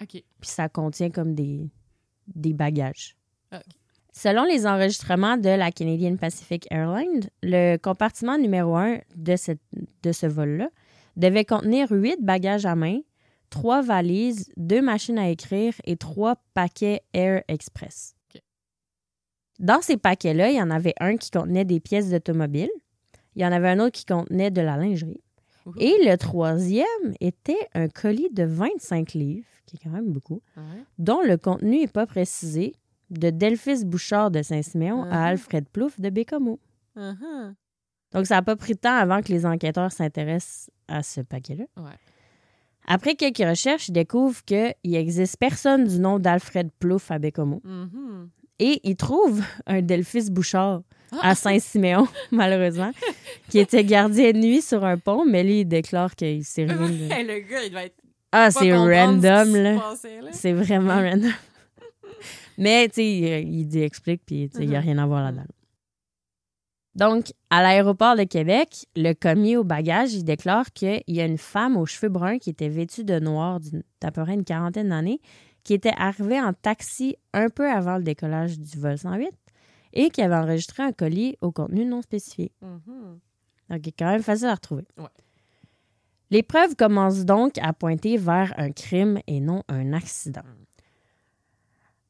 OK. 0.00 0.08
Puis 0.12 0.24
ça 0.42 0.68
contient 0.68 1.10
comme 1.10 1.34
des, 1.34 1.68
des 2.34 2.52
bagages. 2.54 3.16
Ok. 3.52 3.60
Selon 4.20 4.42
les 4.46 4.66
enregistrements 4.66 5.36
de 5.36 5.48
la 5.48 5.70
Canadian 5.70 6.16
Pacific 6.16 6.66
Airlines, 6.72 7.28
le 7.40 7.76
compartiment 7.76 8.36
numéro 8.36 8.74
1 8.74 8.98
de, 9.14 9.36
cette- 9.36 9.60
de 10.02 10.10
ce 10.10 10.26
vol-là 10.26 10.70
devait 11.16 11.44
contenir 11.44 11.86
huit 11.92 12.18
bagages 12.20 12.66
à 12.66 12.74
main, 12.74 12.98
trois 13.48 13.80
valises, 13.80 14.50
deux 14.56 14.82
machines 14.82 15.20
à 15.20 15.28
écrire 15.30 15.72
et 15.84 15.96
trois 15.96 16.34
paquets 16.52 17.02
Air 17.14 17.44
Express. 17.46 18.16
Dans 19.60 19.80
ces 19.82 19.96
paquets-là, 19.96 20.50
il 20.50 20.56
y 20.56 20.62
en 20.62 20.70
avait 20.72 20.94
un 20.98 21.16
qui 21.16 21.30
contenait 21.30 21.64
des 21.64 21.78
pièces 21.78 22.10
d'automobile, 22.10 22.70
il 23.36 23.42
y 23.42 23.46
en 23.46 23.52
avait 23.52 23.68
un 23.68 23.78
autre 23.78 23.92
qui 23.98 24.04
contenait 24.04 24.50
de 24.50 24.60
la 24.60 24.76
lingerie, 24.76 25.22
et 25.78 25.94
le 26.04 26.16
troisième 26.16 27.14
était 27.20 27.68
un 27.74 27.86
colis 27.88 28.30
de 28.32 28.42
25 28.42 29.12
livres, 29.12 29.46
qui 29.66 29.76
est 29.76 29.80
quand 29.84 29.90
même 29.90 30.10
beaucoup, 30.10 30.40
Ouais. 30.56 30.82
dont 30.98 31.20
le 31.22 31.36
contenu 31.36 31.80
n'est 31.82 31.86
pas 31.86 32.06
précisé, 32.06 32.72
de 33.10 33.30
Delphis 33.30 33.84
Bouchard 33.84 34.30
de 34.30 34.42
Saint-Siméon 34.42 35.04
à 35.10 35.24
Alfred 35.26 35.68
Plouffe 35.68 35.98
de 36.00 36.10
Bécomo. 36.10 36.58
Uh-huh. 36.96 37.54
Donc, 38.12 38.26
ça 38.26 38.36
n'a 38.36 38.42
pas 38.42 38.56
pris 38.56 38.74
de 38.74 38.78
temps 38.78 38.96
avant 38.96 39.20
que 39.22 39.28
les 39.32 39.44
enquêteurs 39.46 39.92
s'intéressent 39.92 40.70
à 40.88 41.02
ce 41.02 41.20
paquet-là. 41.20 41.64
Ouais. 41.76 41.90
Après 42.86 43.14
quelques 43.16 43.38
recherches, 43.38 43.88
ils 43.88 43.92
découvrent 43.92 44.42
qu'il 44.44 44.74
n'existe 44.84 45.36
personne 45.38 45.84
du 45.84 45.98
nom 46.00 46.18
d'Alfred 46.18 46.70
Plouffe 46.78 47.10
à 47.10 47.18
Bécomo. 47.18 47.60
Mhm. 47.64 48.30
Et 48.60 48.80
ils 48.82 48.96
trouvent 48.96 49.42
un 49.66 49.82
Delphis 49.82 50.30
Bouchard 50.30 50.82
Ah! 51.12 51.30
à 51.30 51.34
Saint-Siméon, 51.34 52.08
malheureusement, 52.32 52.90
qui 53.50 53.58
était 53.58 53.84
gardien 53.84 54.32
de 54.32 54.38
nuit 54.38 54.62
sur 54.62 54.84
un 54.84 54.96
pont, 54.98 55.24
mais 55.26 55.44
lui, 55.44 55.60
il 55.60 55.64
déclare 55.66 56.16
qu'il 56.16 56.44
s'est 56.44 56.64
rien... 56.64 56.76
de- 56.76 57.12
Hey, 57.12 57.26
le 57.26 57.40
gars, 57.48 57.62
il 57.64 57.72
va 57.72 57.84
être 57.84 57.96
Ah, 58.32 58.50
c'est 58.50 58.74
random, 58.74 59.52
ce 59.52 59.62
là. 59.62 59.94
C'est 60.32 60.52
vraiment 60.54 60.96
random. 60.96 61.30
Mais, 62.58 62.88
tu 62.88 62.96
sais, 62.96 63.06
il, 63.42 63.54
il 63.54 63.66
dit- 63.66 63.80
explique, 63.80 64.22
puis 64.26 64.50
il 64.58 64.68
n'y 64.68 64.76
a 64.76 64.80
Mhm. 64.80 64.84
rien 64.86 64.98
à 64.98 65.06
voir 65.06 65.22
là-dedans. 65.22 65.44
Donc, 66.94 67.32
à 67.50 67.62
l'aéroport 67.62 68.16
de 68.16 68.24
Québec, 68.24 68.86
le 68.96 69.12
commis 69.12 69.56
au 69.56 69.62
bagage, 69.62 70.14
il 70.14 70.24
déclare 70.24 70.72
qu'il 70.72 71.00
y 71.06 71.20
a 71.20 71.24
une 71.26 71.38
femme 71.38 71.76
aux 71.76 71.86
cheveux 71.86 72.08
bruns 72.08 72.38
qui 72.38 72.50
était 72.50 72.68
vêtue 72.68 73.04
de 73.04 73.20
noir 73.20 73.60
d'une- 73.60 73.84
d'à 74.00 74.10
peu 74.10 74.22
près 74.24 74.34
une 74.34 74.44
quarantaine 74.44 74.88
d'années, 74.88 75.20
qui 75.62 75.74
était 75.74 75.92
arrivée 75.96 76.40
en 76.40 76.52
taxi 76.52 77.16
un 77.32 77.50
peu 77.50 77.70
avant 77.70 77.98
le 77.98 78.02
décollage 78.02 78.58
du 78.58 78.78
vol 78.78 78.98
108 78.98 79.30
et 79.92 80.10
qui 80.10 80.22
avait 80.22 80.34
enregistré 80.34 80.82
un 80.82 80.92
colis 80.92 81.36
au 81.40 81.52
contenu 81.52 81.84
non 81.84 82.02
spécifié. 82.02 82.50
Mhm. 82.62 83.20
Donc, 83.70 83.80
il 83.86 83.88
est 83.90 83.92
quand 83.98 84.10
même 84.10 84.22
facile 84.22 84.48
à 84.48 84.54
retrouver. 84.54 84.86
Ouais. 84.98 85.04
Les 86.30 86.42
preuves 86.42 86.74
commencent 86.74 87.24
donc 87.24 87.58
à 87.58 87.72
pointer 87.72 88.16
vers 88.16 88.52
un 88.58 88.70
crime 88.72 89.20
et 89.26 89.40
non 89.40 89.62
un 89.68 89.92
accident. 89.92 90.42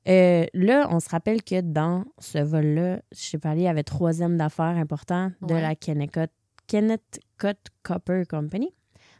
Euh, 0.08 0.46
là, 0.54 0.88
on 0.90 1.00
se 1.00 1.08
rappelle 1.08 1.42
que 1.42 1.60
dans 1.60 2.04
ce 2.18 2.38
vol-là, 2.38 3.00
Chevalier 3.12 3.68
avait 3.68 3.82
trois 3.84 4.22
hommes 4.22 4.36
d'affaires 4.36 4.76
importants 4.76 5.30
de 5.42 5.54
Ouais. 5.54 5.60
la 5.60 5.74
Kennecott, 5.74 6.30
Kennecott 6.66 7.58
Copper 7.82 8.22
Company. 8.28 8.70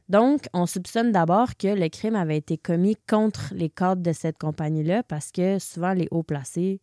Donc, 0.08 0.48
on 0.54 0.64
soupçonne 0.64 1.12
d'abord 1.12 1.56
que 1.56 1.68
le 1.68 1.88
crime 1.90 2.14
avait 2.14 2.38
été 2.38 2.56
commis 2.56 2.96
contre 3.06 3.52
les 3.54 3.68
cadres 3.68 4.02
de 4.02 4.12
cette 4.12 4.38
compagnie-là 4.38 5.02
parce 5.02 5.30
que 5.30 5.58
souvent, 5.58 5.92
les 5.92 6.08
hauts 6.10 6.22
placés, 6.22 6.80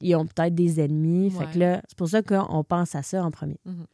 ils 0.00 0.16
ont 0.16 0.26
peut-être 0.26 0.54
des 0.54 0.80
ennemis. 0.80 1.30
Fait 1.30 1.46
que 1.52 1.58
là, 1.58 1.82
c'est 1.88 1.96
pour 1.96 2.08
ça 2.08 2.22
qu'on 2.22 2.64
pense 2.64 2.94
à 2.96 3.02
ça 3.02 3.22
en 3.24 3.30
premier. 3.30 3.60
Mhm. 3.64 3.86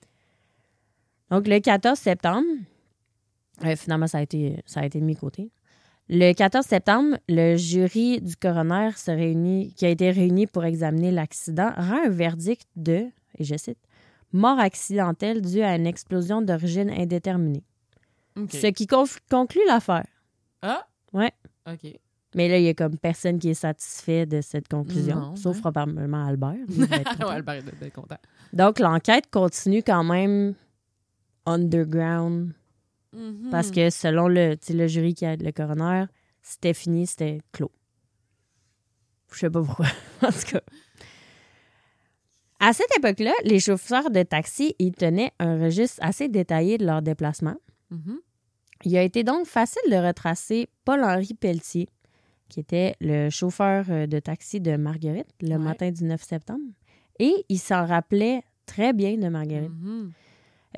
Donc, 1.31 1.47
le 1.49 1.59
14 1.61 1.99
septembre, 1.99 2.47
euh, 3.65 3.77
finalement, 3.77 4.07
ça 4.07 4.19
a, 4.19 4.23
été, 4.23 4.63
ça 4.65 4.81
a 4.81 4.87
été 4.87 5.01
mis 5.03 5.15
de 5.15 5.19
côté. 5.21 5.51
Le 6.09 6.33
14 6.33 6.65
septembre, 6.65 7.19
le 7.29 7.57
jury 7.57 8.21
du 8.21 8.37
coroner 8.37 8.91
se 8.97 9.11
réunit, 9.11 9.73
qui 9.75 9.87
a 9.87 9.89
été 9.89 10.11
réuni 10.11 10.47
pour 10.47 10.65
examiner 10.65 11.11
l'accident 11.11 11.73
rend 11.77 12.05
un 12.05 12.09
verdict 12.09 12.67
de, 12.77 13.07
et 13.39 13.45
je 13.45 13.57
cite, 13.57 13.79
mort 14.33 14.59
accidentelle 14.61 15.43
due 15.43 15.63
à 15.63 15.75
une 15.75 15.87
explosion 15.87 16.43
d'origine 16.43 16.91
indéterminée. 16.91 17.65
Ce 18.51 18.69
qui 18.69 18.87
conclut 18.87 19.67
l'affaire. 19.67 20.07
Ah! 20.63 20.87
Ouais. 21.13 21.33
OK. 21.67 21.93
Mais 22.35 22.49
là, 22.49 22.59
il 22.59 22.65
y 22.65 22.69
a 22.69 22.75
comme 22.75 22.99
personne 22.99 23.39
qui 23.39 23.49
est 23.49 23.55
satisfait 23.55 24.27
de 24.27 24.43
cette 24.43 24.69
conclusion, 24.69 25.17
Non, 25.17 25.37
sauf 25.37 25.57
hein. 25.57 25.61
probablement 25.61 26.27
Albert. 26.27 26.55
ouais, 26.79 27.19
Albert 27.19 27.63
être 27.81 27.93
content. 27.95 28.19
Donc, 28.53 28.79
l'enquête 28.79 29.31
continue 29.31 29.83
quand 29.83 30.05
même 30.05 30.55
underground 31.47 32.53
Mhm. 33.13 33.49
Parce 33.51 33.71
que 33.71 33.91
selon 33.91 34.29
le, 34.29 34.57
jury 34.87 35.15
qui 35.15 35.25
a 35.27 35.37
le 35.37 35.53
coroner, 35.53 36.05
c'était 36.43 36.75
fini, 36.75 37.07
c'était 37.07 37.41
clos. 37.53 37.73
Je 39.33 39.39
sais 39.41 39.51
pas 39.51 39.63
pourquoi. 39.63 39.87
en 40.23 40.31
tout 40.31 40.53
cas. 40.53 40.61
À 42.59 42.73
cette 42.73 42.97
époque-là, 42.97 43.33
les 43.45 43.61
chauffeurs 43.61 44.11
de 44.11 44.23
taxi, 44.23 44.75
ils 44.79 44.93
tenaient 44.95 45.33
un 45.39 45.63
registre 45.63 45.99
assez 46.03 46.29
détaillé 46.29 46.79
de 46.79 46.87
leurs 46.87 47.03
déplacements. 47.03 47.57
Mhm. 47.91 48.19
Il 48.85 48.97
a 48.97 49.03
été 49.03 49.25
donc 49.25 49.47
facile 49.47 49.91
de 49.91 49.97
retracer 49.97 50.69
Paul-Henri 50.85 51.35
Pelletier, 51.35 51.89
qui 52.49 52.61
était 52.61 52.95
le 53.01 53.31
chauffeur 53.31 53.87
euh, 53.91 54.07
de 54.07 54.19
taxi 54.21 54.61
de 54.61 54.77
Marguerite 54.77 55.29
le 55.41 55.51
Ouais. 55.53 55.59
matin 55.59 55.91
du 55.91 56.05
9 56.05 56.23
septembre. 56.23 56.65
Et 57.19 57.33
il 57.49 57.59
s'en 57.59 57.87
rappelait 57.87 58.43
très 58.67 58.93
bien 58.93 59.17
de 59.17 59.29
Marguerite. 59.29 59.71
Mhm. 59.71 60.13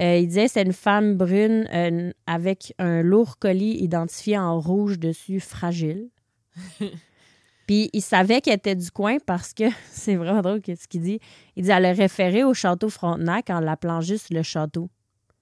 Euh, 0.01 0.17
il 0.17 0.29
disait 0.29 0.49
c'est 0.49 0.63
une 0.63 0.73
femme 0.73 1.17
brune 1.17 1.69
euh, 1.73 2.13
avec 2.27 2.75
un 2.79 3.03
lourd 3.03 3.39
colis 3.39 3.77
identifié 3.83 4.39
en 4.39 4.61
rouge 4.61 4.99
dessus, 4.99 5.41
fragile. 5.41 6.09
Puis 7.67 7.91
il 7.93 8.01
savait 8.01 8.41
qu'elle 8.41 8.55
était 8.55 8.77
du 8.77 8.91
coin 8.91 9.19
parce 9.27 9.53
que 9.53 9.65
c'est 9.91 10.17
vraiment 10.17 10.41
drôle 10.41 10.61
ce 10.65 10.87
qu'il 10.89 11.03
dit. 11.03 11.21
Il 11.57 11.65
dit 11.65 11.71
elle 11.71 11.85
a 11.85 11.93
référé 11.93 12.45
au 12.45 12.55
château 12.55 12.89
Frontenac 12.89 13.51
en 13.51 13.61
l'appelant 13.61 14.01
juste 14.01 14.31
le 14.31 14.43
château, 14.43 14.89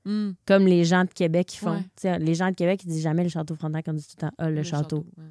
Mm. 0.06 0.30
comme 0.46 0.66
les 0.66 0.84
gens 0.84 1.04
de 1.04 1.10
Québec 1.10 1.48
qui 1.48 1.56
font. 1.56 1.82
Ouais. 2.04 2.18
Les 2.20 2.36
gens 2.36 2.48
de 2.50 2.54
Québec 2.54 2.80
ils 2.84 2.88
disent 2.88 3.02
jamais 3.02 3.24
le 3.24 3.28
château 3.28 3.56
Frontenac, 3.56 3.86
on 3.88 3.92
dit 3.92 4.06
tout 4.06 4.14
le 4.16 4.28
temps 4.28 4.34
ah, 4.38 4.48
le, 4.50 4.62
château. 4.62 5.04
ouais. 5.18 5.24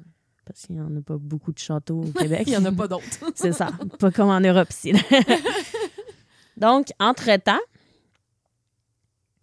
Parce 0.44 0.66
qu'il 0.66 0.76
n'y 0.76 0.82
en 0.82 0.94
a 0.94 1.00
pas 1.00 1.16
beaucoup 1.18 1.50
de 1.50 1.58
châteaux 1.58 2.02
au 2.02 2.12
Québec. 2.20 2.42
Il 2.46 2.50
n'y 2.50 2.56
en 2.58 2.64
a 2.66 2.72
pas 2.72 2.86
d'autres. 2.86 3.04
C'est 3.34 3.52
ça. 3.52 3.70
Pas 3.98 4.10
comme 4.10 4.28
en 4.28 4.38
Europe 4.40 4.68
ici. 4.70 4.92
Donc, 6.58 6.88
entre-temps, 7.00 7.58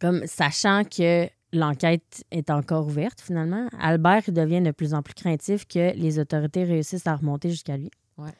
comme 0.04 0.28
sachant 0.28 0.84
que 0.84 1.30
l'enquête 1.54 2.26
est 2.30 2.50
encore 2.50 2.88
ouverte 2.88 3.22
finalement, 3.22 3.70
Albert 3.80 4.34
devient 4.34 4.60
de 4.60 4.72
plus 4.72 4.94
en 4.94 5.02
plus 5.02 5.14
craintif 5.14 5.66
que 5.66 5.96
les 5.96 6.20
autorités 6.20 6.66
réussissent 6.66 7.08
à 7.08 7.16
remonter 7.16 7.50
jusqu'à 7.50 7.78
lui. 7.78 7.90
Ouais. 8.18 8.34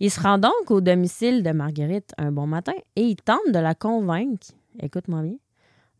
Il 0.00 0.10
se 0.10 0.20
rend 0.20 0.38
donc 0.38 0.70
au 0.70 0.80
domicile 0.80 1.44
de 1.44 1.52
Marguerite 1.52 2.12
un 2.18 2.32
bon 2.32 2.48
matin 2.48 2.72
et 2.96 3.02
il 3.02 3.14
tente 3.14 3.46
de 3.46 3.58
la 3.60 3.76
convaincre, 3.76 4.48
écoute-moi 4.82 5.22
bien, 5.22 5.36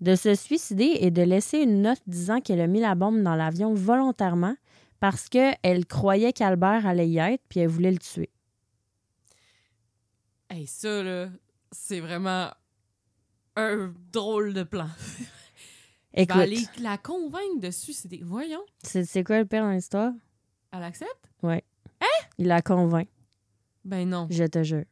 de 0.01 0.17
se 0.17 0.35
suicider 0.35 0.97
et 0.99 1.13
de 1.13 1.23
laisser 1.23 1.59
une 1.59 1.83
note 1.83 2.03
disant 2.09 2.41
qu'elle 2.41 2.61
a 2.61 2.67
mis 2.67 2.81
la 2.81 2.97
bombe 2.97 3.23
dans 3.23 3.37
l'avion 3.37 3.73
volontairement 3.73 4.57
parce 4.99 5.29
qu'elle 5.29 5.87
croyait 5.87 6.33
qu'Albert 6.33 6.89
allait 6.89 7.09
y 7.09 7.19
être 7.19 7.45
puis 7.49 7.61
elle 7.61 7.69
voulait 7.69 7.93
le 7.93 7.99
tuer. 7.99 8.31
Hey, 10.51 10.67
ça, 10.67 11.05
là, 11.05 11.29
c'est 11.71 12.01
vraiment 12.01 12.49
un 13.57 13.93
drôle 14.13 14.53
de 14.55 14.63
plan. 14.63 14.89
Écoute, 16.15 16.37
aller 16.37 16.61
la 16.81 16.97
convaincre 16.99 17.61
de 17.61 17.71
suicider. 17.71 18.21
Voyons. 18.23 18.65
c'est 18.83 19.05
c'est 19.05 19.25
quoi 19.25 19.39
le 19.39 19.45
pire 19.47 19.63
dans 19.65 19.71
l'histoire? 19.73 20.13
Elle 20.73 20.83
accepte? 20.83 21.11
Il 22.39 22.47
la 22.49 22.63
convainc, 22.63 23.07
Ben 23.85 24.09
non. 24.09 24.27
je 24.31 24.45
te 24.45 24.63
jure. 24.65 24.85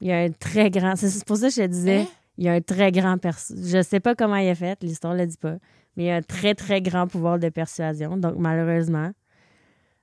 Il 0.00 0.06
y 0.08 0.12
a 0.12 0.18
un 0.20 0.30
très 0.30 0.70
grand... 0.70 0.96
C'est 0.96 1.24
pour 1.26 1.36
ça 1.36 1.48
que 1.48 1.54
je 1.54 1.60
te 1.60 1.66
disais, 1.66 2.00
Hein? 2.00 2.06
Il 2.38 2.44
y 2.44 2.48
a 2.48 2.52
un 2.54 2.60
très 2.62 2.90
grand... 2.90 3.18
perso- 3.18 3.54
Je 3.62 3.82
sais 3.82 4.00
pas 4.00 4.14
comment 4.14 4.36
il 4.36 4.46
est 4.48 4.54
fait, 4.54 4.82
l'histoire 4.82 5.12
ne 5.14 5.18
le 5.18 5.26
dit 5.26 5.36
pas, 5.36 5.56
mais 5.96 6.04
il 6.04 6.06
y 6.06 6.10
a 6.10 6.16
un 6.16 6.22
très, 6.22 6.54
très 6.54 6.80
grand 6.80 7.06
pouvoir 7.06 7.38
de 7.38 7.50
persuasion. 7.50 8.16
Donc, 8.16 8.36
malheureusement, 8.38 9.12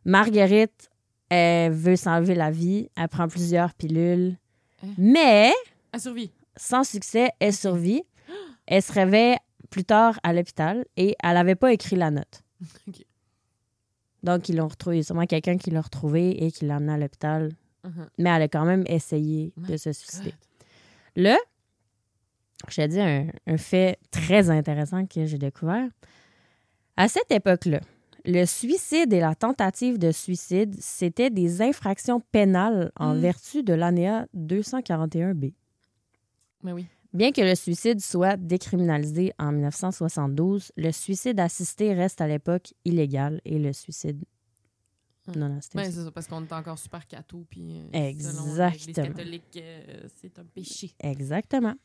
Marguerite, 0.06 0.90
elle 1.30 1.72
veut 1.72 1.96
s'enlever 1.96 2.36
la 2.36 2.52
vie. 2.52 2.90
Elle 2.96 3.08
prend 3.08 3.28
plusieurs 3.28 3.74
pilules. 3.74 4.38
Hein? 4.84 4.90
Mais, 4.98 5.52
Elle 5.92 6.00
survit. 6.00 6.32
Sans 6.58 6.84
succès, 6.84 7.30
elle 7.40 7.54
survit. 7.54 8.04
Elle 8.66 8.82
se 8.84 8.92
réveille 8.92 9.38
plus 9.70 9.84
tard 9.86 10.20
à 10.24 10.34
l'hôpital 10.34 10.86
et 10.98 11.16
elle 11.24 11.34
n'avait 11.36 11.56
pas 11.56 11.72
écrit 11.72 11.96
la 11.96 12.12
note. 12.12 12.44
Donc, 14.24 14.50
ils 14.50 14.56
l'ont 14.58 14.68
retrouvé. 14.68 14.98
Il 14.98 15.00
y 15.00 15.02
a 15.02 15.04
sûrement 15.06 15.26
quelqu'un 15.26 15.58
qui 15.58 15.70
l'a 15.72 15.82
retrouvée 15.82 16.44
et 16.44 16.52
qui 16.52 16.66
l'a 16.66 16.78
emmenée 16.78 16.94
à 16.94 16.98
l'hôpital. 16.98 17.52
Mhm. 17.84 18.10
Mais 18.18 18.30
elle 18.30 18.42
a 18.42 18.48
quand 18.48 18.66
même 18.66 18.84
essayé 18.88 19.54
de 19.58 19.72
My 19.74 19.80
se 19.80 19.92
suicider. 19.94 20.32
God. 20.32 21.24
Là, 21.24 21.38
je 22.68 22.82
te 22.82 22.88
dis 22.88 23.00
un, 23.00 23.28
un 23.46 23.58
fait 23.58 24.00
très 24.12 24.50
intéressant 24.50 25.06
que 25.06 25.26
j'ai 25.26 25.38
découvert. 25.38 25.88
À 26.98 27.08
cette 27.08 27.32
époque-là, 27.32 27.80
le 28.26 28.46
suicide 28.46 29.14
et 29.14 29.20
la 29.20 29.36
tentative 29.36 29.98
de 30.00 30.12
suicide, 30.12 30.76
c'était 30.80 31.30
des 31.30 31.62
infractions 31.62 32.20
pénales 32.32 32.92
en 32.98 33.14
Mm. 33.16 33.20
vertu 33.20 33.64
de 33.64 33.74
l'ANEA 33.74 34.26
241B. 34.36 35.54
Mais 36.64 36.72
oui. 36.74 36.88
Bien 37.14 37.32
que 37.32 37.42
le 37.42 37.56
suicide 37.56 38.02
soit 38.02 38.36
décriminalisé 38.38 39.34
en 39.40 39.52
1972, 39.52 40.72
le 40.76 40.92
suicide 40.92 41.40
assisté 41.40 41.94
reste 41.94 42.22
à 42.22 42.28
l'époque 42.28 42.74
illégal 42.86 43.42
et 43.46 43.60
le 43.60 43.74
suicide 43.74 44.24
Mm. 45.28 45.40
non 45.40 45.58
assisté. 45.58 45.78
Ben, 45.78 45.92
c'est 45.92 46.04
ça, 46.04 46.12
parce 46.12 46.28
qu'on 46.28 46.44
est 46.44 46.54
encore 46.54 46.80
super 46.80 47.06
catho, 47.08 47.46
puis 47.50 47.82
euh, 47.94 48.12
selon 48.20 48.46
Exactement. 48.48 49.08
catholique, 49.08 49.58
euh, 49.58 50.08
c'est 50.16 50.40
un 50.40 50.46
péché. 50.46 50.94
Exactement. 51.00 51.76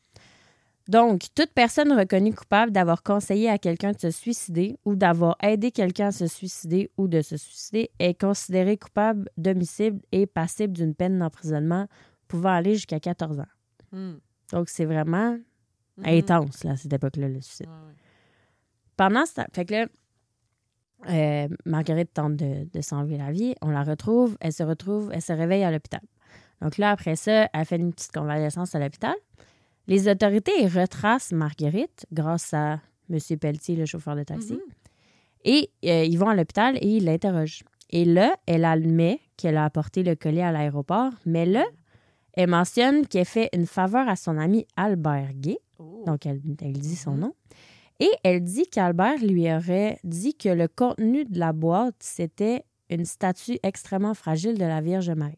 Donc, 0.89 1.27
toute 1.33 1.51
personne 1.53 1.93
reconnue 1.93 2.33
coupable 2.33 2.71
d'avoir 2.73 3.03
conseillé 3.03 3.49
à 3.49 3.57
quelqu'un 3.57 3.93
de 3.93 3.99
se 3.99 4.11
suicider 4.11 4.77
ou 4.83 4.95
d'avoir 4.95 5.37
aidé 5.41 5.71
quelqu'un 5.71 6.07
à 6.07 6.11
se 6.11 6.27
suicider 6.27 6.91
ou 6.97 7.07
de 7.07 7.21
se 7.21 7.37
suicider 7.37 7.89
est 7.99 8.19
considérée 8.19 8.77
coupable 8.77 9.29
d'homicide 9.37 10.01
et 10.11 10.25
passible 10.25 10.73
d'une 10.73 10.93
peine 10.93 11.19
d'emprisonnement 11.19 11.87
pouvant 12.27 12.51
aller 12.51 12.73
jusqu'à 12.73 12.99
14 12.99 13.39
ans. 13.39 13.47
Hmm. 13.93 14.15
Donc, 14.53 14.69
c'est 14.69 14.85
vraiment 14.85 15.37
Mhm. 15.97 16.05
intense, 16.05 16.63
là, 16.63 16.71
à 16.71 16.75
cette 16.77 16.93
époque-là, 16.93 17.27
le 17.27 17.41
suicide. 17.41 17.67
Ouais. 17.67 17.93
Pendant 18.97 19.25
ce 19.25 19.33
temps, 19.35 19.45
fait 19.53 19.65
que 19.65 19.73
là, 19.73 19.85
euh, 21.09 21.47
Marguerite 21.65 22.13
tente 22.13 22.35
de, 22.37 22.67
de 22.71 22.81
s'enlever 22.81 23.17
la 23.17 23.31
vie. 23.31 23.55
On 23.61 23.69
la 23.69 23.83
retrouve. 23.83 24.37
Elle 24.39 24.53
se 24.53 24.63
retrouve, 24.63 25.09
elle 25.13 25.21
se 25.21 25.33
réveille 25.33 25.63
à 25.63 25.71
l'hôpital. 25.71 26.01
Donc 26.61 26.77
là, 26.77 26.91
après 26.91 27.15
ça, 27.15 27.49
elle 27.53 27.65
fait 27.65 27.75
une 27.75 27.91
petite 27.91 28.11
convalescence 28.13 28.73
à 28.73 28.79
l'hôpital. 28.79 29.15
Les 29.87 30.07
autorités 30.07 30.65
retracent 30.67 31.31
Marguerite 31.33 32.05
grâce 32.13 32.53
à 32.53 32.79
M. 33.09 33.19
Pelletier, 33.39 33.75
le 33.75 33.85
chauffeur 33.85 34.15
de 34.15 34.23
taxi. 34.23 34.53
Mhm. 34.53 34.59
Et 35.45 35.69
euh, 35.85 36.05
ils 36.05 36.17
vont 36.17 36.29
à 36.29 36.35
l'hôpital 36.35 36.77
et 36.77 36.87
ils 36.87 37.03
l'interrogent. 37.05 37.63
Et 37.89 38.05
là, 38.05 38.35
elle 38.45 38.63
admet 38.63 39.19
qu'elle 39.35 39.57
a 39.57 39.65
apporté 39.65 40.03
le 40.03 40.15
collier 40.15 40.41
à 40.41 40.51
l'aéroport, 40.53 41.11
mais 41.25 41.45
là, 41.45 41.65
elle 42.33 42.49
mentionne 42.49 43.05
qu'elle 43.07 43.25
fait 43.25 43.49
une 43.53 43.65
faveur 43.67 44.07
à 44.07 44.15
son 44.15 44.37
ami 44.37 44.65
Albert 44.75 45.33
Gay. 45.35 45.59
Oh. 45.79 46.03
Donc, 46.05 46.25
elle, 46.25 46.41
elle 46.61 46.73
dit 46.73 46.95
son 46.95 47.11
Mhm. 47.11 47.19
nom. 47.19 47.33
Et 47.99 48.09
elle 48.23 48.43
dit 48.43 48.65
qu'Albert 48.67 49.19
lui 49.23 49.51
aurait 49.53 49.99
dit 50.03 50.33
que 50.35 50.49
le 50.49 50.67
contenu 50.67 51.25
de 51.25 51.37
la 51.39 51.53
boîte, 51.53 51.95
c'était 51.99 52.63
une 52.89 53.05
statue 53.05 53.59
extrêmement 53.63 54.13
fragile 54.13 54.57
de 54.57 54.65
la 54.65 54.81
Vierge 54.81 55.09
Marie. 55.11 55.37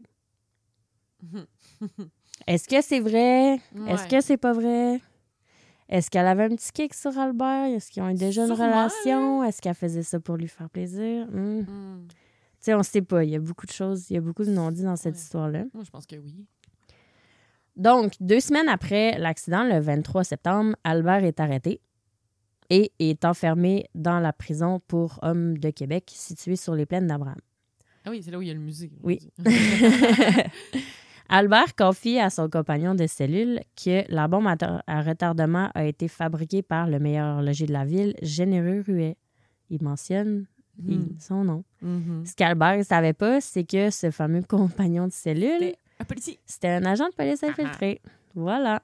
Est-ce 2.48 2.68
que 2.68 2.82
c'est 2.82 3.00
vrai? 3.00 3.56
Est-ce 3.88 4.08
que 4.08 4.22
c'est 4.22 4.38
pas 4.38 4.54
vrai? 4.54 5.00
Est-ce 5.88 6.10
qu'elle 6.10 6.26
avait 6.28 6.46
un 6.46 6.50
petit 6.56 6.72
kick 6.72 6.94
sur 6.94 7.18
Albert? 7.18 7.66
Est-ce 7.76 7.92
qu'ils 7.92 8.02
ont 8.04 8.10
eu 8.10 8.16
déjà 8.16 8.46
une 8.46 8.52
relation? 8.52 9.44
Est-ce 9.44 9.62
qu'elle 9.62 9.76
faisait 9.76 10.04
ça 10.04 10.20
pour 10.20 10.36
lui 10.36 10.48
faire 10.48 10.70
plaisir? 10.70 11.28
Hmm. 11.32 11.60
Hmm. 11.62 12.08
Tu 12.08 12.16
sais, 12.72 12.74
on 12.74 12.82
sait 12.84 13.04
pas. 13.04 13.24
Il 13.24 13.30
y 13.30 13.36
a 13.36 13.40
beaucoup 13.40 13.68
de 13.68 13.72
choses, 13.72 14.10
il 14.10 14.16
y 14.16 14.18
a 14.18 14.22
beaucoup 14.22 14.44
de 14.44 14.50
non-dits 14.52 14.84
dans 14.84 14.96
cette 14.96 15.14
Ouais. 15.16 15.20
histoire-là. 15.22 15.66
Moi, 15.74 15.84
je 15.84 15.90
pense 15.92 16.08
que 16.08 16.16
oui. 16.16 16.46
Donc, 17.76 18.14
deux 18.20 18.40
semaines 18.40 18.70
après 18.70 19.18
l'accident, 19.18 19.64
le 19.64 19.80
23 19.80 20.24
septembre, 20.24 20.76
Albert 20.84 21.24
est 21.24 21.40
arrêté 21.40 21.82
et 22.70 22.92
est 23.00 23.26
enfermé 23.26 23.86
dans 23.94 24.20
la 24.20 24.34
prison 24.34 24.82
pour 24.88 25.20
hommes 25.22 25.58
de 25.58 25.70
Québec 25.70 26.12
située 26.14 26.56
sur 26.56 26.74
les 26.74 26.86
plaines 26.86 27.08
d'Abraham. 27.08 27.40
Ah 28.06 28.12
oui, 28.12 28.22
c'est 28.24 28.32
là 28.32 28.38
où 28.38 28.42
il 28.42 28.48
y 28.48 28.52
a 28.52 28.54
le 28.54 28.60
musée. 28.60 28.92
Oui. 29.04 29.20
Albert 31.30 31.76
confie 31.76 32.20
à 32.20 32.30
son 32.30 32.50
compagnon 32.50 32.94
de 32.96 33.08
cellule 33.08 33.60
que 33.76 34.04
la 34.12 34.28
bombe 34.28 34.48
à, 34.48 35.02
retardement 35.02 35.70
a 35.74 35.86
été 35.86 36.08
fabriquée 36.08 36.62
par 36.62 36.88
le 36.88 37.00
meilleur 37.00 37.42
logis 37.42 37.66
de 37.66 37.74
la 37.74 37.84
ville, 37.84 38.14
Généreux 38.22 38.84
Ruet. 38.86 39.18
Il 39.70 39.84
mentionne 39.84 40.46
Hmm. 40.78 41.18
son 41.20 41.46
nom. 41.46 41.64
Mhm. 41.82 42.26
Ce 42.26 42.36
qu'Albert 42.36 42.78
ne 42.78 42.84
savait 42.84 43.14
pas, 43.14 43.40
c'est 43.40 43.64
que 43.64 43.90
ce 43.92 44.12
fameux 44.12 44.42
compagnon 44.42 45.08
de 45.08 45.14
cellule, 45.14 45.74
un 46.00 46.06
policier. 46.06 46.40
c'était 46.46 46.70
un 46.70 46.86
agent 46.86 47.08
de 47.10 47.14
police 47.16 47.44
Ah, 47.44 47.48
infiltré. 47.50 48.02
Voilà. 48.34 48.82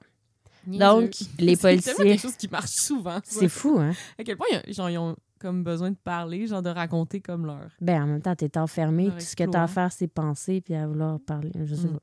Donc, 0.66 1.10
les 1.38 1.56
C'est 1.56 1.62
policiers... 1.62 1.94
quelque 1.96 2.20
chose 2.20 2.36
qui 2.36 2.48
marche 2.48 2.70
souvent. 2.70 3.18
C'est 3.24 3.48
fou, 3.48 3.78
hein? 3.80 3.92
À 4.18 4.22
quel 4.24 4.36
point 4.36 4.46
genre, 4.68 4.88
ils 4.90 4.98
ont 4.98 5.16
comme 5.40 5.64
besoin 5.64 5.90
de 5.90 5.96
parler, 5.96 6.46
genre 6.46 6.62
de 6.62 6.70
raconter 6.70 7.20
comme 7.20 7.46
leur. 7.46 7.68
Ben, 7.80 8.02
en 8.02 8.06
même 8.06 8.22
temps, 8.22 8.36
t'es 8.36 8.56
enfermé. 8.56 9.10
Tout 9.10 9.18
ce 9.18 9.34
que 9.34 9.42
t'as 9.44 9.62
à 9.62 9.64
exploit. 9.64 9.82
faire, 9.88 9.92
c'est 9.92 10.06
penser 10.06 10.60
puis 10.60 10.74
à 10.74 10.86
vouloir 10.86 11.18
parler. 11.20 11.50
Je 11.64 11.74
sais 11.74 11.88
Mm. 11.88 11.94
pas. 11.94 11.98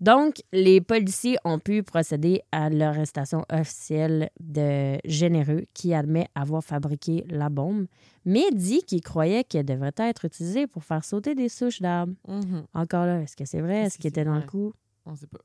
Donc, 0.00 0.42
les 0.52 0.80
policiers 0.80 1.36
ont 1.44 1.58
pu 1.58 1.82
procéder 1.82 2.42
à 2.52 2.70
l'arrestation 2.70 3.44
officielle 3.52 4.30
de 4.40 4.98
Généreux, 5.04 5.64
qui 5.74 5.92
admet 5.92 6.26
avoir 6.34 6.64
fabriqué 6.64 7.24
la 7.28 7.50
bombe, 7.50 7.86
mais 8.24 8.50
dit 8.50 8.82
qu'il 8.82 9.02
croyait 9.02 9.44
qu'elle 9.44 9.66
devrait 9.66 9.92
être 9.98 10.24
utilisée 10.24 10.66
pour 10.66 10.84
faire 10.84 11.04
sauter 11.04 11.34
des 11.34 11.50
souches 11.50 11.82
d'arbres. 11.82 12.14
Mhm. 12.26 12.64
Encore 12.72 13.04
là, 13.04 13.20
est-ce 13.20 13.36
que 13.36 13.44
c'est 13.44 13.60
vrai? 13.60 13.82
Est-ce 13.82 13.98
qu'il 13.98 14.08
était 14.08 14.24
dans 14.24 14.36
le 14.36 14.42
coup? 14.46 14.72
On 15.04 15.14
sait 15.16 15.26
pas. 15.26 15.40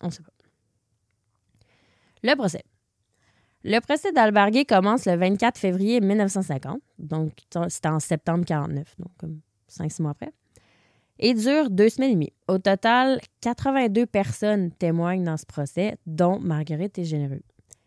On 0.00 0.10
sait 0.10 0.22
pas. 0.22 0.32
Le 2.22 2.34
procès. 2.34 2.62
Le 3.64 3.78
procès 3.80 4.10
d'Albert 4.12 4.50
Gay 4.50 4.64
commence 4.64 5.06
le 5.06 5.16
24 5.16 5.56
février 5.56 6.00
1950, 6.00 6.80
donc 6.98 7.32
c'était 7.68 7.88
en 7.88 8.00
septembre 8.00 8.44
49, 8.44 8.96
donc 8.98 9.10
comme 9.18 9.40
5-6 9.70 10.02
mois 10.02 10.10
après, 10.12 10.32
et 11.22 11.34
dure 11.34 11.70
deux 11.70 11.88
semaines 11.88 12.10
et 12.10 12.14
demie. 12.14 12.32
Au 12.48 12.58
total, 12.58 13.20
82 13.40 14.06
personnes 14.06 14.72
témoignent 14.72 15.24
dans 15.24 15.36
ce 15.36 15.46
procès, 15.46 15.96
dont 16.04 16.38
Marguerite 16.40 16.98
et 16.98 17.04
Généreux. 17.04 17.40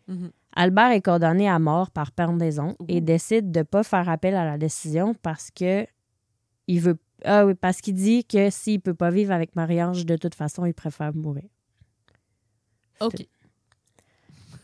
Mhm. 0.08 0.30
Albert 0.58 0.92
est 0.92 1.04
condamné 1.04 1.46
à 1.48 1.58
mort 1.58 1.90
par 1.90 2.12
pendaison 2.12 2.74
et 2.88 3.02
décide 3.02 3.52
de 3.52 3.58
ne 3.58 3.64
pas 3.64 3.82
faire 3.82 4.08
appel 4.08 4.34
à 4.34 4.44
la 4.46 4.56
décision 4.56 5.14
parce 5.22 5.50
que 5.50 5.86
il 6.66 6.80
veut 6.80 6.96
ah 7.24 7.46
oui, 7.46 7.54
parce 7.54 7.80
qu'il 7.80 7.94
dit 7.94 8.24
que 8.24 8.50
s'il 8.50 8.80
peut 8.80 8.94
pas 8.94 9.10
vivre 9.10 9.32
avec 9.32 9.54
Marie-Ange, 9.56 10.04
de 10.04 10.16
toute 10.16 10.34
façon, 10.34 10.64
il 10.66 10.74
préfère 10.74 11.14
mourir. 11.14 11.48
OK. 13.00 13.26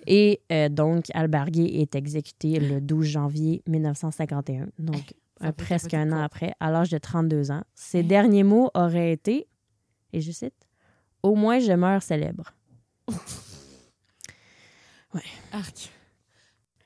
Et 0.07 0.41
euh, 0.51 0.69
donc, 0.69 1.07
Albert 1.15 1.51
Gay 1.51 1.81
est 1.81 1.95
exécuté 1.95 2.61
le 2.61 2.81
12 2.81 3.07
janvier 3.07 3.63
1951, 3.67 4.69
donc 4.79 5.15
Fait 5.49 5.53
presque 5.53 5.95
un 5.95 6.09
an 6.13 6.17
quoi? 6.17 6.25
après, 6.25 6.53
à 6.61 6.71
l'âge 6.71 6.91
de 6.91 6.99
32 6.99 7.51
ans. 7.51 7.63
Ses 7.75 8.01
Hein? 8.01 8.03
derniers 8.05 8.43
mots 8.45 8.71
auraient 8.75 9.13
été, 9.13 9.49
et 10.13 10.21
je 10.21 10.31
cite, 10.33 10.55
Au 11.23 11.35
moins 11.37 11.59
je 11.61 11.73
meurs 11.73 12.03
célèbre. 12.03 12.53
Arc. 15.53 15.91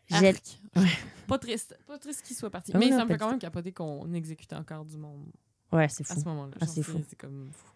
J'ai- 0.09 0.29
Arc. 0.29 0.59
Pas 1.27 1.39
triste. 1.39 1.77
Pas 1.87 1.99
triste 1.99 2.23
qu'il 2.25 2.37
soit 2.37 2.51
parti. 2.51 2.71
Ah 2.75 2.79
Mais 2.79 2.91
non, 2.91 2.99
ça 2.99 3.05
me 3.05 3.09
fait 3.09 3.19
quand 3.19 3.31
même 3.31 3.39
capoter 3.39 3.73
qu'on 3.73 4.13
exécute 4.13 4.53
encore 4.53 4.85
du 4.85 4.97
monde 4.97 5.27
Ouais, 5.73 5.89
c'est 5.89 6.09
à 6.11 6.15
fou. 6.15 6.21
ce 6.21 6.25
moment-là. 6.27 6.53
Ah, 6.61 6.67
c'est 6.67 6.83
fou. 6.83 7.01
C'est 7.09 7.17
comme 7.19 7.51
fou. 7.53 7.67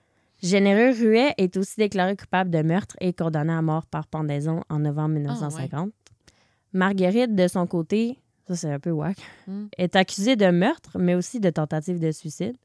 Généreux 0.42 0.90
Ruet 0.96 1.34
est 1.36 1.56
aussi 1.56 1.74
déclaré 1.76 2.16
coupable 2.16 2.50
de 2.50 2.62
meurtre 2.62 2.96
et 3.00 3.12
condamné 3.12 3.52
à 3.52 3.60
mort 3.62 3.86
par 3.86 4.06
pendaison 4.06 4.62
en 4.68 4.78
novembre 4.78 5.14
1950. 5.16 5.92
Marguerite, 6.72 7.34
de 7.34 7.48
son 7.48 7.66
côté, 7.66 8.18
ça 8.50 8.56
c'est 8.56 8.72
un 8.72 8.80
peu 8.80 8.90
whack, 8.90 9.16
Hmm. 9.46 9.66
est 9.78 9.96
accusée 9.96 10.36
de 10.36 10.46
meurtre, 10.50 10.98
mais 10.98 11.14
aussi 11.14 11.40
de 11.40 11.50
tentative 11.50 11.98
de 12.00 12.10
suicide. 12.10 12.56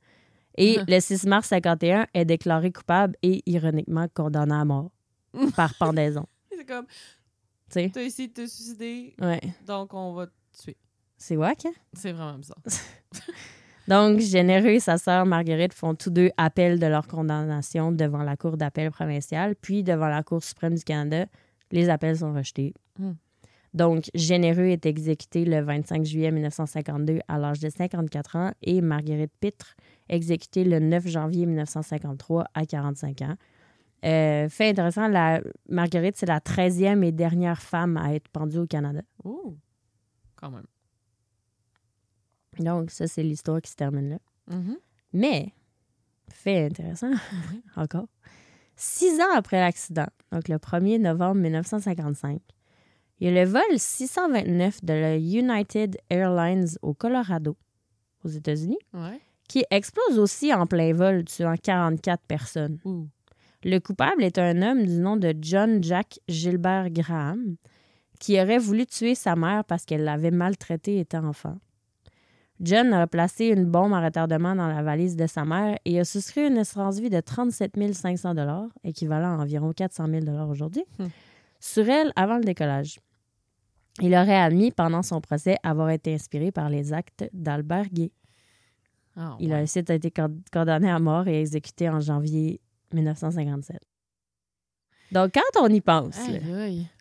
Et 0.58 0.78
le 0.88 1.00
6 1.00 1.26
mars 1.26 1.48
51 1.50 2.08
est 2.14 2.26
déclarée 2.26 2.72
coupable 2.72 3.16
et 3.22 3.42
ironiquement 3.46 4.08
condamnée 4.14 4.56
à 4.56 4.66
mort 4.66 4.92
par 5.56 5.74
pendaison. 5.76 6.26
C'est 6.50 6.66
comme, 6.66 6.86
t'as 7.70 7.82
essayé 8.02 8.28
de 8.30 8.34
te 8.34 8.48
suicider, 8.48 9.14
Ouais, 9.22 9.42
donc 9.66 9.94
on 9.94 10.14
va 10.14 10.28
te 10.28 10.32
tuer. 10.64 10.78
c'est 11.18 11.36
whack, 11.36 11.66
hein? 11.66 11.74
C'est 11.94 12.12
vraiment 12.14 12.38
bizarre. 12.38 12.62
Donc, 13.88 14.20
Généreux 14.20 14.70
et 14.70 14.80
sa 14.80 14.98
sœur 14.98 15.28
Marguerite 15.28 15.72
font 15.74 15.94
tous 15.94 16.10
deux 16.10 16.32
appel 16.38 16.80
de 16.80 16.88
leur 16.88 17.06
condamnation 17.08 17.92
devant 17.92 18.24
la 18.24 18.36
Cour 18.36 18.58
d'appel 18.58 18.90
provinciale, 18.90 19.56
puis 19.56 19.84
devant 19.84 20.08
la 20.08 20.24
Cour 20.24 20.44
suprême 20.44 20.74
du 20.74 20.84
Canada. 20.84 21.28
Les 21.72 21.88
appels 21.90 22.18
sont 22.18 22.34
rejetés. 22.34 22.74
Hmm. 22.98 23.12
Donc, 23.76 24.10
Généreux 24.16 24.68
est 24.68 24.86
exécuté 24.86 25.44
le 25.44 25.60
25 25.60 26.06
juillet 26.06 26.32
1952 26.32 27.20
à 27.28 27.38
l'âge 27.38 27.60
de 27.60 27.70
54 27.70 28.36
ans 28.38 28.52
et 28.62 28.80
Marguerite 28.80 29.34
Pitre 29.42 29.76
exécutée 30.08 30.64
le 30.64 30.80
9 30.80 31.06
janvier 31.06 31.46
1953 31.46 32.46
à 32.54 32.66
45 32.66 33.22
ans. 33.24 33.36
Euh, 34.06 34.48
fait 34.48 34.70
intéressant, 34.70 35.10
la 35.10 35.42
Marguerite, 35.68 36.16
c'est 36.16 36.26
la 36.26 36.40
13e 36.40 37.04
et 37.04 37.12
dernière 37.12 37.62
femme 37.62 37.98
à 37.98 38.14
être 38.14 38.30
pendue 38.30 38.60
au 38.60 38.66
Canada. 38.66 39.02
Oh, 39.26 39.58
quand 40.38 40.52
même. 40.52 40.68
Donc, 42.60 42.92
ça, 42.92 43.08
c'est 43.08 43.24
l'histoire 43.24 43.62
qui 43.62 43.72
se 43.72 43.76
termine 43.76 44.10
là. 44.12 44.20
Mhm. 44.56 44.78
Mais, 45.12 45.54
fait 46.32 46.68
intéressant, 46.68 47.12
encore, 47.76 48.08
six 48.78 49.20
ans 49.20 49.36
après 49.36 49.60
l'accident, 49.60 50.08
donc 50.32 50.48
le 50.48 50.56
1er 50.56 51.02
novembre 51.02 51.42
1955, 51.42 52.40
il 53.20 53.28
y 53.28 53.38
a 53.38 53.44
le 53.44 53.50
vol 53.50 53.62
629 53.78 54.84
de 54.84 54.94
la 54.94 55.16
United 55.18 55.98
Airlines 56.10 56.68
au 56.82 56.94
Colorado, 56.94 57.56
aux 58.24 58.30
États-Unis, 58.30 58.78
Ouais. 58.94 59.20
qui 59.48 59.64
explose 59.72 60.20
aussi 60.20 60.54
en 60.54 60.66
plein 60.66 60.94
vol, 60.94 61.24
tuant 61.26 61.56
44 61.62 62.24
personnes. 62.28 62.80
Ouh. 62.86 63.08
Le 63.64 63.80
coupable 63.80 64.24
est 64.24 64.38
un 64.38 64.62
homme 64.62 64.86
du 64.86 64.98
nom 65.00 65.18
de 65.18 65.34
John 65.42 65.82
Jack 65.84 66.20
Gilbert 66.28 66.90
Graham, 66.92 67.56
qui 68.20 68.40
aurait 68.40 68.60
voulu 68.60 68.86
tuer 68.86 69.16
sa 69.16 69.36
mère 69.36 69.64
parce 69.66 69.86
qu'elle 69.86 70.04
l'avait 70.04 70.32
maltraité 70.32 71.00
étant 71.00 71.26
enfant. 71.26 71.58
John 72.62 72.94
a 72.94 73.06
placé 73.08 73.48
une 73.48 73.66
bombe 73.66 73.94
à 73.94 74.00
retardement 74.02 74.56
dans 74.56 74.68
la 74.68 74.82
valise 74.82 75.16
de 75.18 75.28
sa 75.28 75.44
mère 75.44 75.78
et 75.84 76.00
a 76.00 76.06
souscrit 76.06 76.48
une 76.48 76.58
assurance 76.58 77.00
vie 77.00 77.10
de 77.10 77.20
37 77.20 77.94
500 77.94 78.34
équivalent 78.86 79.38
à 79.38 79.42
environ 79.42 79.74
400 79.74 80.08
000 80.10 80.26
aujourd'hui, 80.50 80.86
Hmm. 80.98 81.08
sur 81.60 81.90
elle 81.90 82.14
avant 82.16 82.38
le 82.38 82.44
décollage. 82.46 83.00
Il 84.02 84.14
aurait 84.14 84.36
admis 84.36 84.72
pendant 84.72 85.02
son 85.04 85.22
procès 85.22 85.56
avoir 85.64 85.90
été 85.90 86.14
inspiré 86.14 86.52
par 86.52 86.70
les 86.70 86.92
actes 86.94 87.26
d'Albert 87.34 87.90
Gay. 87.94 88.12
Ah, 89.16 89.38
Il 89.40 89.54
a 89.54 89.58
ensuite 89.60 89.90
été 89.90 90.12
cond- 90.12 90.42
condamné 90.52 90.90
à 90.92 91.00
mort 91.00 91.28
et 91.28 91.40
exécuté 91.40 91.88
en 91.90 92.02
janvier 92.02 92.60
1957. 92.94 93.80
Donc, 95.12 95.32
quand 95.34 95.62
on 95.62 95.68
y 95.70 95.80
pense, 95.82 96.18
là. 96.28 96.40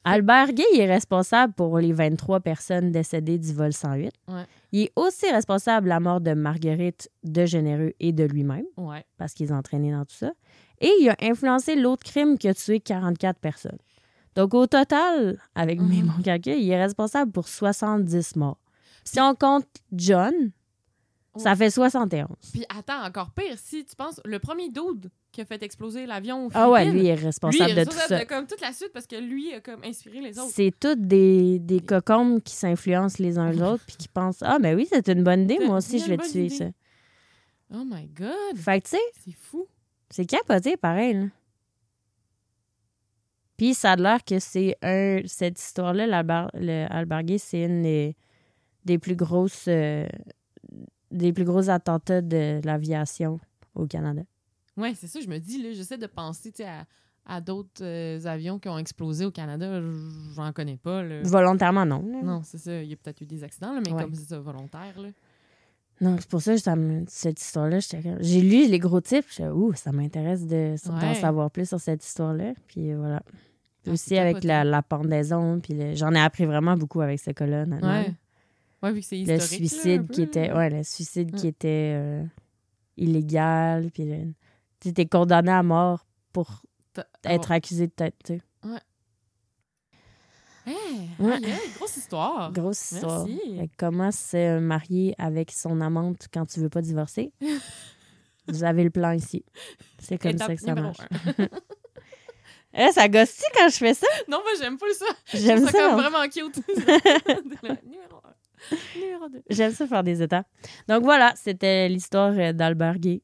Albert 0.04 0.52
Gay 0.52 0.62
est 0.76 0.86
responsable 0.86 1.54
pour 1.54 1.78
les 1.78 1.92
23 1.92 2.38
personnes 2.40 2.92
décédées 2.92 3.38
du 3.38 3.52
vol 3.52 3.72
108. 3.72 4.12
Ouais. 4.28 4.44
Il 4.72 4.82
est 4.82 4.92
aussi 4.94 5.28
responsable 5.30 5.84
de 5.84 5.88
la 5.88 6.00
mort 6.00 6.20
de 6.20 6.34
Marguerite 6.34 7.10
de 7.24 7.46
Généreux 7.46 7.94
et 7.98 8.12
de 8.12 8.24
lui-même, 8.24 8.66
Ouais. 8.76 9.04
parce 9.16 9.32
qu'ils 9.32 9.52
ont 9.52 9.56
entraîné 9.56 9.90
dans 9.90 10.04
tout 10.04 10.14
ça. 10.14 10.32
Et 10.80 10.92
il 11.00 11.08
a 11.08 11.16
influencé 11.22 11.74
l'autre 11.76 12.04
crime 12.04 12.36
qui 12.36 12.46
a 12.46 12.54
tué 12.54 12.78
44 12.78 13.40
personnes. 13.40 13.78
Donc, 14.36 14.54
au 14.54 14.66
total, 14.66 15.38
avec 15.54 15.80
mes 15.80 16.02
Mhm. 16.02 16.12
mon 16.16 16.22
calcul, 16.22 16.54
il 16.58 16.68
est 16.70 16.82
responsable 16.82 17.30
pour 17.32 17.46
70 17.48 18.36
morts. 18.36 18.58
Si 19.04 19.20
on 19.20 19.34
compte 19.34 19.66
John, 19.92 20.32
ça 21.36 21.54
fait 21.56 21.70
71. 21.70 22.28
Puis 22.52 22.64
attends, 22.68 23.04
encore 23.04 23.30
pire, 23.30 23.56
si 23.58 23.84
tu 23.84 23.94
penses, 23.96 24.20
le 24.24 24.38
premier 24.38 24.68
dude 24.70 25.10
qui 25.32 25.40
a 25.40 25.44
fait 25.44 25.62
exploser 25.64 26.06
l'avion 26.06 26.46
aux 26.46 26.50
Ah 26.54 26.70
ouais, 26.70 26.84
lui 26.90 27.06
est 27.06 27.14
responsable 27.14 27.74
de 27.74 27.84
tout 27.84 27.90
ça. 27.90 28.20
de 28.20 28.24
comme 28.24 28.46
toute 28.46 28.60
la 28.60 28.72
suite 28.72 28.92
parce 28.92 29.06
que 29.06 29.16
lui 29.16 29.52
a 29.52 29.60
comme 29.60 29.82
inspiré 29.84 30.20
les 30.20 30.38
autres. 30.38 30.52
C'est 30.54 30.72
toutes 30.78 31.00
des, 31.06 31.58
des 31.58 31.80
cocombes 31.80 32.40
qui 32.40 32.54
s'influencent 32.54 33.20
les 33.20 33.36
uns 33.36 33.50
les 33.50 33.60
autres 33.62 33.84
puis 33.84 33.96
qui 33.96 34.06
pensent 34.08 34.42
Ah, 34.42 34.58
ben 34.60 34.76
oui, 34.76 34.86
c'est 34.88 35.08
une 35.08 35.24
bonne 35.24 35.42
idée, 35.42 35.58
moi 35.66 35.78
aussi, 35.78 35.98
je 35.98 36.06
vais 36.08 36.18
tuer 36.18 36.46
idée. 36.46 36.54
ça. 36.54 36.64
Oh 37.74 37.82
my 37.84 38.06
god, 38.06 38.56
Fait 38.56 38.80
que, 38.80 38.84
tu 38.88 38.90
sais, 38.92 39.02
c'est 39.24 39.34
fou. 39.34 39.66
c'est 40.10 40.26
capoté 40.26 40.76
pareil. 40.76 41.14
Là. 41.14 41.24
Puis 43.56 43.74
ça 43.74 43.92
a 43.92 43.96
l'air 43.96 44.24
que 44.24 44.38
c'est 44.38 44.76
un. 44.82 45.20
Cette 45.26 45.60
histoire-là, 45.60 46.22
Albergué, 46.90 47.38
c'est 47.38 47.62
une 47.64 47.82
des, 47.82 48.16
des 48.84 48.98
plus 48.98 49.16
grosses. 49.16 49.66
euh, 49.68 50.06
des 51.10 51.32
plus 51.32 51.44
gros 51.44 51.70
attentats 51.70 52.20
de 52.22 52.60
l'aviation 52.64 53.38
au 53.74 53.86
Canada. 53.86 54.22
Ouais, 54.76 54.94
c'est 54.96 55.06
ça, 55.06 55.20
je 55.20 55.28
me 55.28 55.38
dis, 55.38 55.62
là, 55.62 55.70
j'essaie 55.72 55.98
de 55.98 56.08
penser 56.08 56.52
à, 56.64 56.84
à 57.24 57.40
d'autres 57.40 57.82
euh, 57.84 58.18
avions 58.24 58.58
qui 58.58 58.68
ont 58.68 58.78
explosé 58.78 59.24
au 59.24 59.30
Canada. 59.30 59.80
J'en 60.34 60.52
connais 60.52 60.76
pas. 60.76 61.04
Là. 61.04 61.20
Volontairement, 61.22 61.86
non. 61.86 62.04
là. 62.10 62.20
Non, 62.22 62.42
c'est 62.42 62.58
ça. 62.58 62.82
Il 62.82 62.88
y 62.88 62.92
a 62.92 62.96
peut-être 62.96 63.20
eu 63.20 63.26
des 63.26 63.44
accidents, 63.44 63.72
là, 63.72 63.80
mais 63.86 63.92
Ouais. 63.92 64.02
comme 64.02 64.14
c'est 64.14 64.24
ça, 64.28 64.40
volontaire. 64.40 65.00
Là. 65.00 65.10
Non, 66.00 66.16
c'est 66.18 66.28
pour 66.28 66.42
ça 66.42 66.54
que 66.54 66.60
ça 66.60 66.74
me- 66.76 67.04
cette 67.08 67.40
histoire-là, 67.40 67.78
j'ai 68.20 68.40
lu 68.40 68.66
les 68.68 68.78
gros 68.78 69.00
types, 69.00 69.26
je 69.30 69.44
ouh, 69.44 69.72
ça 69.74 69.92
m'intéresse 69.92 70.46
de 70.46 70.74
d'en 70.88 70.98
Ouais. 70.98 71.14
savoir 71.14 71.50
plus 71.50 71.68
sur 71.68 71.80
cette 71.80 72.04
histoire-là. 72.04 72.52
Puis 72.66 72.92
voilà. 72.94 73.22
Ah, 73.86 73.90
aussi 73.92 74.16
avec 74.18 74.42
la, 74.44 74.64
la 74.64 74.82
pendaison, 74.82 75.60
puis 75.60 75.74
le- 75.74 75.94
j'en 75.94 76.12
ai 76.14 76.18
appris 76.20 76.46
vraiment 76.46 76.76
beaucoup 76.76 77.00
avec 77.00 77.20
ce 77.20 77.30
cas-là. 77.30 77.64
Ouais. 77.64 78.14
Ouais, 78.82 79.02
c'est 79.02 79.16
Le 79.16 79.22
historique. 79.22 79.30
un 79.30 79.38
suicide 79.40 80.08
qui 80.10 80.22
était, 80.22 80.52
ouais, 80.52 80.70
le 80.70 80.82
suicide 80.82 81.32
qui 81.34 81.44
Ouais. 81.44 81.48
était 81.50 81.92
euh, 81.96 82.24
illégal, 82.96 83.90
puis 83.92 84.04
le- 84.04 84.32
tu 84.80 84.88
étais 84.88 85.06
condamné 85.06 85.50
à 85.52 85.62
mort 85.62 86.06
pour 86.32 86.62
être 87.24 87.52
accusé 87.52 87.86
de 87.86 87.92
tête, 87.92 88.14
tu 88.24 88.34
sais. 88.34 88.40
Hey, 90.66 90.74
Ouais. 91.18 91.32
aïe, 91.34 91.44
aïe, 91.44 91.70
grosse 91.76 91.96
histoire. 91.96 92.52
Grosse 92.52 92.92
histoire. 92.92 93.26
Merci. 93.26 93.70
Comment 93.76 94.10
se 94.10 94.58
marier 94.58 95.14
avec 95.18 95.50
son 95.50 95.80
amante 95.80 96.26
quand 96.32 96.46
tu 96.46 96.60
veux 96.60 96.68
pas 96.70 96.80
divorcer? 96.82 97.32
Vous 98.48 98.64
avez 98.64 98.84
le 98.84 98.90
plan 98.90 99.12
ici. 99.12 99.44
C'est 99.98 100.18
comme 100.18 100.32
Étape 100.32 100.48
ça 100.48 100.54
que 100.56 100.60
ça 100.62 100.74
marche. 100.74 100.98
Eh, 102.76 102.90
ça 102.90 103.08
gosse 103.08 103.40
quand 103.56 103.68
je 103.68 103.76
fais 103.76 103.94
ça? 103.94 104.08
non, 104.28 104.38
moi, 104.42 104.50
j'aime 104.58 104.76
pas 104.76 104.86
ça. 104.98 105.04
Je 105.32 105.38
J'aime 105.38 105.64
ça. 105.64 105.70
ça 105.70 105.78
comme 105.78 106.00
hein. 106.00 106.08
vraiment 106.10 106.28
cute. 106.28 106.56
Numéro 107.84 108.20
un. 108.24 108.76
Numéro 108.98 109.28
deux. 109.28 109.42
J'aime 109.48 109.70
ça 109.72 109.86
faire 109.86 110.02
des 110.02 110.20
étapes. 110.22 110.48
Donc 110.88 111.04
voilà, 111.04 111.32
c'était 111.36 111.88
l'histoire 111.88 112.32
euh, 112.36 112.52
d'Albert 112.52 112.98
Gay. 112.98 113.22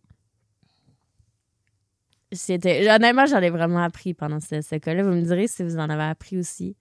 C'était. 2.31 2.89
Honnêtement, 2.89 3.27
j'en 3.27 3.41
ai 3.41 3.51
vraiment 3.51 3.83
appris 3.83 4.15
pendant 4.15 4.39
ce, 4.39 4.61
ce 4.61 4.77
cas-là. 4.77 5.03
Vous 5.03 5.11
me 5.11 5.23
direz 5.23 5.49
si 5.49 5.65
vous 5.65 5.79
en 5.79 5.91
avez 5.91 6.05
appris 6.05 6.39
aussi. 6.39 6.77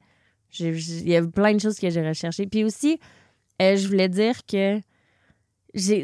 Il 0.60 1.08
y 1.10 1.16
a 1.16 1.26
plein 1.26 1.54
de 1.54 1.60
choses 1.60 1.80
que 1.80 1.90
j'ai 1.90 2.08
recherchées. 2.08 2.48
Puis 2.48 2.64
aussi, 2.64 3.00
euh, 3.62 3.76
je 3.76 3.88
voulais 3.88 4.10
dire 4.10 4.46
que 4.46 4.82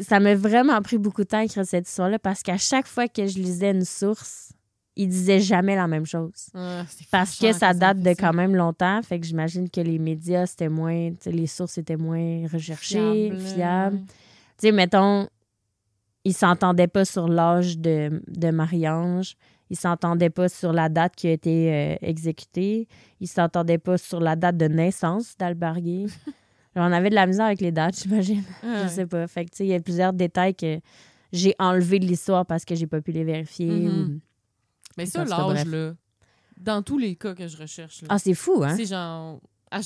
ça 0.02 0.20
m'a 0.20 0.34
vraiment 0.34 0.80
pris 0.82 0.98
beaucoup 0.98 1.22
de 1.22 1.28
temps 1.28 1.38
à 1.38 1.44
écrire 1.44 1.66
cette 1.66 1.88
histoire-là 1.88 2.18
parce 2.18 2.42
qu'à 2.42 2.58
chaque 2.58 2.86
fois 2.86 3.08
que 3.08 3.26
je 3.26 3.38
lisais 3.38 3.72
une 3.72 3.84
source, 3.84 4.52
il 4.94 5.08
disait 5.08 5.40
jamais 5.40 5.76
la 5.76 5.88
même 5.88 6.06
chose. 6.06 6.48
Ah, 6.54 6.84
Parce 7.10 7.36
que 7.36 7.46
fâchant 7.48 7.58
ça 7.58 7.74
date 7.74 8.00
de 8.00 8.10
quand 8.10 8.32
même 8.32 8.54
longtemps, 8.54 9.02
fait 9.02 9.20
que 9.20 9.26
j'imagine 9.26 9.68
que 9.68 9.80
les 9.80 9.98
médias, 9.98 10.46
c'était 10.46 10.68
moins, 10.68 11.10
les 11.26 11.46
sources 11.46 11.76
étaient 11.78 11.96
moins 11.96 12.46
recherchées, 12.50 13.30
Fiable, 13.30 13.40
fiables. 13.40 13.98
Tu 14.06 14.14
sais, 14.58 14.72
mettons, 14.72 15.28
ils 16.24 16.32
s'entendaient 16.32 16.86
pas 16.88 17.04
sur 17.04 17.28
l'âge 17.28 17.78
de, 17.78 18.22
de 18.26 18.50
Marie-Ange, 18.50 19.36
ils 19.70 19.76
s'entendaient 19.76 20.30
pas 20.30 20.48
sur 20.48 20.72
la 20.72 20.88
date 20.88 21.14
qui 21.16 21.28
a 21.28 21.32
été 21.32 21.72
euh, 21.72 21.96
exécutée, 22.02 22.88
ils 23.20 23.28
s'entendaient 23.28 23.78
pas 23.78 23.98
sur 23.98 24.20
la 24.20 24.36
date 24.36 24.56
de 24.56 24.66
naissance 24.68 25.36
d'Albert 25.36 25.80
Gay. 25.80 26.06
On 26.76 26.92
avait 26.92 27.08
de 27.10 27.14
la 27.14 27.26
misère 27.26 27.46
avec 27.46 27.60
les 27.62 27.72
dates, 27.72 27.98
j'imagine. 28.02 28.42
Ah, 28.62 28.82
Je 28.84 28.88
sais 28.88 29.06
pas. 29.06 29.26
Fait 29.26 29.44
que, 29.46 29.50
tu 29.50 29.56
sais, 29.58 29.64
il 29.64 29.70
y 29.70 29.74
a 29.74 29.80
plusieurs 29.80 30.12
détails 30.12 30.54
que 30.54 30.78
j'ai 31.32 31.54
enlevés 31.58 31.98
de 31.98 32.04
l'histoire 32.06 32.44
parce 32.44 32.64
que 32.66 32.74
j'ai 32.74 32.86
pas 32.86 33.00
pu 33.00 33.12
les 33.12 33.24
vérifier. 33.24 33.70
Mhm. 33.70 34.16
ou- 34.16 34.20
Mais 34.98 35.06
ça, 35.06 35.24
l'âge, 35.24 35.64
là, 35.66 35.94
dans 36.58 36.82
tous 36.82 36.98
les 36.98 37.16
cas 37.16 37.34
que 37.34 37.48
je 37.48 37.56
recherche, 37.56 38.02
là, 38.02 38.08
Ah, 38.10 38.18
c'est 38.18 38.34
fou, 38.34 38.62
hein? 38.62 38.76
c'est 38.76 38.84
genre. 38.86 39.40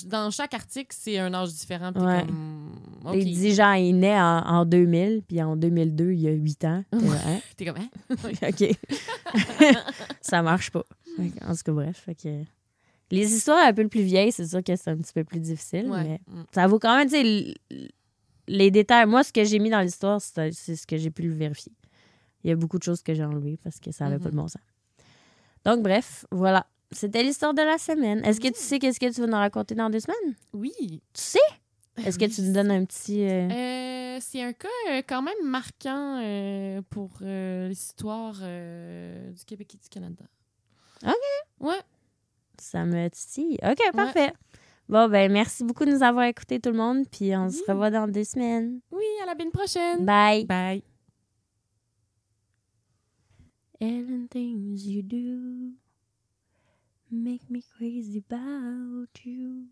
Dans 0.06 0.30
chaque 0.30 0.52
article, 0.54 0.94
c'est 0.98 1.18
un 1.18 1.32
âge 1.34 1.52
différent. 1.54 1.92
Ouais. 1.94 2.24
comme. 2.26 2.72
OK. 3.04 3.14
Il 3.16 3.34
dit 3.34 3.54
genre, 3.54 3.74
il 3.76 3.94
naît 3.98 4.20
en, 4.20 4.38
en 4.46 4.64
2000, 4.66 5.22
puis 5.26 5.42
en 5.42 5.56
2002, 5.56 6.12
il 6.12 6.20
y 6.20 6.28
a 6.28 6.32
8 6.32 6.64
ans. 6.66 6.84
T'es 6.90 6.96
là, 6.98 7.12
hein? 7.26 7.38
T'es 7.56 7.64
comme, 7.66 7.76
hein? 7.78 7.88
OK. 8.48 9.74
ça 10.20 10.42
marche 10.42 10.70
pas. 10.70 10.84
En 11.46 11.54
tout 11.54 11.62
cas, 11.64 11.72
bref. 11.72 12.08
que... 12.22 12.42
Les 13.10 13.34
histoires 13.34 13.66
un 13.66 13.72
peu 13.72 13.88
plus 13.88 14.02
vieilles, 14.02 14.30
c'est 14.32 14.46
sûr 14.46 14.62
que 14.62 14.76
c'est 14.76 14.90
un 14.90 14.96
petit 14.98 15.12
peu 15.12 15.24
plus 15.24 15.40
difficile, 15.40 15.90
Ouais. 15.90 16.04
mais 16.04 16.20
Mm. 16.28 16.44
ça 16.52 16.66
vaut 16.66 16.78
quand 16.78 16.96
même, 16.96 17.08
tu 17.08 17.16
sais, 17.16 17.54
les 18.46 18.70
détails. 18.70 19.06
Moi, 19.06 19.24
ce 19.24 19.32
que 19.32 19.42
j'ai 19.44 19.58
mis 19.58 19.70
dans 19.70 19.80
l'histoire, 19.80 20.20
c'est 20.20 20.52
ce 20.52 20.86
que 20.86 20.96
j'ai 20.96 21.10
pu 21.10 21.22
le 21.22 21.34
vérifier. 21.34 21.72
Il 22.44 22.50
y 22.50 22.52
a 22.52 22.56
beaucoup 22.56 22.78
de 22.78 22.82
choses 22.84 23.02
que 23.02 23.12
j'ai 23.14 23.24
enlevées 23.24 23.58
parce 23.64 23.80
que 23.80 23.90
ça 23.92 24.06
avait 24.06 24.18
pas 24.18 24.26
Mhm. 24.26 24.30
de 24.32 24.36
bon 24.36 24.48
sens. 24.48 24.62
Donc, 25.64 25.82
bref, 25.82 26.24
voilà. 26.30 26.66
C'était 26.92 27.22
l'histoire 27.22 27.54
de 27.54 27.62
la 27.62 27.78
semaine. 27.78 28.24
Est-ce 28.24 28.40
que 28.40 28.48
tu 28.48 28.58
sais 28.60 28.78
qu'est-ce 28.78 28.98
que 28.98 29.12
tu 29.12 29.20
vas 29.20 29.26
nous 29.28 29.32
raconter 29.34 29.74
dans 29.74 29.90
deux 29.90 30.00
semaines? 30.00 30.34
Oui. 30.52 30.72
Tu 30.80 31.00
sais? 31.20 31.38
Est-ce 32.04 32.18
que 32.18 32.24
tu 32.24 32.42
nous 32.42 32.52
donnes 32.52 32.70
un 32.70 32.84
petit... 32.84 33.24
euh, 33.24 33.48
Euh, 33.50 34.18
c'est 34.20 34.42
un 34.42 34.52
cas 34.52 34.68
euh, 34.90 35.02
quand 35.06 35.22
même 35.22 35.42
marquant 35.44 36.20
pour 36.90 37.10
l'histoire 37.20 38.34
du 38.34 39.44
Québec 39.46 39.74
et 39.74 39.78
du 39.78 39.88
Canada. 39.88 40.24
OK. 41.06 41.12
Ouais. 41.60 41.80
Ça 42.58 42.84
me 42.84 43.08
titille. 43.08 43.58
OK, 43.62 43.78
parfait. 43.94 44.32
Bon, 44.88 45.08
ben 45.08 45.30
merci 45.30 45.62
beaucoup 45.62 45.84
de 45.84 45.92
nous 45.92 46.02
avoir 46.02 46.24
écoutés, 46.24 46.58
tout 46.58 46.70
le 46.70 46.76
monde. 46.76 47.04
Puis 47.10 47.34
on 47.36 47.48
se 47.50 47.62
revoit 47.68 47.90
dans 47.90 48.08
deux 48.08 48.24
semaines. 48.24 48.80
Oui, 48.90 49.04
à 49.22 49.26
la 49.26 49.32
semaine 49.34 49.52
prochaine. 49.52 50.04
Bye. 50.04 50.44
Bye. 50.46 50.82
And 53.80 54.26
things 54.30 54.84
you 54.86 55.02
do 55.02 55.72
make 57.10 57.50
me 57.50 57.62
crazy 57.76 58.18
about 58.18 59.24
you. 59.24 59.66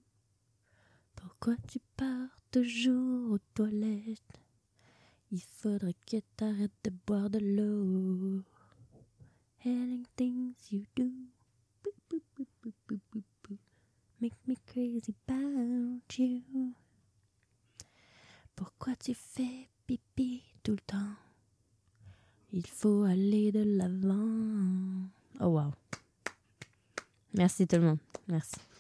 Pourquoi 1.14 1.57
tu 1.68 1.78
pars 1.97 2.36
toujours 2.51 3.32
aux 3.32 3.39
toilettes? 3.55 4.41
Il 5.30 5.41
faudrait 5.41 5.95
que 6.07 6.16
t'arrêtes 6.36 6.72
de 6.84 6.91
boire 7.07 7.30
de 7.30 7.39
l'eau. 7.39 8.43
Hailing 9.64 10.05
things 10.16 10.55
you 10.70 10.84
do. 10.97 11.11
Boop, 11.82 11.95
boop, 12.11 12.47
boop. 12.89 13.59
Make 14.20 14.34
me 14.49 14.57
crazy 14.66 15.14
about 15.28 16.18
you. 16.18 16.43
Pourquoi 18.57 18.97
tu 18.97 19.14
fais 19.14 19.68
pipi 19.86 20.43
tout 20.64 20.72
le 20.72 20.78
temps? 20.78 21.14
Il 22.53 22.66
faut 22.66 23.05
aller 23.05 23.53
de 23.53 23.62
l'avant. 23.62 25.09
Oh 25.41 25.51
wow. 25.51 25.72
Merci 27.34 27.66
tout 27.66 27.76
le 27.76 27.82
monde. 27.82 27.98
Merci. 28.28 28.56